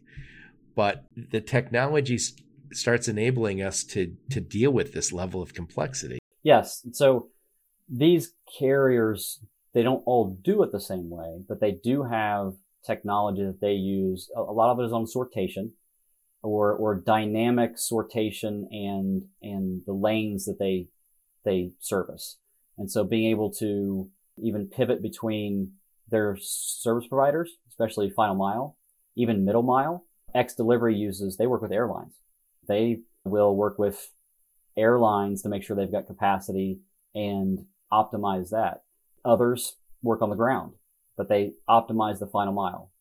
But 0.75 1.07
the 1.17 1.41
technology 1.41 2.19
starts 2.73 3.09
enabling 3.09 3.63
us 3.63 3.85
to, 3.85 4.15
to 4.31 4.41
deal 4.41 4.71
with 4.71 4.93
this 4.93 5.13
level 5.13 5.43
of 5.43 5.55
complexity. 5.55 6.19
Yes. 6.43 6.87
So 6.93 7.29
these 7.89 8.33
carriers, 8.59 9.41
they 9.75 9.83
don't 9.83 10.03
all 10.07 10.39
do 10.43 10.63
it 10.63 10.73
the 10.73 10.81
same 10.81 11.11
way, 11.11 11.43
but 11.49 11.61
they 11.61 11.73
do 11.73 12.05
have 12.05 12.55
technology 12.87 13.45
that 13.45 13.61
they 13.61 13.73
use. 13.73 14.31
A 14.37 14.41
lot 14.41 14.71
of 14.71 14.81
it 14.81 14.87
is 14.87 14.93
on 14.93 15.05
sortation 15.05 15.71
or, 16.43 16.73
or 16.73 16.95
dynamic 16.95 17.77
sortation 17.77 18.65
and, 18.71 19.25
and 19.43 19.83
the 19.87 19.93
lanes 19.93 20.45
that 20.47 20.59
they 20.59 20.89
they 21.45 21.73
service. 21.81 22.39
And 22.77 22.91
so 22.91 23.05
being 23.05 23.31
able 23.31 23.51
to 23.55 24.11
even 24.37 24.69
pivot 24.69 25.03
between 25.03 25.73
their 26.09 26.37
service 26.41 27.07
providers, 27.09 27.57
especially 27.71 28.11
final 28.11 28.37
mile, 28.37 28.77
even 29.17 29.45
middle 29.45 29.63
mile, 29.63 30.05
X 30.35 30.55
delivery 30.55 30.95
uses, 30.95 31.37
they 31.37 31.47
work 31.47 31.63
with 31.63 31.73
airlines. 31.73 32.15
They 32.69 33.01
will 33.25 33.57
work 33.57 33.79
with 33.79 34.13
airlines 34.77 35.43
to 35.43 35.49
make 35.49 35.63
sure 35.63 35.77
they've 35.77 35.91
got 35.91 36.07
capacity 36.07 36.81
and 37.15 37.67
optimize 37.93 38.51
that. 38.51 38.83
Others 39.25 39.77
work 40.03 40.23
on 40.23 40.31
the 40.31 40.37
ground, 40.37 40.75
but 41.17 41.29
they 41.29 41.53
optimize 41.69 42.19
the 42.21 42.27
final 42.27 42.53
mile 42.53 42.93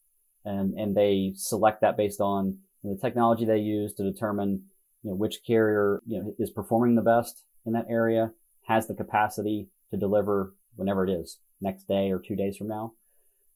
and, 0.44 0.74
and 0.74 0.96
they 0.96 1.34
select 1.36 1.82
that 1.82 1.98
based 1.98 2.22
on 2.22 2.60
the 2.84 2.98
technology 2.98 3.46
they 3.46 3.58
use 3.58 3.94
to 3.96 4.10
determine 4.10 4.64
you 5.04 5.12
know, 5.12 5.16
which 5.16 5.44
carrier 5.46 6.02
you 6.08 6.20
know, 6.20 6.34
is 6.40 6.50
performing 6.50 6.96
the 6.96 7.02
best 7.02 7.44
in 7.66 7.74
that 7.74 7.86
area 7.90 8.32
has 8.68 8.88
the 8.88 8.94
capacity 8.94 9.70
to 9.92 9.98
deliver 9.98 10.54
whenever 10.76 11.06
it 11.06 11.12
is, 11.12 11.40
next 11.62 11.88
day 11.88 12.12
or 12.12 12.20
two 12.20 12.36
days 12.36 12.58
from 12.58 12.68
now. 12.68 12.94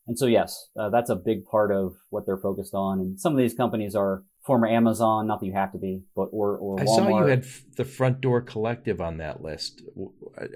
And 0.07 0.17
so, 0.17 0.25
yes, 0.25 0.69
uh, 0.77 0.89
that's 0.89 1.09
a 1.09 1.15
big 1.15 1.45
part 1.45 1.71
of 1.71 1.95
what 2.09 2.25
they're 2.25 2.37
focused 2.37 2.73
on. 2.73 2.99
And 2.99 3.19
some 3.19 3.33
of 3.33 3.37
these 3.37 3.53
companies 3.53 3.95
are 3.95 4.23
former 4.43 4.67
Amazon, 4.67 5.27
not 5.27 5.39
that 5.39 5.45
you 5.45 5.53
have 5.53 5.71
to 5.71 5.77
be, 5.77 6.01
but 6.15 6.29
or 6.31 6.57
or 6.57 6.77
Walmart. 6.77 6.81
I 6.81 6.85
saw 6.85 7.19
you 7.19 7.25
had 7.27 7.45
the 7.75 7.85
Front 7.85 8.21
Door 8.21 8.41
Collective 8.41 8.99
on 8.99 9.17
that 9.17 9.41
list. 9.41 9.83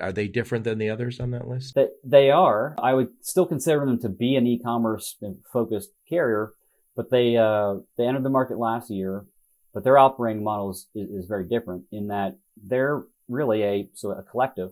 Are 0.01 0.11
they 0.11 0.27
different 0.27 0.63
than 0.63 0.77
the 0.77 0.89
others 0.89 1.19
on 1.19 1.31
that 1.31 1.47
list? 1.47 1.75
They, 1.75 1.87
they 2.03 2.31
are. 2.31 2.75
I 2.81 2.93
would 2.93 3.09
still 3.21 3.45
consider 3.45 3.85
them 3.85 3.99
to 4.01 4.09
be 4.09 4.35
an 4.35 4.47
e-commerce 4.47 5.17
focused 5.51 5.91
carrier, 6.09 6.53
but 6.95 7.11
they 7.11 7.37
uh, 7.37 7.75
they 7.97 8.07
entered 8.07 8.23
the 8.23 8.29
market 8.29 8.57
last 8.57 8.89
year. 8.89 9.25
But 9.73 9.83
their 9.83 9.97
operating 9.97 10.41
model 10.41 10.71
is, 10.71 10.87
is 10.95 11.25
very 11.25 11.45
different 11.45 11.83
in 11.91 12.07
that 12.07 12.37
they're 12.55 13.03
really 13.27 13.63
a 13.63 13.89
so 13.93 14.11
a 14.11 14.23
collective 14.23 14.71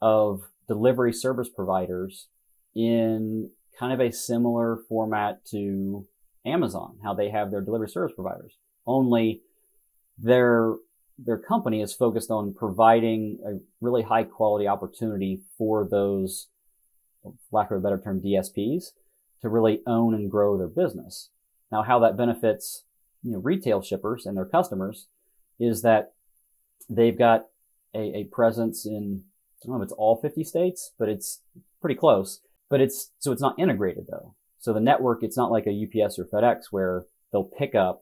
of 0.00 0.42
delivery 0.68 1.12
service 1.12 1.48
providers 1.48 2.28
in 2.74 3.50
kind 3.78 3.92
of 3.92 4.00
a 4.00 4.12
similar 4.12 4.78
format 4.88 5.44
to 5.46 6.06
Amazon, 6.46 6.98
how 7.02 7.12
they 7.12 7.30
have 7.30 7.50
their 7.50 7.60
delivery 7.60 7.88
service 7.88 8.14
providers. 8.14 8.56
Only 8.86 9.42
their 10.18 10.74
their 11.18 11.38
company 11.38 11.80
is 11.80 11.94
focused 11.94 12.30
on 12.30 12.54
providing 12.54 13.38
a 13.46 13.58
really 13.80 14.02
high 14.02 14.24
quality 14.24 14.68
opportunity 14.68 15.40
for 15.56 15.88
those, 15.88 16.48
lack 17.50 17.70
of 17.70 17.78
a 17.78 17.80
better 17.80 17.98
term, 17.98 18.20
DSPs 18.20 18.92
to 19.40 19.48
really 19.48 19.80
own 19.86 20.14
and 20.14 20.30
grow 20.30 20.58
their 20.58 20.68
business. 20.68 21.30
Now, 21.72 21.82
how 21.82 21.98
that 22.00 22.16
benefits 22.16 22.84
you 23.22 23.32
know 23.32 23.38
retail 23.38 23.82
shippers 23.82 24.26
and 24.26 24.36
their 24.36 24.46
customers 24.46 25.08
is 25.58 25.82
that 25.82 26.12
they've 26.88 27.18
got 27.18 27.46
a, 27.94 28.18
a 28.18 28.24
presence 28.24 28.86
in 28.86 29.24
I 29.62 29.66
don't 29.66 29.78
know 29.78 29.82
if 29.82 29.86
it's 29.86 29.92
all 29.94 30.20
50 30.20 30.44
states, 30.44 30.92
but 30.98 31.08
it's 31.08 31.40
pretty 31.80 31.96
close. 31.96 32.40
But 32.68 32.80
it's 32.80 33.10
so 33.18 33.32
it's 33.32 33.42
not 33.42 33.58
integrated 33.58 34.06
though. 34.10 34.34
So 34.66 34.72
the 34.72 34.80
network, 34.80 35.22
it's 35.22 35.36
not 35.36 35.52
like 35.52 35.68
a 35.68 35.70
UPS 35.84 36.18
or 36.18 36.24
FedEx 36.24 36.72
where 36.72 37.04
they'll 37.30 37.44
pick 37.44 37.76
up 37.76 38.00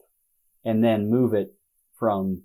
and 0.63 0.83
then 0.83 1.11
move 1.11 1.35
it 1.35 1.53
from 1.95 2.41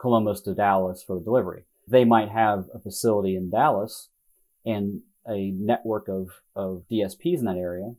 Columbus 0.00 0.40
to 0.40 0.54
Dallas 0.56 1.04
for 1.06 1.16
the 1.16 1.24
delivery. 1.24 1.66
They 1.86 2.04
might 2.04 2.30
have 2.30 2.64
a 2.74 2.80
facility 2.80 3.36
in 3.36 3.50
Dallas 3.50 4.08
and 4.66 5.02
a 5.28 5.52
network 5.52 6.08
of, 6.08 6.30
of 6.56 6.82
DSPs 6.90 7.38
in 7.38 7.44
that 7.44 7.56
area. 7.56 7.92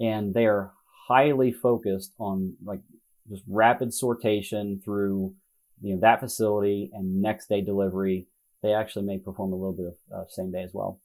And 0.00 0.34
they 0.34 0.44
are 0.44 0.72
highly 1.06 1.52
focused 1.52 2.12
on 2.18 2.56
like 2.64 2.80
just 3.28 3.44
rapid 3.46 3.90
sortation 3.90 4.82
through, 4.82 5.36
you 5.80 5.94
know, 5.94 6.00
that 6.00 6.18
facility 6.18 6.90
and 6.92 7.22
next 7.22 7.48
day 7.48 7.60
delivery. 7.60 8.26
They 8.60 8.74
actually 8.74 9.06
may 9.06 9.20
perform 9.20 9.52
a 9.52 9.56
little 9.56 9.72
bit 9.72 9.86
of 9.86 10.22
uh, 10.22 10.28
same 10.28 10.50
day 10.50 10.64
as 10.64 10.74
well, 10.74 10.98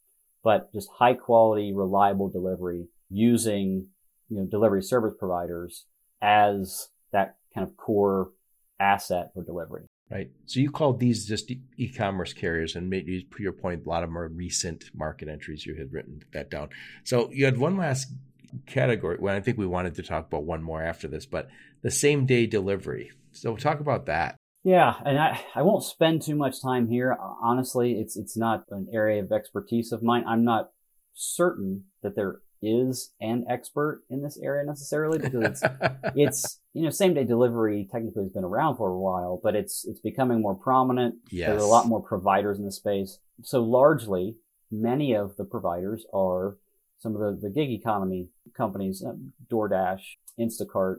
but 0.43 0.74
just 0.74 0.89
high 0.89 1.14
quality, 1.14 1.72
reliable 1.72 2.30
delivery 2.30 2.88
using, 3.12 3.88
you 4.30 4.38
know, 4.38 4.47
delivery 4.49 4.82
service 4.82 5.14
providers 5.20 5.86
as 6.22 6.89
that 7.12 7.36
kind 7.53 7.68
of 7.68 7.76
core 7.78 8.32
asset 8.80 9.32
for 9.34 9.43
delivery. 9.43 9.84
Right. 10.09 10.30
So 10.45 10.59
you 10.59 10.72
called 10.72 10.99
these 10.99 11.26
just 11.26 11.51
e- 11.51 11.93
commerce 11.95 12.34
carriers, 12.34 12.76
and 12.76 12.89
maybe 12.89 13.26
to 13.36 13.43
your 13.43 13.53
point, 13.53 13.86
a 13.86 13.89
lot 13.89 14.03
of 14.03 14.09
more 14.09 14.28
recent 14.28 14.86
market 14.93 15.30
entries. 15.30 15.66
You 15.66 15.76
had 15.76 15.93
written 15.93 16.22
that 16.34 16.51
down. 16.51 16.70
So 17.05 17.30
you 17.32 17.45
had 17.45 17.57
one 17.57 17.78
last 17.78 18.12
category. 18.66 19.18
Well, 19.20 19.36
I 19.36 19.39
think 19.39 19.57
we 19.57 19.66
wanted 19.66 19.95
to 19.95 20.03
talk 20.03 20.28
about 20.28 20.43
one 20.43 20.62
more 20.62 20.84
after 20.84 21.07
this, 21.07 21.26
but 21.26 21.47
the 21.82 21.91
same 21.91 22.26
day 22.26 22.45
delivery. 22.45 23.12
So 23.32 23.55
talk 23.55 23.80
about 23.80 24.05
that. 24.07 24.36
Yeah, 24.64 24.93
and 25.05 25.18
I, 25.18 25.41
I 25.55 25.62
won't 25.62 25.84
spend 25.84 26.22
too 26.22 26.36
much 26.36 26.62
time 26.62 26.88
here. 26.88 27.18
Honestly, 27.41 27.93
it's 27.93 28.18
it's 28.18 28.38
not 28.38 28.66
an 28.70 28.88
area 28.93 29.24
of 29.24 29.32
expertise 29.32 29.91
of 29.91 30.03
mine. 30.03 30.24
I'm 30.28 30.43
not 30.43 30.72
certain 31.14 31.86
that 32.03 32.16
there 32.16 32.41
is 32.62 33.14
an 33.20 33.45
expert 33.49 34.03
in 34.09 34.22
this 34.22 34.38
area 34.41 34.64
necessarily 34.64 35.18
because 35.18 35.41
it's 35.43 35.64
it's 36.16 36.59
you 36.74 36.84
know 36.84 36.89
same 36.89 37.14
day 37.14 37.24
delivery 37.24 37.88
technically 37.91 38.24
has 38.24 38.32
been 38.32 38.43
around 38.43 38.78
for 38.78 38.89
a 38.89 38.99
while, 38.99 39.39
but 39.43 39.55
it's 39.55 39.86
it's 39.86 39.99
becoming 39.99 40.41
more 40.41 40.55
prominent. 40.55 41.16
Yes. 41.30 41.49
There's 41.49 41.64
a 41.64 41.68
lot 41.68 41.88
more 41.88 42.01
providers 42.01 42.59
in 42.59 42.66
the 42.66 42.72
space. 42.72 43.20
So 43.43 43.64
largely, 43.64 44.36
many 44.72 45.14
of 45.14 45.36
the 45.38 45.45
providers 45.45 46.05
are 46.14 46.57
some 46.99 47.16
of 47.16 47.22
the, 47.22 47.47
the 47.47 47.53
gig 47.53 47.72
economy 47.72 48.30
companies, 48.55 49.03
uh, 49.05 49.14
DoorDash, 49.51 50.01
Instacart. 50.39 50.97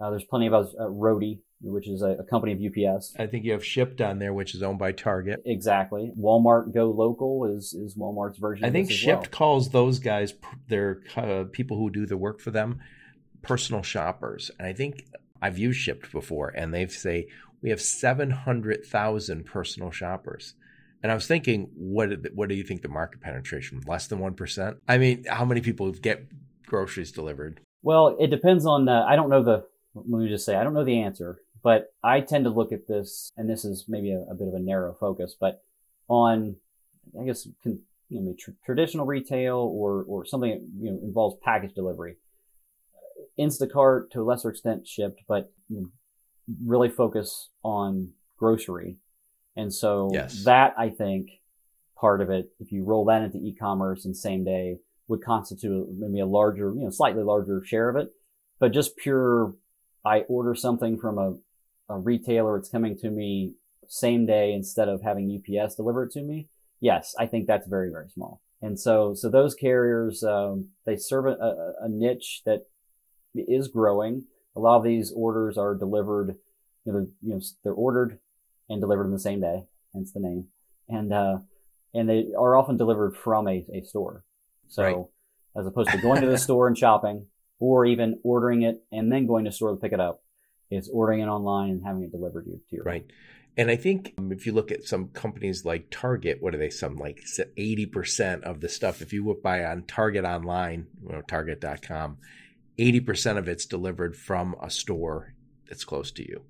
Uh, 0.00 0.10
there's 0.10 0.24
plenty 0.24 0.46
of 0.46 0.54
others, 0.54 0.74
uh, 0.78 0.84
Roadie, 0.84 1.40
which 1.62 1.88
is 1.88 2.02
a, 2.02 2.10
a, 2.10 2.24
company 2.24 2.52
of 2.52 2.60
UPS. 2.60 3.14
I 3.18 3.26
think 3.26 3.44
you 3.44 3.52
have 3.52 3.62
Shipt 3.62 4.00
on 4.00 4.18
there, 4.18 4.32
which 4.32 4.54
is 4.54 4.62
owned 4.62 4.78
by 4.78 4.92
Target. 4.92 5.42
Exactly. 5.44 6.10
Walmart 6.18 6.72
Go 6.72 6.90
Local 6.90 7.44
is 7.44 7.74
is 7.74 7.94
Walmart's 7.96 8.38
version. 8.38 8.64
I 8.64 8.70
think 8.70 8.90
Shipt 8.90 9.06
well. 9.06 9.30
calls 9.30 9.70
those 9.70 9.98
guys 9.98 10.34
their 10.68 11.02
uh, 11.16 11.44
people 11.52 11.76
who 11.76 11.90
do 11.90 12.06
the 12.06 12.16
work 12.16 12.40
for 12.40 12.50
them 12.50 12.80
personal 13.42 13.82
shoppers, 13.82 14.50
and 14.58 14.66
I 14.66 14.72
think 14.72 15.06
I've 15.42 15.58
used 15.58 15.80
Shipt 15.80 16.12
before, 16.12 16.48
and 16.48 16.72
they 16.72 16.86
say 16.88 17.28
we 17.62 17.70
have 17.70 17.80
seven 17.80 18.30
hundred 18.30 18.86
thousand 18.86 19.44
personal 19.44 19.90
shoppers. 19.90 20.54
And 21.02 21.10
I 21.10 21.14
was 21.14 21.26
thinking, 21.26 21.70
what 21.74 22.10
what 22.34 22.48
do 22.48 22.54
you 22.54 22.62
think 22.64 22.82
the 22.82 22.88
market 22.88 23.20
penetration? 23.20 23.82
Less 23.86 24.06
than 24.06 24.18
one 24.18 24.34
percent? 24.34 24.78
I 24.88 24.98
mean, 24.98 25.24
how 25.28 25.44
many 25.44 25.60
people 25.60 25.90
get 25.92 26.26
groceries 26.66 27.12
delivered? 27.12 27.60
Well, 27.82 28.16
it 28.18 28.28
depends 28.28 28.66
on. 28.66 28.88
Uh, 28.88 29.04
I 29.06 29.16
don't 29.16 29.30
know 29.30 29.42
the. 29.42 29.66
Let 29.94 30.20
me 30.22 30.28
just 30.28 30.46
say, 30.46 30.54
I 30.54 30.62
don't 30.62 30.74
know 30.74 30.84
the 30.84 31.02
answer 31.02 31.40
but 31.62 31.92
I 32.02 32.20
tend 32.20 32.44
to 32.44 32.50
look 32.50 32.72
at 32.72 32.86
this, 32.86 33.32
and 33.36 33.48
this 33.48 33.64
is 33.64 33.84
maybe 33.88 34.12
a, 34.12 34.20
a 34.22 34.34
bit 34.34 34.48
of 34.48 34.54
a 34.54 34.58
narrow 34.58 34.94
focus, 34.94 35.34
but 35.38 35.62
on, 36.08 36.56
I 37.20 37.24
guess, 37.24 37.46
con, 37.62 37.80
you 38.08 38.20
know, 38.20 38.34
tr- 38.38 38.50
traditional 38.64 39.06
retail 39.06 39.56
or, 39.56 40.04
or 40.08 40.24
something 40.24 40.50
that 40.50 40.60
you 40.84 40.90
know, 40.90 40.98
involves 41.02 41.36
package 41.42 41.74
delivery. 41.74 42.16
Instacart 43.38 44.10
to 44.10 44.20
a 44.20 44.24
lesser 44.24 44.50
extent 44.50 44.86
Shipt, 44.86 45.20
but 45.28 45.52
you 45.68 45.80
know, 45.80 45.88
really 46.64 46.88
focus 46.88 47.48
on 47.62 48.12
grocery. 48.36 48.96
And 49.56 49.72
so 49.72 50.10
yes. 50.12 50.44
that 50.44 50.74
I 50.78 50.88
think 50.88 51.40
part 51.96 52.20
of 52.20 52.30
it, 52.30 52.50
if 52.58 52.72
you 52.72 52.84
roll 52.84 53.04
that 53.06 53.22
into 53.22 53.38
e-commerce 53.38 54.04
and 54.04 54.16
same 54.16 54.44
day, 54.44 54.78
would 55.08 55.22
constitute 55.22 55.88
maybe 55.90 56.20
a 56.20 56.26
larger, 56.26 56.72
you 56.74 56.84
know, 56.84 56.90
slightly 56.90 57.22
larger 57.22 57.62
share 57.64 57.88
of 57.88 57.96
it. 57.96 58.10
But 58.58 58.72
just 58.72 58.96
pure, 58.96 59.54
I 60.04 60.20
order 60.20 60.54
something 60.54 60.98
from 60.98 61.18
a, 61.18 61.36
a 61.90 61.98
retailer, 61.98 62.56
it's 62.56 62.68
coming 62.68 62.96
to 62.98 63.10
me 63.10 63.54
same 63.90 64.24
day 64.24 64.52
instead 64.52 64.88
of 64.88 65.02
having 65.02 65.28
UPS 65.36 65.74
deliver 65.74 66.04
it 66.04 66.12
to 66.12 66.22
me, 66.22 66.48
yes, 66.80 67.14
I 67.18 67.26
think 67.26 67.46
that's 67.46 67.66
very, 67.66 67.90
very 67.90 68.08
small. 68.08 68.40
And 68.62 68.78
so, 68.78 69.14
so 69.14 69.28
those 69.28 69.54
carriers, 69.54 70.22
um, 70.22 70.68
they 70.86 70.96
serve 70.96 71.26
a, 71.26 71.74
a, 71.80 71.88
niche 71.88 72.42
that 72.44 72.66
is 73.34 73.68
growing. 73.68 74.24
A 74.54 74.60
lot 74.60 74.76
of 74.76 74.84
these 74.84 75.12
orders 75.14 75.58
are 75.58 75.74
delivered, 75.74 76.36
you 76.84 76.92
know, 76.92 77.00
they're, 77.00 77.08
you 77.22 77.34
know, 77.34 77.40
they're 77.64 77.72
ordered 77.72 78.18
and 78.68 78.80
delivered 78.80 79.06
in 79.06 79.12
the 79.12 79.18
same 79.18 79.40
day, 79.40 79.64
hence 79.92 80.12
the 80.12 80.20
name. 80.20 80.48
And, 80.88 81.12
uh, 81.12 81.38
and 81.94 82.08
they 82.08 82.28
are 82.38 82.54
often 82.54 82.76
delivered 82.76 83.16
from 83.16 83.48
a, 83.48 83.64
a 83.74 83.82
store. 83.82 84.24
So 84.68 84.82
right. 84.82 84.96
as 85.56 85.66
opposed 85.66 85.90
to 85.90 85.98
going 85.98 86.20
to 86.20 86.28
the 86.28 86.38
store 86.46 86.68
and 86.68 86.78
shopping 86.78 87.26
or 87.58 87.86
even 87.86 88.20
ordering 88.22 88.62
it 88.62 88.84
and 88.92 89.10
then 89.10 89.26
going 89.26 89.46
to 89.46 89.52
store 89.52 89.70
to 89.70 89.76
pick 89.76 89.92
it 89.92 90.00
up, 90.00 90.22
it's 90.70 90.88
ordering 90.88 91.20
it 91.20 91.26
online 91.26 91.70
and 91.70 91.84
having 91.84 92.04
it 92.04 92.12
delivered 92.12 92.44
to, 92.44 92.52
to 92.52 92.76
your 92.76 92.84
right. 92.84 93.06
And 93.56 93.70
I 93.70 93.76
think 93.76 94.14
um, 94.18 94.32
if 94.32 94.46
you 94.46 94.52
look 94.52 94.70
at 94.70 94.84
some 94.84 95.08
companies 95.08 95.64
like 95.64 95.88
Target, 95.90 96.38
what 96.40 96.54
are 96.54 96.58
they? 96.58 96.70
Some 96.70 96.96
like 96.96 97.20
80% 97.26 98.42
of 98.42 98.60
the 98.60 98.68
stuff, 98.68 99.02
if 99.02 99.12
you 99.12 99.24
would 99.24 99.42
buy 99.42 99.64
on 99.64 99.82
Target 99.84 100.24
online, 100.24 100.86
you 101.02 101.12
know, 101.12 101.22
target.com, 101.22 102.18
80% 102.78 103.38
of 103.38 103.48
it's 103.48 103.66
delivered 103.66 104.16
from 104.16 104.54
a 104.62 104.70
store 104.70 105.34
that's 105.68 105.84
close 105.84 106.12
to 106.12 106.26
you. 106.26 106.42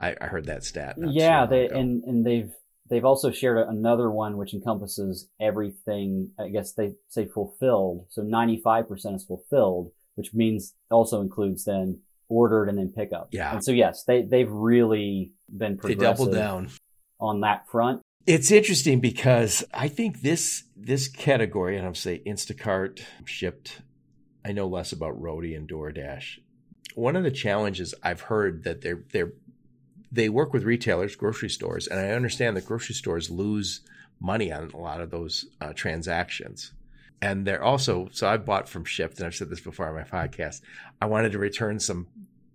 I, 0.00 0.14
I 0.20 0.26
heard 0.26 0.46
that 0.46 0.62
stat. 0.62 0.96
Yeah, 0.98 1.46
they, 1.46 1.68
and, 1.68 2.04
and 2.04 2.24
they've, 2.24 2.52
they've 2.90 3.04
also 3.04 3.30
shared 3.30 3.66
another 3.66 4.10
one 4.10 4.36
which 4.36 4.52
encompasses 4.52 5.28
everything. 5.40 6.32
I 6.38 6.48
guess 6.48 6.72
they 6.72 6.92
say 7.08 7.26
fulfilled. 7.26 8.06
So 8.10 8.22
95% 8.22 9.16
is 9.16 9.24
fulfilled, 9.24 9.90
which 10.16 10.34
means 10.34 10.74
also 10.90 11.22
includes 11.22 11.64
then 11.64 12.00
ordered 12.28 12.68
and 12.68 12.78
then 12.78 12.92
pick 12.94 13.12
up. 13.12 13.28
Yeah. 13.32 13.52
And 13.52 13.64
so 13.64 13.72
yes, 13.72 14.04
they 14.04 14.22
they've 14.22 14.50
really 14.50 15.32
been 15.48 15.76
progressive. 15.76 15.98
They 15.98 16.04
doubled 16.04 16.32
down 16.32 16.70
on 17.20 17.40
that 17.40 17.68
front. 17.68 18.02
It's 18.26 18.50
interesting 18.50 19.00
because 19.00 19.64
I 19.72 19.88
think 19.88 20.22
this 20.22 20.64
this 20.76 21.08
category, 21.08 21.76
and 21.76 21.86
I'm 21.86 21.94
say 21.94 22.22
Instacart 22.26 23.02
Shipt. 23.24 23.80
I 24.44 24.52
know 24.52 24.66
less 24.66 24.92
about 24.92 25.20
Roadie 25.20 25.56
and 25.56 25.68
DoorDash. 25.68 26.38
One 26.94 27.16
of 27.16 27.24
the 27.24 27.30
challenges 27.30 27.94
I've 28.02 28.22
heard 28.22 28.64
that 28.64 28.80
they're 28.80 29.02
they're 29.12 29.32
they 30.10 30.28
work 30.28 30.52
with 30.52 30.64
retailers, 30.64 31.16
grocery 31.16 31.50
stores, 31.50 31.86
and 31.86 32.00
I 32.00 32.10
understand 32.10 32.56
that 32.56 32.66
grocery 32.66 32.94
stores 32.94 33.30
lose 33.30 33.80
money 34.18 34.50
on 34.50 34.70
a 34.72 34.76
lot 34.76 35.00
of 35.00 35.10
those 35.10 35.44
uh, 35.60 35.72
transactions 35.74 36.72
and 37.22 37.46
they're 37.46 37.62
also 37.62 38.08
so 38.12 38.28
I 38.28 38.36
bought 38.36 38.68
from 38.68 38.84
Shipt, 38.84 39.16
and 39.18 39.26
I've 39.26 39.34
said 39.34 39.50
this 39.50 39.60
before 39.60 39.88
on 39.88 39.94
my 39.94 40.02
podcast. 40.02 40.60
I 41.00 41.06
wanted 41.06 41.32
to 41.32 41.38
return 41.38 41.80
some 41.80 42.06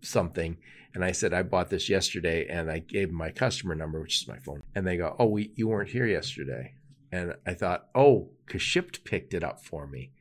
something, 0.01 0.57
and 0.93 1.03
I 1.03 1.11
said 1.11 1.33
I 1.33 1.43
bought 1.43 1.69
this 1.69 1.89
yesterday, 1.89 2.47
and 2.47 2.69
I 2.69 2.79
gave 2.79 3.11
my 3.11 3.31
customer 3.31 3.75
number, 3.75 4.01
which 4.01 4.21
is 4.21 4.27
my 4.27 4.37
phone, 4.39 4.63
and 4.75 4.85
they 4.85 4.97
go, 4.97 5.15
"Oh, 5.19 5.27
we 5.27 5.51
you 5.55 5.67
weren't 5.67 5.89
here 5.89 6.05
yesterday," 6.05 6.73
and 7.11 7.35
I 7.45 7.53
thought, 7.53 7.87
"Oh, 7.95 8.29
because 8.45 8.61
Shipt 8.61 9.03
picked 9.03 9.33
it 9.33 9.43
up 9.43 9.63
for 9.63 9.87
me," 9.87 10.11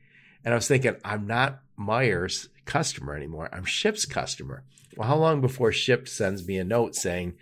and 0.43 0.53
I 0.53 0.57
was 0.57 0.67
thinking, 0.67 0.95
I'm 1.03 1.27
not 1.27 1.61
Meijer's 1.77 2.49
customer 2.65 3.15
anymore. 3.15 3.49
I'm 3.51 3.65
Shipt's 3.65 4.05
customer. 4.05 4.63
Well, 4.95 5.07
how 5.07 5.17
long 5.17 5.41
before 5.41 5.71
Shipt 5.71 6.07
sends 6.09 6.47
me 6.47 6.57
a 6.57 6.63
note 6.63 6.95
saying, 6.95 7.33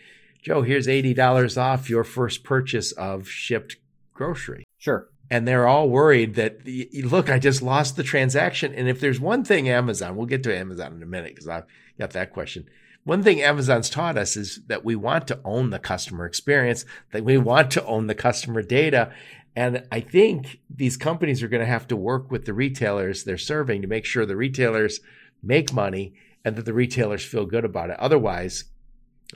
"Joe, 0.42 0.62
here's 0.62 0.88
eighty 0.88 1.14
dollars 1.14 1.58
off 1.58 1.90
your 1.90 2.04
first 2.04 2.44
purchase 2.44 2.92
of 2.94 3.28
Shipt 3.28 3.78
grocery"? 4.14 4.66
Sure 4.78 5.10
and 5.30 5.48
they're 5.48 5.68
all 5.68 5.90
worried 5.90 6.36
that 6.36 6.68
look, 7.06 7.30
I 7.30 7.40
just 7.40 7.62
lost 7.62 7.96
the 7.96 8.04
transaction. 8.04 8.74
And 8.74 8.90
if 8.90 9.00
there's 9.00 9.20
one 9.20 9.44
thing 9.44 9.70
Amazon, 9.70 10.16
we'll 10.16 10.26
get 10.26 10.44
to 10.44 10.56
Amazon 10.56 10.94
in 10.94 11.04
a 11.04 11.06
minute 11.06 11.36
because 11.36 11.48
I've 11.48 11.66
got 11.98 12.12
that 12.12 12.34
question. 12.34 12.68
one 13.04 13.24
thing 13.24 13.42
Amazon's 13.42 13.90
taught 13.90 14.18
us 14.18 14.36
is 14.36 14.62
that 14.68 14.84
we 14.84 14.96
want 14.96 15.28
to 15.28 15.40
own 15.44 15.70
the 15.70 15.80
customer 15.80 16.26
experience, 16.26 16.86
that 17.12 17.24
we 17.24 17.38
want 17.38 17.72
to 17.72 17.86
own 17.86 18.08
the 18.08 18.16
customer 18.16 18.62
data. 18.62 19.12
And 19.56 19.84
I 19.92 20.00
think 20.00 20.60
these 20.70 20.98
companies 20.98 21.42
are 21.44 21.48
going 21.48 21.62
to 21.62 21.66
have 21.66 21.88
to 21.88 21.96
work 21.96 22.32
with 22.32 22.46
the 22.46 22.54
retailers 22.54 23.24
they're 23.24 23.38
serving 23.38 23.82
to 23.82 23.88
make 23.88 24.06
sure 24.06 24.26
the 24.26 24.36
retailers 24.36 25.00
make 25.42 25.74
money 25.74 26.14
and 26.46 26.56
that 26.56 26.66
the 26.66 26.74
retailers 26.74 27.26
feel 27.26 27.46
good 27.46 27.66
about 27.66 27.90
it. 27.90 28.00
Otherwise, 28.00 28.66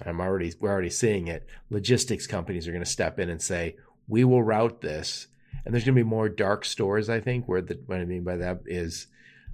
I'm 0.06 0.22
already 0.22 0.54
we're 0.60 0.72
already 0.72 0.90
seeing 0.90 1.28
it. 1.28 1.48
Logistics 1.70 2.26
companies 2.28 2.68
are 2.68 2.72
going 2.72 2.84
to 2.84 2.90
step 2.90 3.20
in 3.20 3.30
and 3.30 3.42
say, 3.42 3.76
"We 4.08 4.24
will 4.24 4.42
route 4.42 4.82
this." 4.82 5.28
And 5.66 5.74
there's 5.74 5.86
going 5.86 5.96
to 5.96 6.04
be 6.04 6.10
more 6.10 6.30
dark 6.30 6.66
stores, 6.66 7.10
I 7.10 7.20
think, 7.20 7.48
where 7.48 7.62
the 7.62 7.80
what 7.86 8.00
I 8.00 8.06
mean 8.06 8.24
by 8.24 8.38
that 8.38 8.62
is 8.66 9.08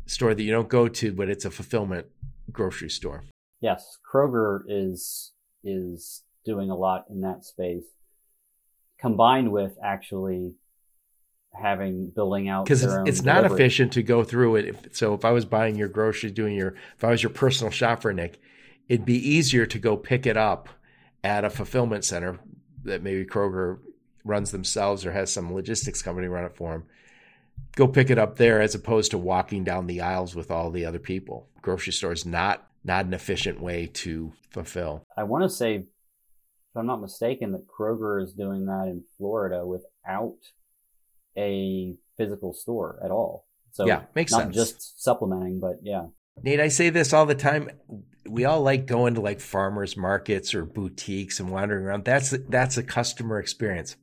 a 0.05 0.10
store 0.10 0.34
that 0.34 0.41
you 0.41 0.51
don't 0.51 0.70
go 0.70 0.88
to, 0.88 1.14
but 1.14 1.30
it's 1.30 1.45
a 1.45 1.51
fulfillment 1.51 2.07
grocery 2.51 2.89
store. 2.89 3.24
Yes, 3.62 3.97
Kroger 4.12 4.62
is 4.68 5.34
is 5.64 6.24
doing 6.45 6.70
a 6.70 6.76
lot 6.76 7.05
in 7.10 7.22
that 7.22 7.45
space, 7.45 7.84
combined 8.99 9.51
with 9.51 9.74
actually 9.84 10.55
having 11.53 12.12
building 12.16 12.47
out 12.47 12.66
because 12.66 12.84
it's, 12.84 12.93
it's 13.05 13.22
not 13.24 13.43
efficient 13.43 13.91
to 13.93 14.03
go 14.03 14.24
through 14.24 14.55
it. 14.55 14.66
If, 14.66 14.95
so 14.95 15.14
if 15.14 15.26
I 15.26 15.32
was 15.32 15.45
buying 15.45 15.76
your 15.76 15.88
groceries, 15.88 16.32
doing 16.32 16.55
your 16.55 16.76
if 16.95 17.03
I 17.03 17.10
was 17.10 17.22
your 17.22 17.32
personal 17.32 17.72
shopper, 17.72 18.14
Nick, 18.14 18.39
it'd 18.88 19.05
be 19.05 19.18
easier 19.18 19.66
to 19.66 19.80
go 19.80 19.97
pick 19.97 20.26
it 20.26 20.38
up 20.38 20.70
at 21.24 21.43
a 21.43 21.49
fulfillment 21.49 22.05
center 22.05 22.39
that 22.84 23.03
maybe 23.03 23.26
Kroger 23.26 23.80
runs 24.24 24.51
themselves 24.51 25.05
or 25.05 25.11
has 25.11 25.32
some 25.32 25.53
logistics 25.53 26.01
company 26.01 26.28
run 26.28 26.45
it 26.45 26.55
for 26.55 26.72
them. 26.72 26.84
Go 27.76 27.88
pick 27.88 28.09
it 28.09 28.17
up 28.17 28.38
there 28.38 28.61
as 28.61 28.76
opposed 28.76 29.11
to 29.11 29.17
walking 29.17 29.63
down 29.63 29.88
the 29.88 30.01
aisles 30.01 30.36
with 30.36 30.51
all 30.51 30.72
the 30.72 30.86
other 30.86 30.99
people. 30.99 31.49
Grocery 31.61 31.93
store 31.93 32.11
is 32.11 32.26
not 32.26 32.65
not 32.84 33.05
an 33.05 33.13
efficient 33.13 33.61
way 33.61 33.88
to 33.88 34.32
fulfill. 34.49 35.05
I 35.17 35.24
want 35.24 35.43
to 35.43 35.49
say, 35.49 35.76
if 35.76 35.86
I'm 36.76 36.88
not 36.88 37.01
mistaken, 37.01 37.51
that 37.51 37.67
Kroger 37.67 38.24
is 38.24 38.34
doing 38.34 38.65
that 38.67 38.88
in 38.88 39.03
Florida 39.17 39.65
without 39.65 40.38
a 41.38 41.95
physical 42.17 42.53
store 42.53 42.99
at 43.03 43.11
all. 43.11 43.45
So 43.72 43.86
yeah, 43.86 44.03
makes 44.15 44.32
not 44.32 44.43
sense. 44.43 44.55
just 44.55 45.03
supplementing, 45.03 45.59
but 45.59 45.78
yeah. 45.84 46.07
Nate, 46.41 46.59
I 46.59 46.70
say 46.70 46.89
this 46.89 47.13
all 47.13 47.26
the 47.26 47.36
time. 47.36 47.70
We 48.28 48.45
all 48.45 48.61
like 48.61 48.86
going 48.86 49.15
to 49.15 49.22
like 49.22 49.39
farmers 49.39 49.97
markets 49.97 50.53
or 50.53 50.65
boutiques 50.65 51.39
and 51.39 51.49
wandering 51.51 51.86
around. 51.86 52.05
That's 52.05 52.34
that's 52.49 52.78
a 52.78 52.84
customer 52.84 53.39
experience. 53.39 53.95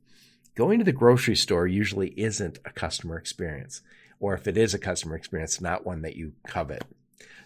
Going 0.57 0.79
to 0.79 0.85
the 0.85 0.91
grocery 0.91 1.35
store 1.35 1.67
usually 1.67 2.19
isn't 2.19 2.57
a 2.65 2.71
customer 2.71 3.15
experience, 3.15 3.83
or 4.19 4.33
if 4.33 4.47
it 4.47 4.57
is 4.57 4.73
a 4.73 4.79
customer 4.79 5.15
experience, 5.15 5.61
not 5.61 5.85
one 5.85 6.01
that 6.01 6.15
you 6.15 6.33
covet. 6.47 6.83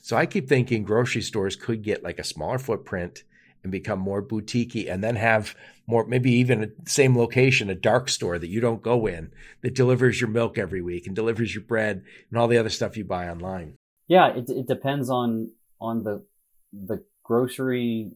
So 0.01 0.15
I 0.15 0.25
keep 0.25 0.47
thinking 0.47 0.85
grocery 0.85 1.21
stores 1.21 1.57
could 1.57 1.81
get 1.81 2.05
like 2.05 2.19
a 2.19 2.23
smaller 2.23 2.57
footprint 2.57 3.23
and 3.63 3.71
become 3.71 3.99
more 3.99 4.23
boutiquey 4.23 4.89
and 4.89 5.03
then 5.03 5.17
have 5.17 5.55
more 5.87 6.05
maybe 6.05 6.31
even 6.31 6.63
a 6.63 6.89
same 6.89 7.17
location 7.17 7.69
a 7.69 7.75
dark 7.75 8.07
store 8.07 8.39
that 8.39 8.47
you 8.47 8.61
don't 8.61 8.81
go 8.81 9.05
in 9.07 9.33
that 9.59 9.75
delivers 9.75 10.21
your 10.21 10.29
milk 10.29 10.57
every 10.57 10.81
week 10.81 11.05
and 11.05 11.13
delivers 11.13 11.53
your 11.53 11.65
bread 11.65 12.03
and 12.29 12.39
all 12.39 12.47
the 12.47 12.57
other 12.57 12.69
stuff 12.69 12.97
you 12.97 13.03
buy 13.03 13.27
online 13.27 13.75
yeah 14.07 14.29
it, 14.29 14.49
it 14.49 14.67
depends 14.67 15.09
on 15.11 15.51
on 15.79 16.03
the 16.03 16.25
the 16.73 17.03
grocery 17.23 18.11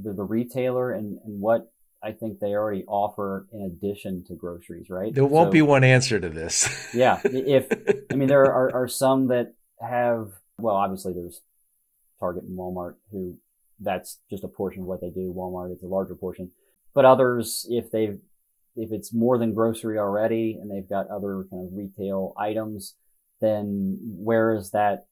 the, 0.00 0.12
the 0.12 0.22
retailer 0.22 0.92
and, 0.92 1.18
and 1.24 1.40
what 1.40 1.72
I 2.02 2.12
think 2.12 2.40
they 2.40 2.54
already 2.54 2.84
offer 2.86 3.46
in 3.52 3.62
addition 3.62 4.24
to 4.24 4.34
groceries, 4.34 4.88
right? 4.88 5.14
There 5.14 5.24
won't 5.24 5.48
so, 5.48 5.52
be 5.52 5.62
one 5.62 5.84
answer 5.84 6.18
to 6.18 6.28
this. 6.28 6.88
yeah. 6.94 7.20
If, 7.24 7.66
I 8.10 8.14
mean, 8.14 8.28
there 8.28 8.44
are, 8.44 8.74
are 8.74 8.88
some 8.88 9.28
that 9.28 9.54
have, 9.80 10.30
well, 10.58 10.76
obviously 10.76 11.12
there's 11.12 11.42
Target 12.18 12.44
and 12.44 12.58
Walmart 12.58 12.94
who 13.10 13.36
that's 13.80 14.18
just 14.30 14.44
a 14.44 14.48
portion 14.48 14.82
of 14.82 14.88
what 14.88 15.00
they 15.00 15.10
do. 15.10 15.32
Walmart, 15.34 15.72
it's 15.72 15.82
a 15.82 15.86
larger 15.86 16.14
portion. 16.14 16.50
But 16.94 17.04
others, 17.04 17.66
if 17.70 17.90
they've, 17.90 18.18
if 18.76 18.92
it's 18.92 19.12
more 19.12 19.38
than 19.38 19.54
grocery 19.54 19.98
already 19.98 20.58
and 20.60 20.70
they've 20.70 20.88
got 20.88 21.08
other 21.08 21.44
kind 21.50 21.66
of 21.66 21.76
retail 21.76 22.34
items, 22.38 22.94
then 23.40 23.98
where 24.02 24.54
is 24.54 24.70
that 24.70 25.06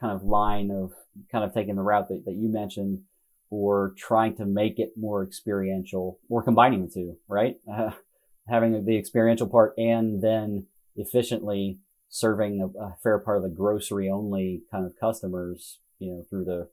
kind 0.00 0.12
of 0.12 0.24
line 0.24 0.70
of 0.70 0.92
kind 1.30 1.44
of 1.44 1.52
taking 1.52 1.76
the 1.76 1.82
route 1.82 2.08
that, 2.08 2.24
that 2.24 2.34
you 2.34 2.48
mentioned 2.48 3.02
or 3.50 3.94
trying 3.96 4.36
to 4.36 4.46
make 4.46 4.78
it 4.78 4.92
more 4.96 5.24
experiential 5.24 6.18
or 6.28 6.42
combining 6.42 6.86
the 6.86 6.92
two, 6.92 7.16
right? 7.28 7.56
Uh, 7.70 7.90
having 8.48 8.84
the 8.84 8.96
experiential 8.96 9.46
part 9.46 9.74
and 9.76 10.22
then 10.22 10.66
efficiently 10.96 11.78
serving 12.08 12.60
a, 12.60 12.66
a, 12.78 12.96
fair 13.02 13.18
part 13.18 13.36
of 13.36 13.42
the 13.44 13.48
grocery 13.48 14.10
only 14.10 14.62
kind 14.70 14.84
of 14.84 14.98
customers, 14.98 15.78
you 15.98 16.10
know, 16.10 16.24
through 16.28 16.44
the 16.44 16.68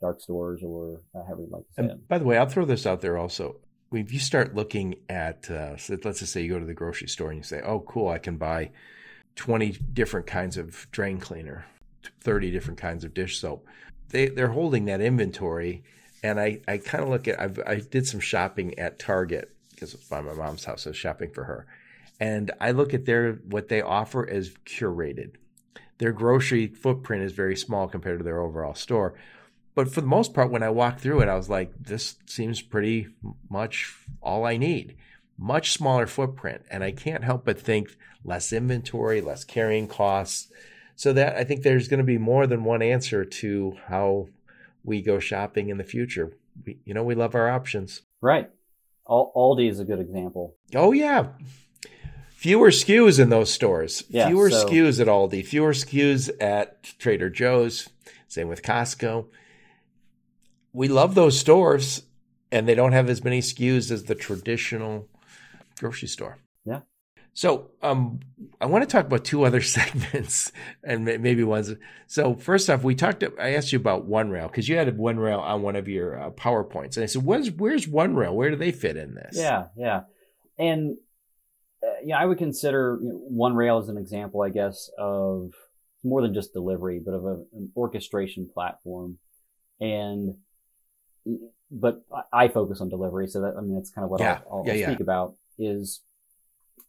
dark 0.00 0.20
stores 0.20 0.60
or 0.62 1.00
however 1.14 1.42
you 1.42 1.48
like 1.50 1.66
to 1.66 1.74
say 1.74 1.82
and. 1.84 2.08
By 2.08 2.18
the 2.18 2.24
way, 2.24 2.36
I'll 2.36 2.46
throw 2.46 2.64
this 2.64 2.86
out 2.86 3.00
there 3.00 3.16
also. 3.16 3.56
If 3.92 4.12
you 4.12 4.18
start 4.18 4.54
looking 4.54 4.96
at, 5.08 5.48
uh, 5.50 5.76
so 5.76 5.96
let's 6.04 6.18
just 6.18 6.32
say 6.32 6.42
you 6.42 6.50
go 6.50 6.58
to 6.58 6.66
the 6.66 6.74
grocery 6.74 7.08
store 7.08 7.30
and 7.30 7.38
you 7.38 7.44
say, 7.44 7.62
oh, 7.62 7.80
cool, 7.80 8.08
I 8.08 8.18
can 8.18 8.36
buy 8.36 8.70
20 9.36 9.78
different 9.92 10.26
kinds 10.26 10.56
of 10.56 10.86
drain 10.90 11.18
cleaner, 11.18 11.64
30 12.20 12.50
different 12.50 12.78
kinds 12.78 13.04
of 13.04 13.14
dish 13.14 13.38
soap. 13.38 13.66
They, 14.08 14.28
they're 14.28 14.48
holding 14.48 14.84
that 14.86 15.00
inventory. 15.00 15.84
And 16.24 16.40
I, 16.40 16.60
I 16.66 16.78
kind 16.78 17.04
of 17.04 17.10
look 17.10 17.28
at, 17.28 17.40
I've, 17.40 17.60
I 17.64 17.76
did 17.76 18.08
some 18.08 18.18
shopping 18.18 18.76
at 18.78 18.98
Target 18.98 19.54
because 19.70 19.94
by 19.94 20.20
my 20.20 20.32
mom's 20.32 20.64
house. 20.64 20.86
I 20.86 20.90
was 20.90 20.96
shopping 20.96 21.30
for 21.30 21.44
her. 21.44 21.66
And 22.18 22.50
I 22.60 22.72
look 22.72 22.94
at 22.94 23.04
their, 23.04 23.34
what 23.34 23.68
they 23.68 23.82
offer 23.82 24.28
as 24.28 24.50
curated. 24.66 25.34
Their 25.98 26.12
grocery 26.12 26.66
footprint 26.66 27.22
is 27.22 27.32
very 27.32 27.56
small 27.56 27.86
compared 27.86 28.18
to 28.18 28.24
their 28.24 28.40
overall 28.40 28.74
store 28.74 29.14
but 29.74 29.92
for 29.92 30.00
the 30.00 30.06
most 30.06 30.34
part, 30.34 30.50
when 30.50 30.62
I 30.62 30.70
walked 30.70 31.00
through 31.00 31.20
it, 31.20 31.28
I 31.28 31.34
was 31.34 31.50
like, 31.50 31.72
this 31.78 32.16
seems 32.26 32.62
pretty 32.62 33.08
much 33.50 33.92
all 34.22 34.44
I 34.44 34.56
need. 34.56 34.96
Much 35.36 35.72
smaller 35.72 36.06
footprint. 36.06 36.62
And 36.70 36.84
I 36.84 36.92
can't 36.92 37.24
help 37.24 37.44
but 37.44 37.60
think 37.60 37.96
less 38.24 38.52
inventory, 38.52 39.20
less 39.20 39.44
carrying 39.44 39.88
costs. 39.88 40.48
So 40.96 41.12
that 41.12 41.36
I 41.36 41.42
think 41.42 41.62
there's 41.62 41.88
going 41.88 41.98
to 41.98 42.04
be 42.04 42.18
more 42.18 42.46
than 42.46 42.62
one 42.62 42.82
answer 42.82 43.24
to 43.24 43.76
how 43.86 44.28
we 44.84 45.02
go 45.02 45.18
shopping 45.18 45.70
in 45.70 45.78
the 45.78 45.84
future. 45.84 46.36
We, 46.64 46.78
you 46.84 46.94
know, 46.94 47.02
we 47.02 47.14
love 47.14 47.34
our 47.34 47.50
options. 47.50 48.02
Right. 48.20 48.50
Aldi 49.08 49.68
is 49.68 49.80
a 49.80 49.84
good 49.84 49.98
example. 49.98 50.54
Oh, 50.74 50.92
yeah. 50.92 51.28
Fewer 52.36 52.70
SKUs 52.70 53.18
in 53.18 53.30
those 53.30 53.50
stores. 53.50 54.04
Yeah, 54.08 54.28
fewer 54.28 54.50
so, 54.50 54.66
SKUs 54.66 55.00
at 55.00 55.06
Aldi, 55.06 55.44
fewer 55.44 55.72
SKUs 55.72 56.30
at 56.40 56.82
Trader 56.98 57.30
Joe's. 57.30 57.88
Same 58.28 58.48
with 58.48 58.62
Costco 58.62 59.26
we 60.74 60.88
love 60.88 61.14
those 61.14 61.38
stores 61.38 62.02
and 62.52 62.68
they 62.68 62.74
don't 62.74 62.92
have 62.92 63.08
as 63.08 63.24
many 63.24 63.40
SKUs 63.40 63.90
as 63.90 64.04
the 64.04 64.14
traditional 64.14 65.08
grocery 65.78 66.08
store. 66.08 66.38
So 67.34 67.72
um, 67.82 68.20
I 68.60 68.66
want 68.66 68.82
to 68.84 68.88
talk 68.88 69.06
about 69.06 69.24
two 69.24 69.44
other 69.44 69.60
segments 69.76 70.52
and 70.82 71.04
maybe 71.04 71.42
ones. 71.42 71.74
So 72.06 72.36
first 72.36 72.70
off, 72.70 72.84
we 72.84 72.94
talked. 72.94 73.24
I 73.40 73.54
asked 73.54 73.72
you 73.72 73.78
about 73.78 74.08
OneRail 74.08 74.46
because 74.50 74.68
you 74.68 74.76
had 74.76 74.96
OneRail 74.96 75.40
on 75.40 75.62
one 75.62 75.76
of 75.76 75.88
your 75.88 76.18
uh, 76.18 76.30
powerpoints, 76.30 76.96
and 76.96 77.02
I 77.02 77.06
said, 77.06 77.24
"Where's 77.24 77.50
where's 77.50 77.86
OneRail? 77.86 78.34
Where 78.34 78.50
do 78.50 78.56
they 78.56 78.70
fit 78.72 78.96
in 78.96 79.14
this?" 79.14 79.36
Yeah, 79.36 79.66
yeah, 79.76 80.02
and 80.58 80.96
uh, 81.82 82.00
yeah, 82.04 82.18
I 82.18 82.24
would 82.24 82.38
consider 82.38 82.98
you 83.02 83.08
know, 83.08 83.28
OneRail 83.32 83.82
as 83.82 83.88
an 83.88 83.98
example, 83.98 84.42
I 84.42 84.50
guess, 84.50 84.88
of 84.96 85.50
more 86.04 86.22
than 86.22 86.34
just 86.34 86.52
delivery, 86.52 87.00
but 87.04 87.14
of 87.14 87.24
a, 87.24 87.34
an 87.52 87.72
orchestration 87.76 88.48
platform, 88.52 89.18
and 89.80 90.36
but 91.68 92.04
I 92.32 92.46
focus 92.46 92.80
on 92.80 92.90
delivery. 92.90 93.26
So 93.26 93.40
that, 93.40 93.54
I 93.58 93.60
mean, 93.60 93.74
that's 93.74 93.90
kind 93.90 94.04
of 94.04 94.10
what 94.10 94.20
yeah. 94.20 94.38
I'll, 94.48 94.58
I'll, 94.58 94.66
yeah, 94.66 94.72
I'll 94.72 94.78
yeah. 94.78 94.86
speak 94.86 95.00
about 95.00 95.34
is 95.58 96.00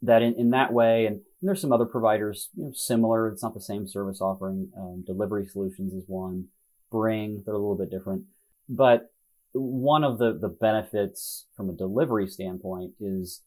that 0.06 0.22
in, 0.22 0.36
in 0.36 0.50
that 0.52 0.74
way, 0.74 1.06
and, 1.06 1.16
and 1.16 1.50
there's 1.50 1.62
some 1.62 1.74
other 1.74 1.86
providers, 1.86 2.50
you 2.56 2.66
know, 2.66 2.72
similar. 2.74 3.28
It's 3.28 3.44
not 3.44 3.54
the 3.54 3.62
same 3.62 3.88
service 3.88 4.22
offering. 4.22 4.72
Um, 4.78 5.04
delivery 5.06 5.46
solutions 5.46 5.94
is 5.94 6.04
one. 6.08 6.48
Bring, 6.92 7.44
they're 7.46 7.56
a 7.56 7.58
little 7.58 7.78
bit 7.78 7.92
different. 7.92 8.24
But 8.70 9.12
one 9.54 10.04
of 10.04 10.18
the, 10.18 10.34
the 10.34 10.50
benefits 10.50 11.48
from 11.56 11.70
a 11.70 11.74
delivery 11.74 12.28
standpoint 12.28 12.94
is 13.00 13.44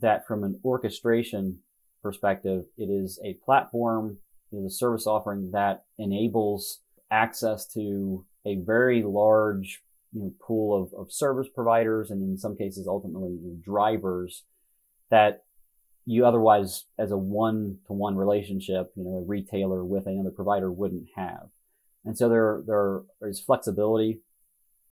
that 0.00 0.26
from 0.26 0.44
an 0.44 0.60
orchestration 0.64 1.58
perspective, 2.02 2.64
it 2.76 2.90
is 2.90 3.20
a 3.24 3.34
platform, 3.44 4.18
it 4.52 4.56
is 4.56 4.64
a 4.64 4.76
service 4.76 5.06
offering 5.06 5.50
that 5.52 5.84
enables 5.98 6.80
access 7.10 7.66
to 7.66 8.24
a 8.46 8.56
very 8.56 9.02
large 9.02 9.82
you 10.12 10.22
know, 10.22 10.32
pool 10.40 10.82
of, 10.82 10.92
of 10.98 11.12
service 11.12 11.48
providers 11.54 12.10
and 12.10 12.22
in 12.22 12.38
some 12.38 12.56
cases 12.56 12.86
ultimately 12.86 13.38
drivers 13.62 14.44
that 15.10 15.44
you 16.10 16.24
otherwise 16.24 16.86
as 16.98 17.10
a 17.10 17.18
one 17.18 17.76
to 17.86 17.92
one 17.92 18.16
relationship, 18.16 18.90
you 18.96 19.04
know, 19.04 19.18
a 19.18 19.26
retailer 19.26 19.84
with 19.84 20.06
another 20.06 20.30
provider 20.30 20.72
wouldn't 20.72 21.06
have. 21.14 21.50
And 22.02 22.16
so 22.16 22.30
there, 22.30 22.62
there 22.66 23.02
is 23.28 23.40
flexibility 23.40 24.22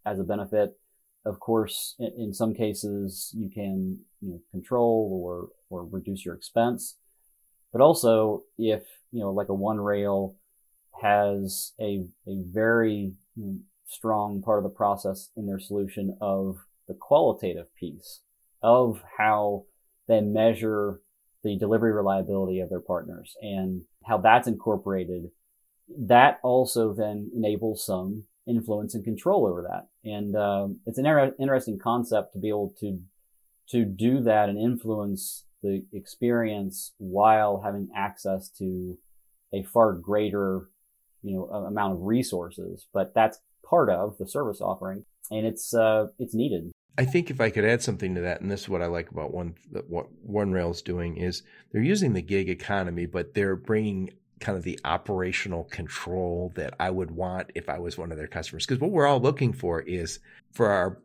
as 0.04 0.20
a 0.20 0.24
benefit. 0.24 0.78
Of 1.24 1.40
course, 1.40 1.94
in, 1.98 2.12
in 2.18 2.34
some 2.34 2.52
cases 2.52 3.32
you 3.34 3.48
can, 3.48 4.00
you 4.20 4.28
know, 4.28 4.40
control 4.50 5.22
or, 5.24 5.48
or 5.70 5.86
reduce 5.86 6.26
your 6.26 6.34
expense. 6.34 6.96
But 7.72 7.80
also 7.80 8.42
if, 8.58 8.82
you 9.10 9.20
know, 9.20 9.30
like 9.30 9.48
a 9.48 9.52
OneRail 9.52 10.34
has 11.00 11.72
a, 11.80 12.04
a 12.28 12.42
very 12.52 13.14
strong 13.86 14.42
part 14.42 14.58
of 14.58 14.64
the 14.64 14.76
process 14.76 15.30
in 15.34 15.46
their 15.46 15.60
solution 15.60 16.18
of 16.20 16.58
the 16.88 16.94
qualitative 16.94 17.74
piece 17.74 18.20
of 18.62 19.02
how 19.16 19.64
they 20.08 20.20
measure 20.20 21.00
the 21.46 21.56
delivery 21.56 21.92
reliability 21.92 22.58
of 22.58 22.68
their 22.68 22.80
partners 22.80 23.36
and 23.40 23.82
how 24.04 24.18
that's 24.18 24.48
incorporated. 24.48 25.30
That 25.96 26.40
also 26.42 26.92
then 26.92 27.30
enables 27.32 27.86
some 27.86 28.24
influence 28.48 28.96
and 28.96 29.04
control 29.04 29.46
over 29.46 29.62
that. 29.62 29.86
And 30.08 30.34
um, 30.34 30.80
it's 30.86 30.98
an 30.98 31.06
er- 31.06 31.36
interesting 31.38 31.78
concept 31.78 32.32
to 32.32 32.40
be 32.40 32.48
able 32.48 32.74
to 32.80 33.00
to 33.70 33.84
do 33.84 34.20
that 34.20 34.48
and 34.48 34.58
influence 34.58 35.44
the 35.62 35.84
experience 35.92 36.92
while 36.98 37.62
having 37.64 37.88
access 37.96 38.48
to 38.48 38.96
a 39.52 39.64
far 39.64 39.92
greater 39.92 40.68
you 41.22 41.36
know 41.36 41.44
amount 41.44 41.94
of 41.94 42.02
resources. 42.02 42.88
But 42.92 43.14
that's 43.14 43.38
part 43.68 43.88
of 43.88 44.18
the 44.18 44.26
service 44.26 44.60
offering, 44.60 45.04
and 45.30 45.46
it's 45.46 45.72
uh, 45.72 46.08
it's 46.18 46.34
needed. 46.34 46.72
I 46.98 47.04
think 47.04 47.30
if 47.30 47.40
I 47.40 47.50
could 47.50 47.64
add 47.64 47.82
something 47.82 48.14
to 48.14 48.22
that, 48.22 48.40
and 48.40 48.50
this 48.50 48.62
is 48.62 48.68
what 48.68 48.82
I 48.82 48.86
like 48.86 49.10
about 49.10 49.32
one 49.32 49.54
what 49.88 50.06
OneRail's 50.26 50.82
doing 50.82 51.16
is 51.16 51.42
they're 51.70 51.82
using 51.82 52.14
the 52.14 52.22
gig 52.22 52.48
economy, 52.48 53.06
but 53.06 53.34
they're 53.34 53.56
bringing 53.56 54.12
kind 54.40 54.56
of 54.56 54.64
the 54.64 54.78
operational 54.84 55.64
control 55.64 56.52
that 56.56 56.74
I 56.78 56.90
would 56.90 57.10
want 57.10 57.52
if 57.54 57.68
I 57.68 57.78
was 57.78 57.96
one 57.96 58.12
of 58.12 58.18
their 58.18 58.26
customers. 58.26 58.66
Because 58.66 58.80
what 58.80 58.90
we're 58.90 59.06
all 59.06 59.20
looking 59.20 59.52
for 59.52 59.80
is 59.80 60.20
for 60.52 60.68
our, 60.68 60.98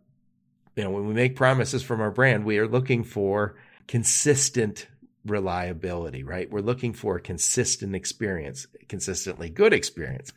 you 0.75 0.83
know, 0.83 0.91
when 0.91 1.07
we 1.07 1.13
make 1.13 1.35
promises 1.35 1.83
from 1.83 2.01
our 2.01 2.11
brand, 2.11 2.45
we 2.45 2.57
are 2.57 2.67
looking 2.67 3.03
for 3.03 3.55
consistent 3.87 4.87
reliability, 5.25 6.23
right? 6.23 6.49
We're 6.49 6.61
looking 6.61 6.93
for 6.93 7.17
a 7.17 7.21
consistent 7.21 7.95
experience, 7.95 8.67
consistently 8.87 9.49
good 9.49 9.73
experience. 9.73 10.33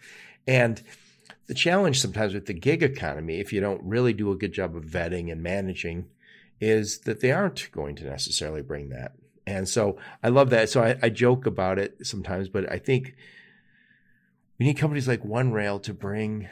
And 0.46 0.82
the 1.46 1.54
challenge 1.54 2.00
sometimes 2.00 2.34
with 2.34 2.46
the 2.46 2.54
gig 2.54 2.82
economy, 2.82 3.38
if 3.38 3.52
you 3.52 3.60
don't 3.60 3.82
really 3.82 4.12
do 4.12 4.32
a 4.32 4.36
good 4.36 4.52
job 4.52 4.74
of 4.76 4.84
vetting 4.84 5.30
and 5.30 5.42
managing, 5.42 6.06
is 6.60 7.00
that 7.00 7.20
they 7.20 7.32
aren't 7.32 7.70
going 7.72 7.96
to 7.96 8.04
necessarily 8.04 8.62
bring 8.62 8.88
that. 8.90 9.12
And 9.46 9.68
so 9.68 9.98
I 10.22 10.28
love 10.28 10.50
that. 10.50 10.70
So 10.70 10.82
I, 10.82 10.96
I 11.02 11.08
joke 11.10 11.46
about 11.46 11.78
it 11.78 12.06
sometimes, 12.06 12.48
but 12.48 12.70
I 12.70 12.78
think 12.78 13.14
we 14.58 14.66
need 14.66 14.74
companies 14.74 15.08
like 15.08 15.22
OneRail 15.22 15.82
to 15.82 15.92
bring 15.92 16.48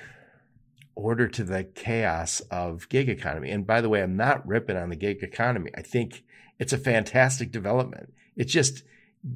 order 0.95 1.27
to 1.27 1.45
the 1.45 1.65
chaos 1.65 2.41
of 2.51 2.89
gig 2.91 3.09
economy. 3.09 3.51
And 3.51 3.67
by 3.67 3.81
the 3.81 3.89
way, 3.89 4.03
I'm 4.03 4.17
not 4.17 4.47
ripping 4.47 4.77
on 4.77 4.91
the 4.91 4.97
gig 4.97 5.23
economy. 5.23 5.71
I 5.75 5.83
think 5.83 6.23
it's 6.59 6.73
a 6.73 6.79
fantastic 6.79 7.51
development. 7.51 8.13
It's 8.37 8.53
just 8.53 8.83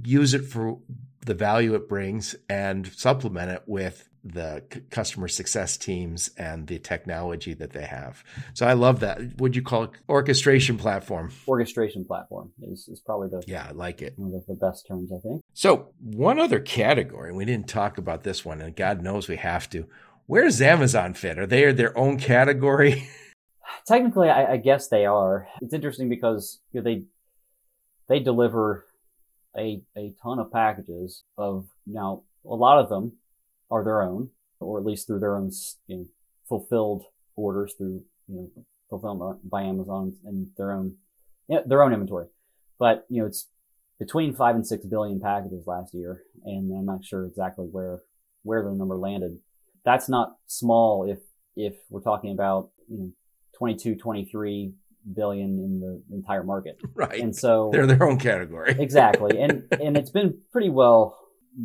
use 0.05 0.35
it 0.35 0.45
for 0.45 0.79
the 1.25 1.35
value 1.35 1.75
it 1.75 1.89
brings 1.89 2.35
and 2.49 2.87
supplement 2.89 3.51
it 3.51 3.63
with 3.67 4.09
the 4.33 4.63
c- 4.73 4.81
customer 4.91 5.29
success 5.29 5.77
teams 5.77 6.31
and 6.37 6.67
the 6.67 6.79
technology 6.79 7.55
that 7.55 7.73
they 7.73 7.85
have. 7.85 8.25
So 8.55 8.67
I 8.67 8.73
love 8.73 9.01
that. 9.01 9.41
Would 9.41 9.57
you 9.57 9.63
call 9.63 9.85
it 9.85 9.91
orchestration 10.09 10.77
platform? 10.77 11.31
Orchestration 11.47 12.05
platform 12.05 12.53
is, 12.63 12.89
is 12.89 13.01
probably 13.01 13.29
the 13.29 13.43
yeah, 13.47 13.67
I 13.69 13.73
like 13.73 14.03
it. 14.03 14.15
One 14.17 14.35
of 14.35 14.47
the 14.47 14.55
best 14.55 14.87
terms, 14.87 15.11
I 15.13 15.21
think. 15.21 15.43
So 15.55 15.93
one 16.01 16.39
other 16.39 16.61
category, 16.61 17.33
we 17.33 17.45
didn't 17.45 17.69
talk 17.69 17.99
about 17.99 18.25
this 18.25 18.45
one, 18.45 18.61
and 18.61 18.75
God 18.75 19.03
knows 19.03 19.29
we 19.29 19.37
have 19.37 19.71
to. 19.71 19.87
Where 20.27 20.45
does 20.45 20.61
Amazon 20.61 21.15
fit? 21.15 21.39
Are 21.39 21.47
they 21.47 21.71
their 21.73 21.97
own 21.97 22.19
category? 22.19 23.09
Technically, 23.87 24.29
I, 24.29 24.55
I 24.55 24.57
guess 24.57 24.89
they 24.89 25.07
are. 25.07 25.47
It's 25.61 25.75
interesting 25.75 26.09
because 26.09 26.61
you 26.73 26.81
know, 26.81 26.85
they 26.85 27.05
they 28.09 28.21
deliver 28.21 28.87
a 29.57 29.83
a 29.97 30.13
ton 30.23 30.39
of 30.39 30.51
packages 30.53 31.23
of 31.39 31.67
now 31.87 32.23
a 32.45 32.55
lot 32.55 32.79
of 32.79 32.89
them 32.89 33.13
are 33.71 33.85
their 33.85 34.03
own, 34.03 34.31
or 34.61 34.79
at 34.79 34.85
least 34.85 35.07
through 35.07 35.21
their 35.21 35.37
own 35.37 35.51
you 35.87 35.97
know, 35.97 36.07
fulfilled 36.49 37.05
orders 37.37 37.75
through 37.77 38.03
you 38.29 38.37
know 38.37 38.65
fulfillment 38.89 39.49
by 39.49 39.63
Amazon 39.63 40.17
and 40.25 40.49
their 40.57 40.73
own 40.73 40.97
you 41.49 41.57
know, 41.57 41.63
their 41.67 41.83
own 41.83 41.93
inventory. 41.93 42.27
But 42.79 43.07
you 43.09 43.21
know 43.21 43.27
it's 43.27 43.49
between 43.99 44.35
five 44.35 44.55
and 44.55 44.67
six 44.67 44.85
billion 44.85 45.21
packages 45.21 45.67
last 45.67 45.95
year, 45.95 46.23
and 46.45 46.71
I'm 46.77 46.85
not 46.85 47.05
sure 47.05 47.25
exactly 47.27 47.67
where 47.67 48.03
where 48.43 48.63
the 48.63 48.73
number 48.73 48.97
landed. 48.97 49.39
That's 49.85 50.09
not 50.09 50.37
small 50.47 51.09
if 51.09 51.19
if 51.57 51.75
we're 51.91 52.03
talking 52.03 52.33
about 52.33 52.71
you 52.89 52.99
know 52.99 53.11
22, 53.59 53.97
23 53.97 54.75
billion 55.15 55.59
in 55.59 55.81
the 55.81 56.03
entire 56.15 56.43
market. 56.43 56.79
Right. 56.95 57.21
And 57.21 57.37
so 57.37 57.71
they're 57.73 57.87
their 57.87 58.03
own 58.05 58.19
category. 58.19 58.75
exactly. 58.79 59.39
And 59.39 59.65
and 59.83 59.97
it's 59.97 60.11
been 60.11 60.39
pretty 60.51 60.71
well 60.71 61.19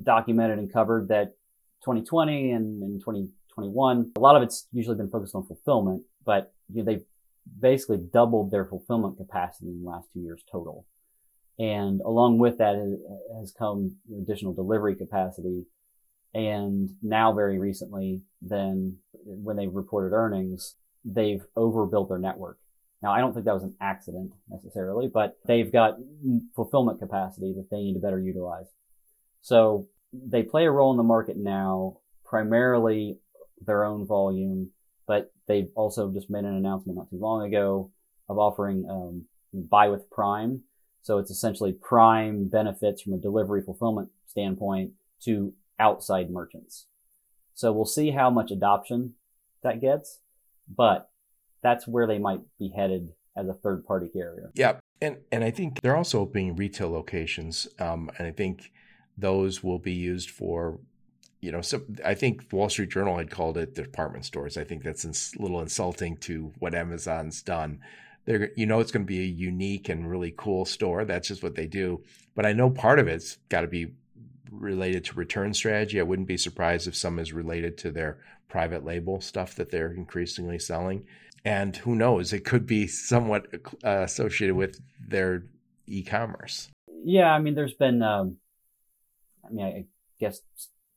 documented 0.04 0.60
and 0.60 0.72
covered 0.72 1.08
that 1.10 1.34
2020 1.84 2.52
and, 2.52 2.84
and 2.84 3.00
2021, 3.00 4.12
a 4.16 4.20
lot 4.20 4.36
of 4.36 4.44
it's 4.44 4.68
usually 4.72 4.98
been 4.98 5.10
focused 5.10 5.36
on 5.36 5.46
fulfillment, 5.46 6.04
but 6.26 6.54
you 6.72 6.84
know, 6.84 6.86
they've 6.86 7.06
basically 7.60 7.98
doubled 7.98 8.52
their 8.52 8.66
fulfillment 8.66 9.18
capacity 9.18 9.70
in 9.70 9.84
the 9.84 9.90
last 9.90 10.10
two 10.14 10.20
years 10.20 10.44
total. 10.52 10.86
And 11.60 12.02
along 12.02 12.40
with 12.40 12.58
that 12.58 12.76
has 13.40 13.52
come 13.52 13.98
additional 14.20 14.54
delivery 14.54 14.96
capacity. 14.96 15.66
And 16.34 16.92
now 17.02 17.34
very 17.34 17.60
recently, 17.60 18.22
then 18.42 18.98
when 19.26 19.58
they 19.58 19.68
reported 19.68 20.16
earnings, 20.16 20.76
they've 21.04 21.44
overbuilt 21.56 22.10
their 22.10 22.20
network. 22.20 22.58
Now, 23.04 23.12
I 23.12 23.20
don't 23.20 23.34
think 23.34 23.46
that 23.46 23.54
was 23.54 23.64
an 23.64 23.76
accident 23.82 24.32
necessarily, 24.50 25.08
but 25.08 25.38
they've 25.46 25.72
got 25.72 25.98
fulfillment 26.56 27.00
capacity 27.00 27.54
that 27.58 27.68
they 27.70 27.78
need 27.78 27.96
to 27.96 28.00
better 28.00 28.20
utilize. 28.20 28.68
So 29.42 29.88
they 30.14 30.44
play 30.44 30.66
a 30.66 30.72
role 30.72 30.92
in 30.92 30.98
the 30.98 31.04
market 31.04 31.38
now, 31.38 31.98
primarily 32.26 33.20
their 33.66 33.84
own 33.86 34.06
volume, 34.06 34.72
but 35.08 35.32
they've 35.48 35.70
also 35.76 36.12
just 36.12 36.30
made 36.30 36.44
an 36.44 36.56
announcement 36.56 36.98
not 36.98 37.10
too 37.10 37.20
long 37.20 37.46
ago 37.46 37.92
of 38.30 38.38
offering 38.38 38.86
um, 38.90 39.26
buy 39.54 39.90
with 39.90 40.10
Prime. 40.10 40.62
So 41.02 41.18
it's 41.18 41.32
essentially 41.32 41.74
Prime 41.74 42.48
benefits 42.48 43.02
from 43.02 43.14
a 43.14 43.18
delivery 43.18 43.62
fulfillment 43.62 44.10
standpoint 44.28 44.92
to 45.24 45.54
outside 45.80 46.30
merchants. 46.30 46.88
So 47.54 47.72
we'll 47.72 47.86
see 47.86 48.12
how 48.12 48.30
much 48.30 48.52
adoption 48.52 49.14
that 49.64 49.82
gets, 49.82 50.20
but 50.74 51.10
that's 51.62 51.88
where 51.88 52.08
they 52.08 52.18
might 52.18 52.42
be 52.58 52.70
headed 52.76 53.10
as 53.36 53.48
a 53.48 53.54
third 53.54 53.86
party 53.86 54.10
carrier. 54.10 54.52
Yeah. 54.56 54.80
And, 55.02 55.18
and 55.32 55.44
I 55.44 55.52
think 55.52 55.82
they're 55.82 55.98
also 55.98 56.20
opening 56.20 56.56
retail 56.56 56.92
locations. 56.92 57.68
Um, 57.80 58.12
and 58.18 58.28
I 58.28 58.32
think 58.32 58.72
those 59.18 59.64
will 59.64 59.80
be 59.80 59.94
used 59.94 60.30
for 60.30 60.80
you 61.42 61.52
know, 61.52 61.62
so 61.62 61.82
I 62.06 62.14
think 62.14 62.54
Wall 62.54 62.70
Street 62.70 62.92
Journal 62.92 63.18
had 63.18 63.32
called 63.32 63.58
it 63.58 63.74
department 63.74 64.26
stores. 64.26 64.58
I 64.58 64.64
think 64.64 64.84
that's 64.84 65.06
a 65.06 65.42
little 65.42 65.60
insulting 65.60 66.18
to 66.18 66.54
what 66.60 66.76
Amazon's 66.76 67.42
done. 67.42 67.80
They're, 68.26 68.52
you 68.56 68.68
know, 68.68 68.80
it's 68.80 68.92
going 68.92 69.06
to 69.06 69.12
be 69.12 69.22
a 69.22 69.26
unique 69.26 69.90
and 69.90 70.10
really 70.10 70.34
cool 70.38 70.66
store. 70.66 71.04
That's 71.04 71.28
just 71.28 71.42
what 71.42 71.56
they 71.56 71.66
do. 71.66 72.04
But 72.36 72.46
I 72.46 72.54
know 72.54 72.70
part 72.70 73.00
of 73.00 73.08
it's 73.08 73.38
got 73.50 73.62
to 73.62 73.68
be 73.68 73.94
related 74.52 75.04
to 75.06 75.16
return 75.16 75.56
strategy. 75.56 76.00
I 76.00 76.04
wouldn't 76.04 76.28
be 76.28 76.38
surprised 76.38 76.88
if 76.88 76.96
some 76.96 77.18
is 77.18 77.34
related 77.34 77.76
to 77.80 77.92
their 77.92 78.20
private 78.48 78.86
label 78.86 79.20
stuff 79.20 79.56
that 79.56 79.72
they're 79.72 79.92
increasingly 79.92 80.60
selling. 80.60 81.06
And 81.44 81.76
who 81.76 81.96
knows, 81.96 82.34
it 82.34 82.46
could 82.46 82.68
be 82.68 82.86
somewhat 82.86 83.48
uh, 83.84 84.02
associated 84.04 84.56
with 84.56 84.80
their 85.00 85.46
e-commerce. 85.88 86.70
Yeah, 87.04 87.34
I 87.34 87.40
mean, 87.40 87.56
there's 87.56 87.74
been 87.74 88.04
um, 88.04 88.38
I 89.46 89.52
mean, 89.52 89.66
I 89.66 89.86
guess 90.20 90.42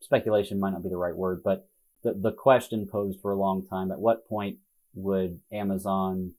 speculation 0.01 0.61
might 0.61 0.71
not 0.71 0.83
be 0.83 0.89
the 0.89 0.97
right 0.97 1.17
word, 1.17 1.43
but 1.45 1.69
the, 2.03 2.13
the 2.13 2.33
question 2.33 2.87
posed 2.87 3.21
for 3.21 3.33
a 3.33 3.39
long 3.39 3.67
time, 3.67 3.91
at 3.91 3.99
what 3.99 4.29
point 4.29 4.59
would 4.95 5.41
Amazon, 5.53 6.33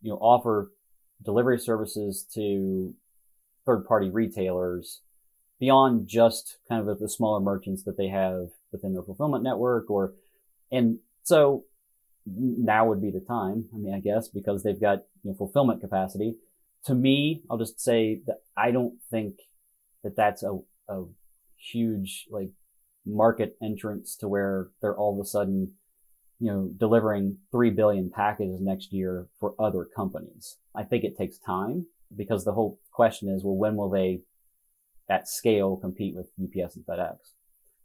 you 0.00 0.10
know, 0.10 0.18
offer 0.18 0.70
delivery 1.22 1.58
services 1.58 2.26
to 2.34 2.94
third 3.66 3.84
party 3.86 4.10
retailers 4.10 5.00
beyond 5.58 6.06
just 6.08 6.58
kind 6.68 6.80
of 6.80 6.86
the, 6.86 6.94
the 7.04 7.08
smaller 7.08 7.40
merchants 7.40 7.82
that 7.84 7.96
they 7.96 8.08
have 8.08 8.48
within 8.72 8.92
their 8.92 9.02
fulfillment 9.02 9.42
network 9.42 9.90
or, 9.90 10.14
and 10.70 10.98
so 11.22 11.64
now 12.26 12.86
would 12.86 13.02
be 13.02 13.10
the 13.10 13.20
time. 13.20 13.66
I 13.74 13.78
mean, 13.78 13.94
I 13.94 14.00
guess 14.00 14.28
because 14.28 14.62
they've 14.62 14.80
got 14.80 15.04
you 15.22 15.30
know, 15.30 15.34
fulfillment 15.36 15.80
capacity. 15.80 16.36
To 16.86 16.94
me, 16.94 17.42
I'll 17.50 17.58
just 17.58 17.80
say 17.80 18.20
that 18.26 18.40
I 18.56 18.70
don't 18.70 18.94
think 19.10 19.36
that 20.02 20.16
that's 20.16 20.42
a, 20.42 20.58
a 20.88 21.04
huge 21.72 22.26
like 22.30 22.50
market 23.06 23.56
entrance 23.62 24.16
to 24.16 24.28
where 24.28 24.68
they're 24.80 24.96
all 24.96 25.18
of 25.18 25.24
a 25.24 25.28
sudden, 25.28 25.74
you 26.38 26.50
know, 26.50 26.70
delivering 26.76 27.38
3 27.52 27.70
billion 27.70 28.10
packages 28.10 28.60
next 28.60 28.92
year 28.92 29.28
for 29.38 29.54
other 29.58 29.86
companies. 29.96 30.58
I 30.74 30.84
think 30.84 31.04
it 31.04 31.16
takes 31.16 31.38
time 31.38 31.86
because 32.14 32.44
the 32.44 32.52
whole 32.52 32.78
question 32.92 33.28
is, 33.28 33.44
well, 33.44 33.56
when 33.56 33.76
will 33.76 33.90
they 33.90 34.20
at 35.08 35.28
scale 35.28 35.76
compete 35.76 36.14
with 36.14 36.30
UPS 36.42 36.76
and 36.76 36.86
FedEx? 36.86 37.16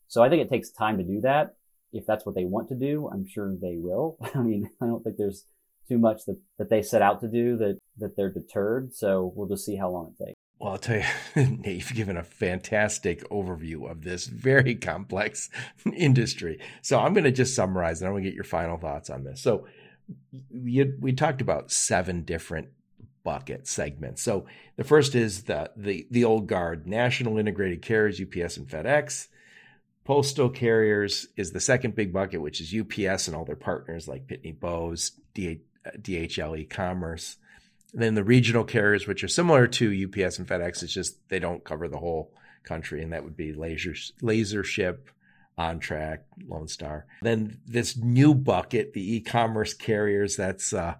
So 0.07 0.23
I 0.23 0.29
think 0.29 0.41
it 0.41 0.49
takes 0.49 0.71
time 0.71 0.97
to 0.97 1.03
do 1.03 1.21
that. 1.21 1.55
If 1.91 2.05
that's 2.05 2.25
what 2.25 2.35
they 2.35 2.45
want 2.45 2.69
to 2.69 2.75
do, 2.75 3.09
I'm 3.11 3.27
sure 3.27 3.53
they 3.55 3.77
will. 3.77 4.17
I 4.35 4.39
mean, 4.41 4.69
I 4.81 4.85
don't 4.85 5.03
think 5.03 5.17
there's 5.17 5.45
too 5.87 5.97
much 5.97 6.21
that, 6.25 6.39
that 6.57 6.69
they 6.69 6.81
set 6.81 7.01
out 7.01 7.19
to 7.21 7.27
do 7.27 7.57
that, 7.57 7.79
that 7.97 8.15
they're 8.15 8.31
deterred. 8.31 8.93
So 8.93 9.33
we'll 9.35 9.47
just 9.47 9.65
see 9.65 9.75
how 9.75 9.89
long 9.89 10.13
it 10.19 10.23
takes. 10.23 10.38
Well, 10.59 10.73
I'll 10.73 10.77
tell 10.77 10.97
you, 10.97 11.03
Nate, 11.35 11.77
you've 11.77 11.93
given 11.93 12.17
a 12.17 12.23
fantastic 12.23 13.27
overview 13.29 13.89
of 13.89 14.03
this 14.03 14.27
very 14.27 14.75
complex 14.75 15.49
industry. 15.93 16.59
So 16.81 16.99
I'm 16.99 17.13
going 17.13 17.23
to 17.23 17.31
just 17.31 17.55
summarize 17.55 18.01
and 18.01 18.07
I'm 18.07 18.13
going 18.13 18.23
to 18.23 18.29
get 18.29 18.35
your 18.35 18.43
final 18.43 18.77
thoughts 18.77 19.09
on 19.09 19.23
this. 19.23 19.41
So 19.41 19.67
we, 20.51 20.83
we 20.99 21.13
talked 21.13 21.41
about 21.41 21.71
seven 21.71 22.23
different 22.23 22.69
bucket 23.23 23.67
segments. 23.67 24.21
So 24.21 24.45
the 24.75 24.83
first 24.83 25.15
is 25.15 25.43
the, 25.43 25.71
the, 25.77 26.07
the 26.11 26.25
old 26.25 26.47
guard, 26.47 26.85
national 26.85 27.37
integrated 27.37 27.81
carriers, 27.81 28.19
UPS 28.19 28.57
and 28.57 28.67
FedEx. 28.67 29.27
Postal 30.03 30.49
carriers 30.49 31.27
is 31.37 31.51
the 31.51 31.59
second 31.59 31.95
big 31.95 32.11
bucket, 32.11 32.41
which 32.41 32.59
is 32.59 32.73
UPS 32.73 33.27
and 33.27 33.37
all 33.37 33.45
their 33.45 33.55
partners 33.55 34.07
like 34.07 34.27
Pitney 34.27 34.59
Bowes, 34.59 35.11
DHL 35.35 36.51
uh, 36.51 36.55
e-commerce. 36.55 37.37
Then 37.93 38.15
the 38.15 38.23
regional 38.23 38.63
carriers, 38.63 39.07
which 39.07 39.23
are 39.23 39.27
similar 39.27 39.67
to 39.67 40.05
UPS 40.05 40.37
and 40.37 40.47
FedEx, 40.47 40.83
it's 40.83 40.93
just 40.93 41.17
they 41.29 41.39
don't 41.39 41.63
cover 41.63 41.87
the 41.87 41.97
whole 41.97 42.33
country, 42.63 43.01
and 43.01 43.13
that 43.13 43.23
would 43.23 43.35
be 43.35 43.53
Laser 43.53 43.93
LaserShip, 44.21 44.97
OnTrac, 45.57 46.19
Lone 46.47 46.67
Star. 46.67 47.05
Then 47.21 47.59
this 47.65 47.97
new 47.97 48.33
bucket, 48.33 48.93
the 48.93 49.15
e-commerce 49.15 49.73
carriers, 49.73 50.35
that's 50.35 50.73
uh, 50.73 50.95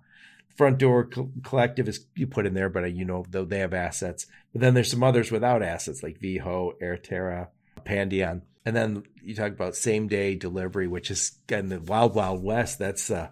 Front 0.59 0.79
Door 0.79 1.09
Collective 1.43 1.87
is 1.87 2.05
you 2.15 2.27
put 2.27 2.45
in 2.45 2.53
there, 2.53 2.67
but 2.69 2.83
uh, 2.83 2.87
you 2.87 3.05
know 3.05 3.23
though 3.29 3.45
they 3.45 3.59
have 3.59 3.73
assets. 3.73 4.27
But 4.51 4.59
then 4.59 4.73
there's 4.73 4.91
some 4.91 5.03
others 5.03 5.31
without 5.31 5.63
assets 5.63 6.03
like 6.03 6.19
Veho, 6.19 6.73
AirTerra, 6.81 7.47
Pandion. 7.85 8.41
And 8.65 8.75
then 8.75 9.03
you 9.23 9.35
talk 9.35 9.53
about 9.53 9.77
same 9.77 10.07
day 10.07 10.35
delivery, 10.35 10.87
which 10.87 11.11
is 11.11 11.31
in 11.47 11.69
the 11.69 11.79
wild, 11.79 12.13
wild 12.13 12.43
west. 12.43 12.77
That's 12.77 13.09
uh, 13.09 13.29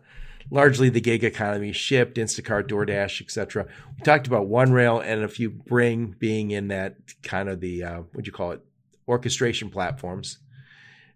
largely 0.49 0.89
the 0.89 1.01
gig 1.01 1.23
economy, 1.23 1.71
Shipt, 1.71 2.15
Instacart, 2.15 2.67
DoorDash, 2.67 3.21
etc. 3.21 3.67
We 3.97 4.03
talked 4.03 4.27
about 4.27 4.47
OneRail 4.47 5.03
and 5.03 5.23
a 5.23 5.27
few 5.27 5.49
Bring 5.49 6.15
being 6.19 6.51
in 6.51 6.69
that 6.69 6.95
kind 7.23 7.49
of 7.49 7.59
the, 7.59 7.83
uh, 7.83 7.97
what 8.13 8.23
do 8.23 8.27
you 8.27 8.31
call 8.31 8.51
it, 8.51 8.61
orchestration 9.07 9.69
platforms. 9.69 10.39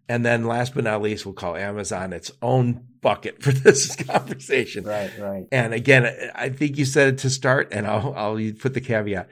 And 0.10 0.26
then 0.26 0.46
last 0.46 0.74
but 0.74 0.84
not 0.84 1.02
least, 1.02 1.26
we'll 1.26 1.34
call 1.34 1.56
Amazon 1.56 2.12
its 2.12 2.32
own 2.42 2.86
bucket 3.02 3.42
for 3.42 3.52
this 3.52 3.96
conversation. 3.96 4.84
Right, 4.84 5.12
right. 5.18 5.48
And 5.52 5.74
again, 5.74 6.32
I 6.36 6.50
think 6.50 6.78
you 6.78 6.86
said 6.86 7.14
it 7.14 7.18
to 7.20 7.30
start, 7.30 7.70
and 7.72 7.88
I'll, 7.88 8.14
I'll 8.16 8.52
put 8.60 8.74
the 8.74 8.82
caveat 8.82 9.30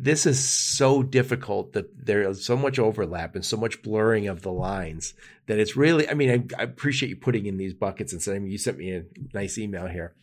this 0.00 0.26
is 0.26 0.42
so 0.42 1.02
difficult 1.02 1.72
that 1.72 2.06
there 2.06 2.22
is 2.22 2.44
so 2.44 2.56
much 2.56 2.78
overlap 2.78 3.34
and 3.34 3.44
so 3.44 3.56
much 3.56 3.82
blurring 3.82 4.28
of 4.28 4.42
the 4.42 4.52
lines 4.52 5.12
that 5.46 5.58
it's 5.58 5.76
really, 5.76 6.08
I 6.08 6.14
mean, 6.14 6.30
I, 6.30 6.60
I 6.60 6.62
appreciate 6.62 7.08
you 7.08 7.16
putting 7.16 7.46
in 7.46 7.56
these 7.56 7.74
buckets 7.74 8.12
and 8.12 8.22
saying, 8.22 8.46
you 8.46 8.58
sent 8.58 8.78
me 8.78 8.92
a 8.92 9.04
nice 9.34 9.58
email 9.58 9.88
here. 9.88 10.14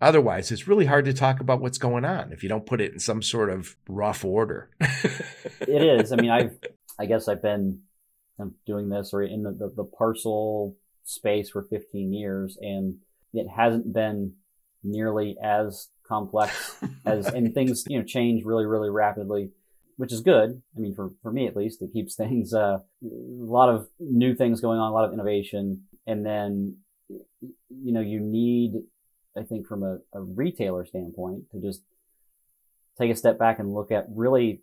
Otherwise, 0.00 0.50
it's 0.50 0.66
really 0.66 0.86
hard 0.86 1.04
to 1.04 1.12
talk 1.12 1.38
about 1.38 1.60
what's 1.60 1.78
going 1.78 2.04
on 2.04 2.32
if 2.32 2.42
you 2.42 2.48
don't 2.48 2.66
put 2.66 2.80
it 2.80 2.92
in 2.92 2.98
some 2.98 3.22
sort 3.22 3.48
of 3.48 3.76
rough 3.88 4.24
order. 4.24 4.70
it 4.80 5.82
is. 5.82 6.10
I 6.10 6.16
mean, 6.16 6.30
I've, 6.30 6.58
I 6.98 7.06
guess 7.06 7.28
I've 7.28 7.42
been 7.42 7.82
doing 8.66 8.88
this 8.88 9.10
or 9.12 9.22
in 9.22 9.44
the, 9.44 9.52
the, 9.52 9.72
the 9.76 9.84
parcel 9.84 10.76
space 11.04 11.50
for 11.50 11.62
15 11.62 12.12
years 12.12 12.58
and 12.60 12.96
it 13.32 13.46
hasn't 13.48 13.92
been 13.92 14.34
nearly 14.82 15.36
as 15.42 15.88
complex 16.12 16.76
as 17.06 17.26
and 17.26 17.54
things 17.54 17.84
you 17.88 17.98
know 17.98 18.04
change 18.04 18.44
really 18.44 18.66
really 18.66 18.90
rapidly 18.90 19.50
which 19.96 20.12
is 20.12 20.20
good. 20.20 20.62
I 20.76 20.80
mean 20.80 20.94
for, 20.94 21.10
for 21.22 21.30
me 21.30 21.46
at 21.46 21.56
least 21.56 21.82
it 21.82 21.92
keeps 21.92 22.14
things 22.22 22.52
uh, 22.52 22.78
a 22.78 23.08
lot 23.58 23.68
of 23.68 23.88
new 23.98 24.34
things 24.34 24.60
going 24.60 24.78
on 24.78 24.90
a 24.90 24.94
lot 24.94 25.04
of 25.04 25.12
innovation. 25.12 25.84
And 26.06 26.26
then 26.26 26.78
you 27.08 27.92
know 27.92 28.00
you 28.00 28.20
need 28.20 28.72
i 29.36 29.42
think 29.42 29.66
from 29.66 29.82
a, 29.82 29.98
a 30.14 30.20
retailer 30.20 30.84
standpoint 30.86 31.44
to 31.50 31.60
just 31.60 31.82
take 32.98 33.10
a 33.10 33.16
step 33.16 33.38
back 33.38 33.58
and 33.58 33.74
look 33.74 33.90
at 33.90 34.06
really 34.14 34.62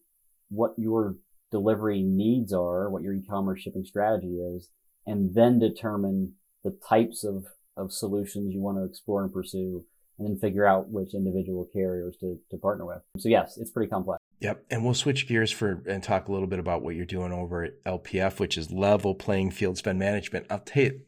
what 0.49 0.73
your 0.77 1.15
delivery 1.51 2.01
needs 2.01 2.51
are 2.53 2.89
what 2.89 3.03
your 3.03 3.13
e-commerce 3.13 3.61
shipping 3.61 3.83
strategy 3.83 4.37
is 4.39 4.69
and 5.05 5.35
then 5.35 5.59
determine 5.59 6.33
the 6.63 6.75
types 6.87 7.23
of, 7.23 7.45
of 7.77 7.91
solutions 7.91 8.53
you 8.53 8.61
want 8.61 8.77
to 8.77 8.83
explore 8.83 9.23
and 9.23 9.33
pursue 9.33 9.85
and 10.19 10.27
then 10.27 10.37
figure 10.37 10.65
out 10.65 10.89
which 10.89 11.13
individual 11.13 11.67
carriers 11.71 12.15
to, 12.17 12.37
to 12.51 12.57
partner 12.57 12.85
with. 12.85 13.01
So 13.17 13.29
yes, 13.29 13.57
it's 13.57 13.71
pretty 13.71 13.89
complex. 13.89 14.21
Yep. 14.41 14.65
And 14.69 14.83
we'll 14.83 14.93
switch 14.93 15.27
gears 15.27 15.51
for 15.51 15.81
and 15.87 16.03
talk 16.03 16.27
a 16.27 16.31
little 16.31 16.47
bit 16.47 16.59
about 16.59 16.81
what 16.81 16.95
you're 16.95 17.05
doing 17.05 17.31
over 17.31 17.63
at 17.63 17.83
LPF, 17.85 18.39
which 18.39 18.57
is 18.57 18.71
level 18.71 19.15
playing 19.15 19.51
field 19.51 19.77
spend 19.77 19.97
management. 19.97 20.45
I'll 20.49 20.59
tell 20.59 20.83
you, 20.83 21.01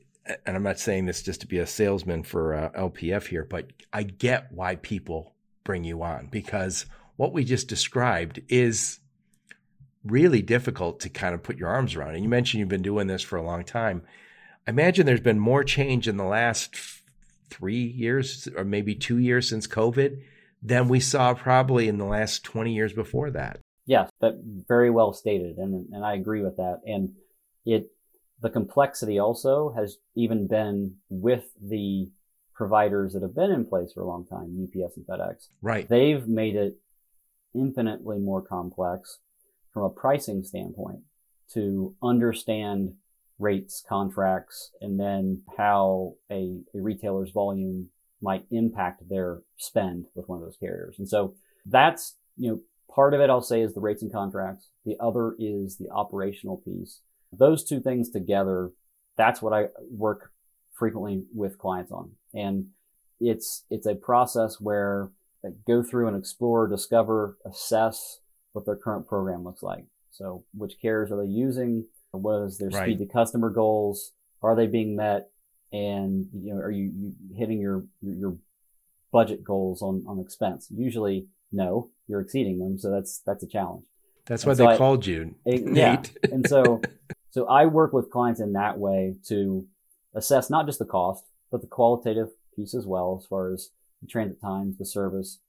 and 0.46 0.56
I'm 0.56 0.64
not 0.64 0.80
saying 0.80 1.06
this 1.06 1.22
just 1.22 1.42
to 1.42 1.48
be 1.48 1.60
a 1.60 1.68
salesman 1.68 2.24
for 2.24 2.56
uh, 2.56 2.70
LPF 2.72 3.28
here, 3.28 3.44
but 3.44 3.68
I 3.92 4.04
get 4.04 4.52
why 4.52 4.78
people 4.78 5.34
bring 5.64 5.84
you 5.84 6.02
on 6.02 6.28
because 6.32 6.86
what 7.18 7.34
we 7.34 7.44
just 7.44 7.68
described 7.68 8.42
is 8.48 9.00
really 10.04 10.42
difficult 10.42 11.00
to 11.02 11.10
kind 11.10 11.36
of 11.36 11.44
put 11.44 11.58
your 11.58 11.70
arms 11.70 11.96
around. 11.96 12.16
And 12.16 12.24
you 12.24 12.30
mentioned 12.30 12.60
you've 12.60 12.70
been 12.70 12.82
doing 12.82 13.08
this 13.08 13.22
for 13.22 13.38
a 13.38 13.44
long 13.44 13.64
time. 13.64 14.04
I 14.68 14.72
imagine 14.72 15.06
there's 15.06 15.20
been 15.20 15.40
more 15.40 15.64
change 15.64 16.08
in 16.08 16.18
the 16.18 16.24
last 16.24 17.01
three 17.52 17.84
years 17.84 18.48
or 18.56 18.64
maybe 18.64 18.96
two 18.96 19.18
years 19.18 19.50
since 19.50 19.68
COVID 19.68 20.22
than 20.64 20.88
we 20.88 21.00
saw 21.00 21.34
probably 21.34 21.88
in 21.88 21.98
the 21.98 22.06
last 22.06 22.44
20 22.44 22.74
years 22.74 22.94
before 22.94 23.32
that. 23.32 23.60
Yes, 23.86 24.10
but 24.20 24.36
very 24.68 24.90
well 24.90 25.14
stated. 25.14 25.58
And, 25.58 25.92
and 25.94 26.06
I 26.06 26.14
agree 26.14 26.42
with 26.42 26.58
that. 26.58 26.82
And 26.86 27.14
it, 27.66 27.92
the 28.42 28.50
complexity 28.50 29.20
also 29.20 29.74
has 29.76 29.98
even 30.16 30.48
been 30.48 30.96
with 31.10 31.46
the 31.62 32.10
providers 32.54 33.14
that 33.14 33.24
have 33.24 33.36
been 33.36 33.52
in 33.52 33.66
place 33.66 33.92
for 33.94 34.02
a 34.02 34.08
long 34.08 34.26
time, 34.26 34.56
UPS 34.64 34.98
and 34.98 35.06
FedEx. 35.08 35.48
Right. 35.62 35.90
They've 35.90 36.28
made 36.28 36.56
it 36.56 36.78
infinitely 37.56 38.20
more 38.20 38.42
complex 38.42 39.20
from 39.74 39.84
a 39.84 39.90
pricing 39.90 40.44
standpoint 40.44 41.00
to 41.54 41.96
understand 42.02 42.94
rates, 43.42 43.84
contracts, 43.88 44.72
and 44.82 45.00
then 45.00 45.42
how 45.58 46.14
a, 46.32 46.62
a 46.76 46.82
retailer's 46.82 47.32
volume 47.32 47.90
might 48.22 48.46
impact 48.52 49.10
their 49.10 49.42
spend 49.58 50.06
with 50.14 50.30
one 50.30 50.38
of 50.38 50.46
those 50.46 50.58
carriers. 50.58 50.96
And 51.00 51.10
so 51.10 51.34
that's, 51.66 52.18
you 52.38 52.52
know, 52.52 52.60
part 52.94 53.14
of 53.14 53.20
it 53.20 53.30
I'll 53.30 53.42
say 53.42 53.62
is 53.62 53.74
the 53.74 53.82
rates 53.82 54.04
and 54.04 54.12
contracts. 54.12 54.70
The 54.86 54.96
other 55.00 55.36
is 55.40 55.78
the 55.78 55.90
operational 55.90 56.58
piece. 56.58 57.02
Those 57.32 57.64
two 57.64 57.80
things 57.80 58.10
together, 58.10 58.72
that's 59.18 59.42
what 59.42 59.54
I 59.54 59.68
work 59.90 60.32
frequently 60.74 61.24
with 61.34 61.58
clients 61.58 61.92
on. 61.92 62.12
And 62.34 62.68
it's, 63.20 63.64
it's 63.70 63.88
a 63.88 63.96
process 63.96 64.62
where 64.62 65.10
they 65.44 65.50
go 65.66 65.82
through 65.82 66.08
and 66.08 66.18
explore, 66.18 66.68
discover, 66.68 67.38
assess 67.46 68.20
what 68.54 68.66
their 68.66 68.76
current 68.76 69.08
program 69.08 69.44
looks 69.44 69.64
like. 69.64 69.86
So 70.12 70.44
which 70.54 70.80
carriers 70.82 71.12
are 71.12 71.26
they 71.26 71.32
using? 71.32 71.86
What 72.12 72.44
is 72.44 72.58
their 72.58 72.70
right. 72.70 72.84
speed 72.84 73.00
to 73.00 73.06
customer 73.06 73.50
goals? 73.50 74.12
Are 74.42 74.56
they 74.56 74.68
being 74.68 74.96
met? 74.96 75.30
And 75.72 76.28
you 76.34 76.54
know, 76.54 76.60
are 76.60 76.72
you, 76.72 76.92
you 76.94 77.14
hitting 77.36 77.60
your, 77.60 77.84
your, 78.02 78.16
your 78.16 78.38
budget 79.12 79.44
goals 79.44 79.82
on 79.82 80.04
on 80.08 80.20
expense? 80.20 80.68
Usually, 80.70 81.28
no, 81.52 81.90
you're 82.08 82.22
exceeding 82.22 82.60
them. 82.60 82.78
So 82.78 82.92
that's 82.92 83.22
that's 83.26 83.44
a 83.44 83.48
challenge. 83.48 83.86
That's 84.26 84.46
why 84.46 84.54
they 84.54 84.78
called 84.78 85.06
you, 85.06 85.36
it, 85.46 85.66
Nate. 85.66 86.12
Yeah. 86.24 86.30
and 86.32 86.48
so 86.48 86.82
so 87.32 87.48
I 87.48 87.66
work 87.66 87.94
with 87.94 88.12
clients 88.12 88.42
in 88.42 88.54
that 88.54 88.78
way 88.78 89.16
to 89.28 89.66
assess 90.14 90.50
not 90.50 90.66
just 90.66 90.80
the 90.80 90.86
cost, 90.86 91.24
but 91.50 91.62
the 91.62 91.68
qualitative 91.68 92.30
piece 92.56 92.74
as 92.74 92.86
well, 92.86 93.20
as 93.22 93.28
far 93.28 93.54
as 93.54 93.70
the 94.02 94.08
transit 94.08 94.42
times, 94.42 94.78
the 94.78 94.86
service, 94.86 95.40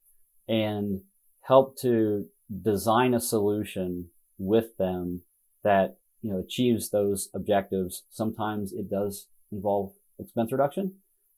and 0.47 1.01
help 1.41 1.77
to 1.79 2.27
design 2.61 3.13
a 3.13 3.19
solution 3.19 4.09
with 4.37 4.77
them 4.77 5.21
that 5.63 5.97
you 6.23 6.31
know, 6.31 6.39
achieves 6.39 6.89
those 6.89 7.29
objectives. 7.35 8.03
Sometimes 8.09 8.71
it 8.71 8.89
does 8.89 9.27
involve 9.51 9.93
expense 10.17 10.51
reduction. 10.51 10.95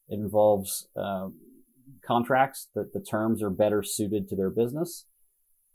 It 0.07 0.19
involves 0.19 0.87
uh, 0.95 1.29
contracts 2.05 2.69
that 2.75 2.93
the 2.93 3.01
terms 3.01 3.41
are 3.41 3.49
better 3.49 3.81
suited 3.83 4.29
to 4.29 4.35
their 4.35 4.51
business 4.51 5.05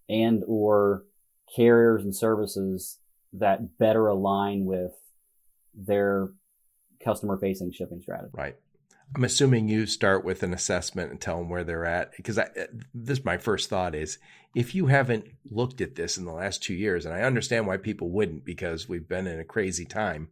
and 0.09 0.45
or 0.47 1.05
carriers 1.55 2.05
and 2.05 2.15
services 2.15 3.01
that 3.33 3.79
better 3.79 4.07
align 4.07 4.65
with 4.65 4.93
their 5.75 6.29
customer 7.05 7.37
facing 7.37 7.73
shipping 7.73 8.01
strategy. 8.01 8.31
Right. 8.33 8.57
I'm 9.15 9.25
assuming 9.25 9.69
you 9.69 9.87
start 9.87 10.25
with 10.25 10.43
an 10.43 10.55
assessment 10.55 11.11
and 11.11 11.21
tell 11.21 11.39
them 11.39 11.49
where 11.49 11.65
they're 11.65 11.85
at 11.85 12.17
because 12.17 12.39
I, 12.39 12.49
eh, 12.55 12.67
this 12.95 13.25
my 13.25 13.39
first 13.39 13.69
thought 13.69 13.95
is 13.95 14.19
if 14.55 14.75
you 14.75 14.87
haven't 14.87 15.27
looked 15.51 15.81
at 15.81 15.95
this 15.95 16.17
in 16.17 16.25
the 16.25 16.33
last 16.33 16.63
two 16.63 16.75
years, 16.75 17.07
and 17.07 17.15
I 17.15 17.23
understand 17.23 17.67
why 17.67 17.77
people 17.77 18.11
wouldn't 18.11 18.45
because 18.45 18.89
we've 18.89 19.09
been 19.09 19.27
in 19.27 19.41
a 19.41 19.45
crazy 19.45 19.85
time. 19.85 20.29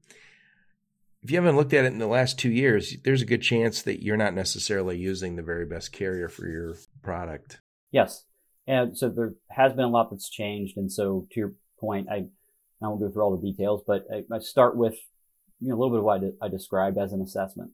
If 1.22 1.30
you 1.30 1.36
haven't 1.36 1.56
looked 1.56 1.72
at 1.72 1.84
it 1.84 1.92
in 1.92 1.98
the 1.98 2.06
last 2.06 2.38
two 2.38 2.50
years, 2.50 2.96
there's 3.04 3.22
a 3.22 3.26
good 3.26 3.42
chance 3.42 3.82
that 3.82 4.02
you're 4.02 4.16
not 4.16 4.34
necessarily 4.34 4.96
using 4.98 5.34
the 5.34 5.42
very 5.42 5.66
best 5.66 5.92
carrier 5.92 6.28
for 6.28 6.46
your 6.46 6.76
product. 7.02 7.60
Yes, 7.90 8.24
and 8.66 8.96
so 8.96 9.08
there 9.08 9.34
has 9.50 9.72
been 9.72 9.84
a 9.84 9.88
lot 9.88 10.10
that's 10.10 10.30
changed, 10.30 10.76
and 10.76 10.92
so 10.92 11.26
to 11.32 11.40
your 11.40 11.52
point, 11.80 12.08
I 12.10 12.26
I 12.80 12.86
won't 12.86 13.00
go 13.00 13.10
through 13.10 13.22
all 13.22 13.36
the 13.36 13.50
details, 13.50 13.82
but 13.86 14.06
I, 14.12 14.22
I 14.32 14.38
start 14.38 14.76
with 14.76 14.94
you 15.60 15.68
know 15.68 15.74
a 15.74 15.78
little 15.78 15.90
bit 15.90 15.98
of 15.98 16.04
what 16.04 16.22
I, 16.40 16.46
I 16.46 16.48
described 16.48 16.98
as 16.98 17.12
an 17.12 17.20
assessment. 17.20 17.72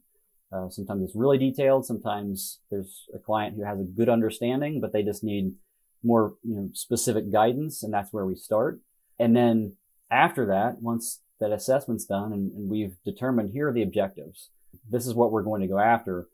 Uh, 0.54 0.68
sometimes 0.68 1.02
it's 1.02 1.16
really 1.16 1.38
detailed. 1.38 1.84
Sometimes 1.84 2.60
there's 2.70 3.06
a 3.14 3.18
client 3.18 3.56
who 3.56 3.64
has 3.64 3.80
a 3.80 3.84
good 3.84 4.08
understanding, 4.08 4.80
but 4.80 4.92
they 4.92 5.02
just 5.02 5.24
need 5.24 5.54
more 6.02 6.34
you 6.44 6.54
know 6.54 6.70
specific 6.74 7.32
guidance, 7.32 7.82
and 7.82 7.92
that's 7.92 8.12
where 8.12 8.26
we 8.26 8.34
start. 8.34 8.80
And 9.18 9.34
then 9.34 9.76
after 10.10 10.46
that, 10.46 10.80
once 10.80 11.22
that 11.40 11.50
assessment's 11.50 12.04
done 12.04 12.32
and, 12.32 12.52
and 12.52 12.70
we've 12.70 12.96
determined 13.04 13.50
here 13.52 13.68
are 13.68 13.72
the 13.72 13.82
objectives, 13.82 14.50
this 14.88 15.06
is 15.06 15.14
what 15.14 15.32
we're 15.32 15.42
going 15.42 15.60
to 15.62 15.66
go 15.66 15.78
after. 15.78 16.28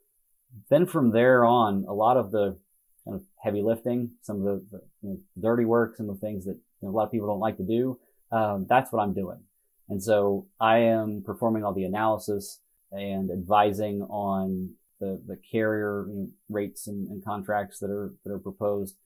Then 0.68 0.86
from 0.86 1.12
there 1.12 1.44
on, 1.44 1.84
a 1.88 1.94
lot 1.94 2.16
of 2.16 2.32
the 2.32 2.58
kind 3.04 3.16
of 3.16 3.22
heavy 3.42 3.62
lifting, 3.62 4.10
some 4.20 4.36
of 4.36 4.42
the, 4.42 4.66
the 4.70 4.80
you 5.02 5.10
know, 5.10 5.18
dirty 5.40 5.64
work, 5.64 5.96
some 5.96 6.10
of 6.10 6.20
the 6.20 6.26
things 6.26 6.44
that 6.44 6.58
you 6.80 6.88
know, 6.88 6.90
a 6.90 6.94
lot 6.94 7.04
of 7.04 7.12
people 7.12 7.28
don't 7.28 7.40
like 7.40 7.56
to 7.56 7.62
do, 7.62 7.98
um, 8.32 8.66
that's 8.68 8.92
what 8.92 9.00
I'm 9.02 9.14
doing. 9.14 9.40
And 9.88 10.02
so 10.02 10.46
I 10.60 10.78
am 10.78 11.22
performing 11.24 11.64
all 11.64 11.72
the 11.72 11.84
analysis 11.84 12.60
and 12.93 13.30
advising 13.30 14.03
on 14.03 14.74
the, 15.01 15.20
the 15.26 15.38
carrier 15.51 16.07
rates 16.49 16.86
and, 16.86 17.09
and, 17.09 17.24
contracts 17.24 17.78
that 17.78 17.91
are, 17.91 18.12
that 18.24 18.32
are 18.32 18.38
proposed 18.38 18.97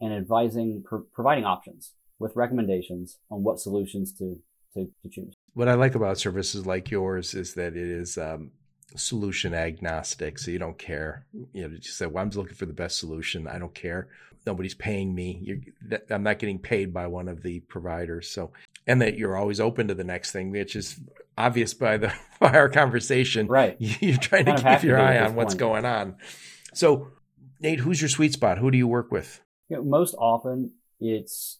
and 0.00 0.12
advising, 0.12 0.82
pro- 0.84 1.04
providing 1.12 1.44
options 1.44 1.92
with 2.18 2.36
recommendations 2.36 3.18
on 3.30 3.42
what 3.42 3.58
solutions 3.58 4.12
to, 4.18 4.38
to, 4.74 4.88
to, 5.02 5.08
choose. 5.08 5.34
What 5.54 5.68
I 5.68 5.74
like 5.74 5.94
about 5.94 6.18
services 6.18 6.66
like 6.66 6.90
yours 6.90 7.34
is 7.34 7.54
that 7.54 7.76
it 7.76 7.88
is 7.88 8.16
um, 8.16 8.52
solution 8.96 9.54
agnostic. 9.54 10.38
So 10.38 10.50
you 10.50 10.58
don't 10.58 10.78
care. 10.78 11.26
You 11.52 11.68
know, 11.68 11.76
just 11.76 11.98
say, 11.98 12.06
well, 12.06 12.22
I'm 12.22 12.30
just 12.30 12.38
looking 12.38 12.54
for 12.54 12.66
the 12.66 12.72
best 12.72 12.98
solution. 12.98 13.48
I 13.48 13.58
don't 13.58 13.74
care. 13.74 14.08
Nobody's 14.46 14.74
paying 14.74 15.14
me. 15.14 15.40
You're, 15.42 16.00
I'm 16.10 16.22
not 16.22 16.38
getting 16.38 16.58
paid 16.58 16.92
by 16.92 17.06
one 17.06 17.28
of 17.28 17.42
the 17.42 17.60
providers. 17.60 18.28
So, 18.30 18.52
and 18.86 19.00
that 19.02 19.16
you're 19.16 19.36
always 19.36 19.60
open 19.60 19.88
to 19.88 19.94
the 19.94 20.04
next 20.04 20.32
thing, 20.32 20.50
which 20.50 20.74
is 20.74 21.00
obvious 21.36 21.74
by 21.74 21.96
the 21.96 22.12
by 22.40 22.52
our 22.52 22.68
conversation. 22.68 23.46
Right. 23.46 23.76
You're 23.78 24.16
trying 24.16 24.46
to 24.46 24.54
keep 24.54 24.82
your 24.82 25.00
eye 25.00 25.18
on 25.18 25.34
what's 25.34 25.54
going 25.54 25.84
on. 25.84 26.16
So, 26.74 27.08
Nate, 27.60 27.80
who's 27.80 28.00
your 28.00 28.08
sweet 28.08 28.32
spot? 28.32 28.58
Who 28.58 28.70
do 28.70 28.78
you 28.78 28.88
work 28.88 29.12
with? 29.12 29.40
You 29.68 29.76
know, 29.76 29.84
most 29.84 30.14
often 30.18 30.72
it's 31.00 31.58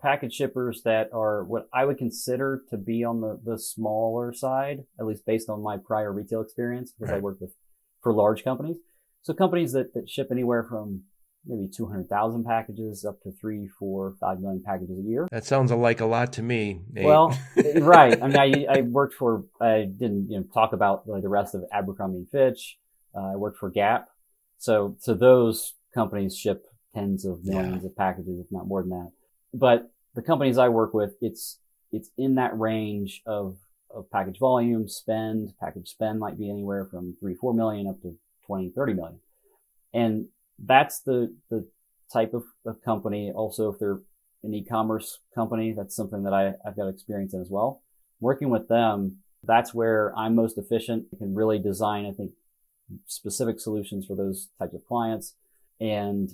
package 0.00 0.34
shippers 0.34 0.82
that 0.84 1.08
are 1.12 1.44
what 1.44 1.68
I 1.72 1.84
would 1.84 1.98
consider 1.98 2.62
to 2.70 2.76
be 2.76 3.04
on 3.04 3.20
the, 3.20 3.40
the 3.42 3.58
smaller 3.58 4.34
side, 4.34 4.84
at 5.00 5.06
least 5.06 5.24
based 5.24 5.48
on 5.48 5.62
my 5.62 5.78
prior 5.78 6.12
retail 6.12 6.42
experience, 6.42 6.92
because 6.92 7.10
right. 7.10 7.18
I 7.18 7.20
work 7.20 7.40
with 7.40 7.54
for 8.02 8.12
large 8.12 8.44
companies. 8.44 8.76
So 9.22 9.32
companies 9.32 9.72
that, 9.72 9.94
that 9.94 10.10
ship 10.10 10.28
anywhere 10.30 10.64
from 10.68 11.04
maybe 11.46 11.68
200,000 11.68 12.44
packages 12.44 13.04
up 13.04 13.20
to 13.22 13.32
three, 13.32 13.68
four, 13.78 14.14
five 14.20 14.40
million 14.40 14.62
packages 14.62 14.98
a 14.98 15.02
year. 15.02 15.28
That 15.30 15.44
sounds 15.44 15.72
like 15.72 16.00
a 16.00 16.06
lot 16.06 16.32
to 16.34 16.42
me. 16.42 16.82
Nate. 16.92 17.04
Well, 17.04 17.36
right. 17.76 18.20
I 18.22 18.26
mean, 18.26 18.36
I, 18.36 18.66
I, 18.78 18.80
worked 18.82 19.14
for, 19.14 19.44
I 19.60 19.88
didn't 19.98 20.30
you 20.30 20.38
know, 20.38 20.44
talk 20.54 20.72
about 20.72 21.08
like 21.08 21.22
the 21.22 21.28
rest 21.28 21.54
of 21.54 21.64
Abercrombie 21.72 22.18
and 22.18 22.30
Fitch. 22.30 22.78
Uh, 23.14 23.32
I 23.32 23.36
worked 23.36 23.58
for 23.58 23.70
Gap. 23.70 24.08
So, 24.58 24.96
so 25.00 25.14
those 25.14 25.74
companies 25.94 26.36
ship 26.36 26.64
tens 26.94 27.24
of 27.24 27.44
millions 27.44 27.82
yeah. 27.82 27.88
of 27.88 27.96
packages, 27.96 28.38
if 28.38 28.46
not 28.50 28.68
more 28.68 28.82
than 28.82 28.90
that. 28.90 29.10
But 29.52 29.90
the 30.14 30.22
companies 30.22 30.58
I 30.58 30.68
work 30.68 30.94
with, 30.94 31.14
it's, 31.20 31.58
it's 31.90 32.10
in 32.16 32.36
that 32.36 32.56
range 32.58 33.22
of, 33.26 33.56
of 33.94 34.10
package 34.10 34.38
volume, 34.38 34.88
spend, 34.88 35.52
package 35.60 35.88
spend 35.88 36.20
might 36.20 36.38
be 36.38 36.48
anywhere 36.48 36.86
from 36.86 37.16
three, 37.18 37.34
four 37.34 37.52
million 37.52 37.88
up 37.88 38.00
to 38.02 38.16
20, 38.46 38.70
30 38.70 38.94
million. 38.94 39.20
And 39.92 40.28
that's 40.58 41.00
the, 41.00 41.34
the 41.50 41.68
type 42.12 42.34
of, 42.34 42.44
of 42.66 42.82
company. 42.82 43.32
Also, 43.34 43.72
if 43.72 43.78
they're 43.78 44.00
an 44.42 44.54
e-commerce 44.54 45.20
company, 45.34 45.72
that's 45.76 45.94
something 45.94 46.24
that 46.24 46.32
I, 46.32 46.54
I've 46.66 46.76
got 46.76 46.88
experience 46.88 47.32
in 47.34 47.40
as 47.40 47.50
well. 47.50 47.82
Working 48.20 48.50
with 48.50 48.68
them, 48.68 49.18
that's 49.44 49.74
where 49.74 50.12
I'm 50.16 50.34
most 50.34 50.58
efficient. 50.58 51.06
I 51.12 51.16
can 51.16 51.34
really 51.34 51.58
design, 51.58 52.06
I 52.06 52.12
think, 52.12 52.32
specific 53.06 53.60
solutions 53.60 54.06
for 54.06 54.16
those 54.16 54.48
types 54.58 54.74
of 54.74 54.86
clients. 54.86 55.34
And 55.80 56.30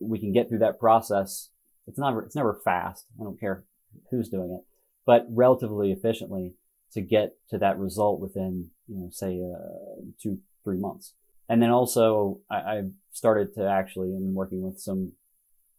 we 0.00 0.18
can 0.18 0.32
get 0.32 0.48
through 0.48 0.58
that 0.58 0.80
process. 0.80 1.50
It's 1.86 1.98
never, 1.98 2.22
it's 2.22 2.36
never 2.36 2.60
fast. 2.64 3.06
I 3.20 3.24
don't 3.24 3.40
care 3.40 3.64
who's 4.10 4.28
doing 4.28 4.50
it, 4.50 4.66
but 5.06 5.26
relatively 5.30 5.92
efficiently 5.92 6.54
to 6.92 7.00
get 7.00 7.36
to 7.50 7.58
that 7.58 7.78
result 7.78 8.20
within, 8.20 8.70
you 8.86 8.96
know, 8.96 9.08
say, 9.10 9.40
uh, 9.40 10.02
two, 10.22 10.38
three 10.64 10.78
months. 10.78 11.14
And 11.52 11.60
then 11.60 11.68
also 11.68 12.40
I, 12.50 12.56
I 12.56 12.82
started 13.10 13.54
to 13.56 13.68
actually, 13.68 14.08
I'm 14.08 14.34
working 14.34 14.62
with 14.62 14.80
some 14.80 15.12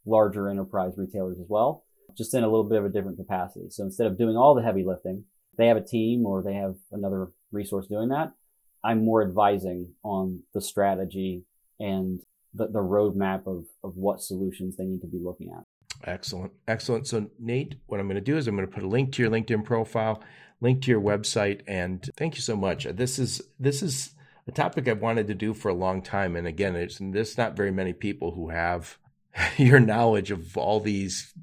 larger 0.06 0.48
enterprise 0.48 0.94
retailers 0.98 1.40
as 1.40 1.48
well, 1.50 1.84
just 2.16 2.36
in 2.36 2.44
a 2.44 2.48
little 2.48 2.70
bit 2.70 2.78
of 2.78 2.86
a 2.86 2.90
different 2.90 3.18
capacity. 3.18 3.72
So 3.72 3.84
instead 3.84 4.06
of 4.06 4.16
doing 4.16 4.38
all 4.38 4.54
the 4.54 4.62
heavy 4.62 4.84
lifting, 4.86 5.24
they 5.58 5.66
have 5.66 5.78
a 5.78 5.84
team 5.84 6.28
or 6.28 6.44
they 6.44 6.54
have 6.54 6.76
another 6.92 7.32
resource 7.52 7.88
doing 7.88 8.10
that. 8.10 8.34
I'm 8.84 9.04
more 9.04 9.24
advising 9.28 9.96
on 10.04 10.44
the 10.54 10.62
strategy 10.62 11.44
and 11.80 12.20
the, 12.54 12.68
the 12.68 12.78
roadmap 12.78 13.48
of, 13.48 13.66
of 13.84 13.98
what 13.98 14.22
solutions 14.22 14.78
they 14.78 14.86
need 14.86 15.02
to 15.02 15.08
be 15.08 15.20
looking 15.20 15.50
at. 15.58 15.64
Excellent. 16.08 16.52
Excellent. 16.68 17.08
So, 17.08 17.32
Nate, 17.40 17.78
what 17.88 18.00
I'm 18.00 18.06
going 18.06 18.14
to 18.14 18.22
do 18.22 18.38
is 18.38 18.48
I'm 18.48 18.56
going 18.56 18.68
to 18.68 18.72
put 18.72 18.84
a 18.84 18.88
link 18.88 19.12
to 19.14 19.24
your 19.24 19.32
LinkedIn 19.32 19.66
profile, 19.66 20.22
link 20.62 20.84
to 20.84 20.92
your 20.92 21.02
website, 21.02 21.62
and 21.66 22.08
thank 22.16 22.36
you 22.36 22.42
so 22.42 22.56
much. 22.56 22.84
This 22.84 23.18
is 23.18 23.42
this 23.60 23.82
is 23.82 24.14
a 24.48 24.52
topic 24.52 24.88
I've 24.88 25.02
wanted 25.02 25.28
to 25.28 25.36
do 25.36 25.54
for 25.54 25.70
a 25.70 25.74
long 25.74 26.02
time. 26.02 26.36
And 26.36 26.48
again, 26.48 26.76
it's, 26.76 26.98
there's 27.00 27.38
not 27.38 27.56
very 27.56 27.72
many 27.72 27.94
people 27.94 28.32
who 28.32 28.50
have 28.50 28.98
your 29.58 29.80
knowledge 29.80 30.32
of 30.32 30.58
all 30.58 30.80
these 30.80 31.34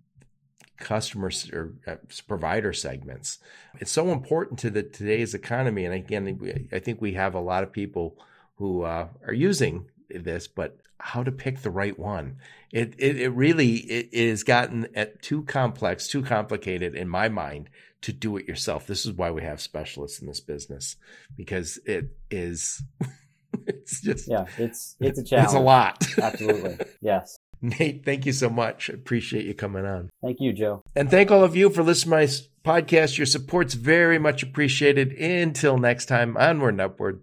customers 0.78 1.50
or 1.52 1.74
uh, 1.86 1.96
provider 2.26 2.72
segments. 2.72 3.38
It's 3.78 3.90
so 3.90 4.10
important 4.10 4.58
to 4.60 4.70
the 4.70 4.82
today's 4.82 5.34
economy. 5.34 5.84
And 5.84 5.94
again, 5.94 6.68
I 6.72 6.78
think 6.78 7.00
we 7.00 7.12
have 7.14 7.34
a 7.34 7.40
lot 7.40 7.62
of 7.62 7.72
people 7.72 8.18
who 8.56 8.82
uh, 8.82 9.08
are 9.26 9.32
using 9.32 9.86
this, 10.08 10.48
but 10.48 10.78
how 10.98 11.22
to 11.22 11.32
pick 11.32 11.62
the 11.62 11.70
right 11.70 11.98
one. 11.98 12.36
It 12.72 12.94
it, 12.98 13.16
it 13.16 13.30
really 13.30 13.76
it, 13.76 14.08
it 14.12 14.28
has 14.28 14.42
gotten 14.42 14.86
too 15.22 15.42
complex, 15.44 16.08
too 16.08 16.22
complicated 16.22 16.94
in 16.94 17.08
my 17.08 17.28
mind 17.28 17.70
to 18.02 18.12
do 18.12 18.36
it 18.36 18.48
yourself. 18.48 18.86
This 18.86 19.06
is 19.06 19.12
why 19.12 19.30
we 19.30 19.42
have 19.42 19.60
specialists 19.60 20.20
in 20.20 20.26
this 20.26 20.40
business 20.40 20.96
because 21.36 21.78
it 21.84 22.16
is 22.30 22.82
it's 23.66 24.00
just 24.00 24.28
yeah, 24.28 24.46
it's 24.58 24.96
it's 25.00 25.18
a 25.18 25.24
challenge. 25.24 25.46
It's 25.46 25.54
a 25.54 25.60
lot. 25.60 26.06
Absolutely. 26.22 26.78
Yes. 27.00 27.36
Nate, 27.62 28.04
thank 28.04 28.24
you 28.24 28.32
so 28.32 28.48
much. 28.48 28.88
I 28.88 28.94
appreciate 28.94 29.44
you 29.44 29.52
coming 29.52 29.84
on. 29.84 30.08
Thank 30.22 30.38
you, 30.40 30.52
Joe. 30.54 30.82
And 30.96 31.10
thank 31.10 31.30
all 31.30 31.44
of 31.44 31.54
you 31.54 31.68
for 31.68 31.82
listening 31.82 32.26
to 32.26 32.42
my 32.64 32.80
podcast. 32.80 33.18
Your 33.18 33.26
support's 33.26 33.74
very 33.74 34.18
much 34.18 34.42
appreciated. 34.42 35.12
Until 35.12 35.76
next 35.76 36.06
time, 36.06 36.38
onward 36.38 36.74
and 36.74 36.80
upward. 36.80 37.22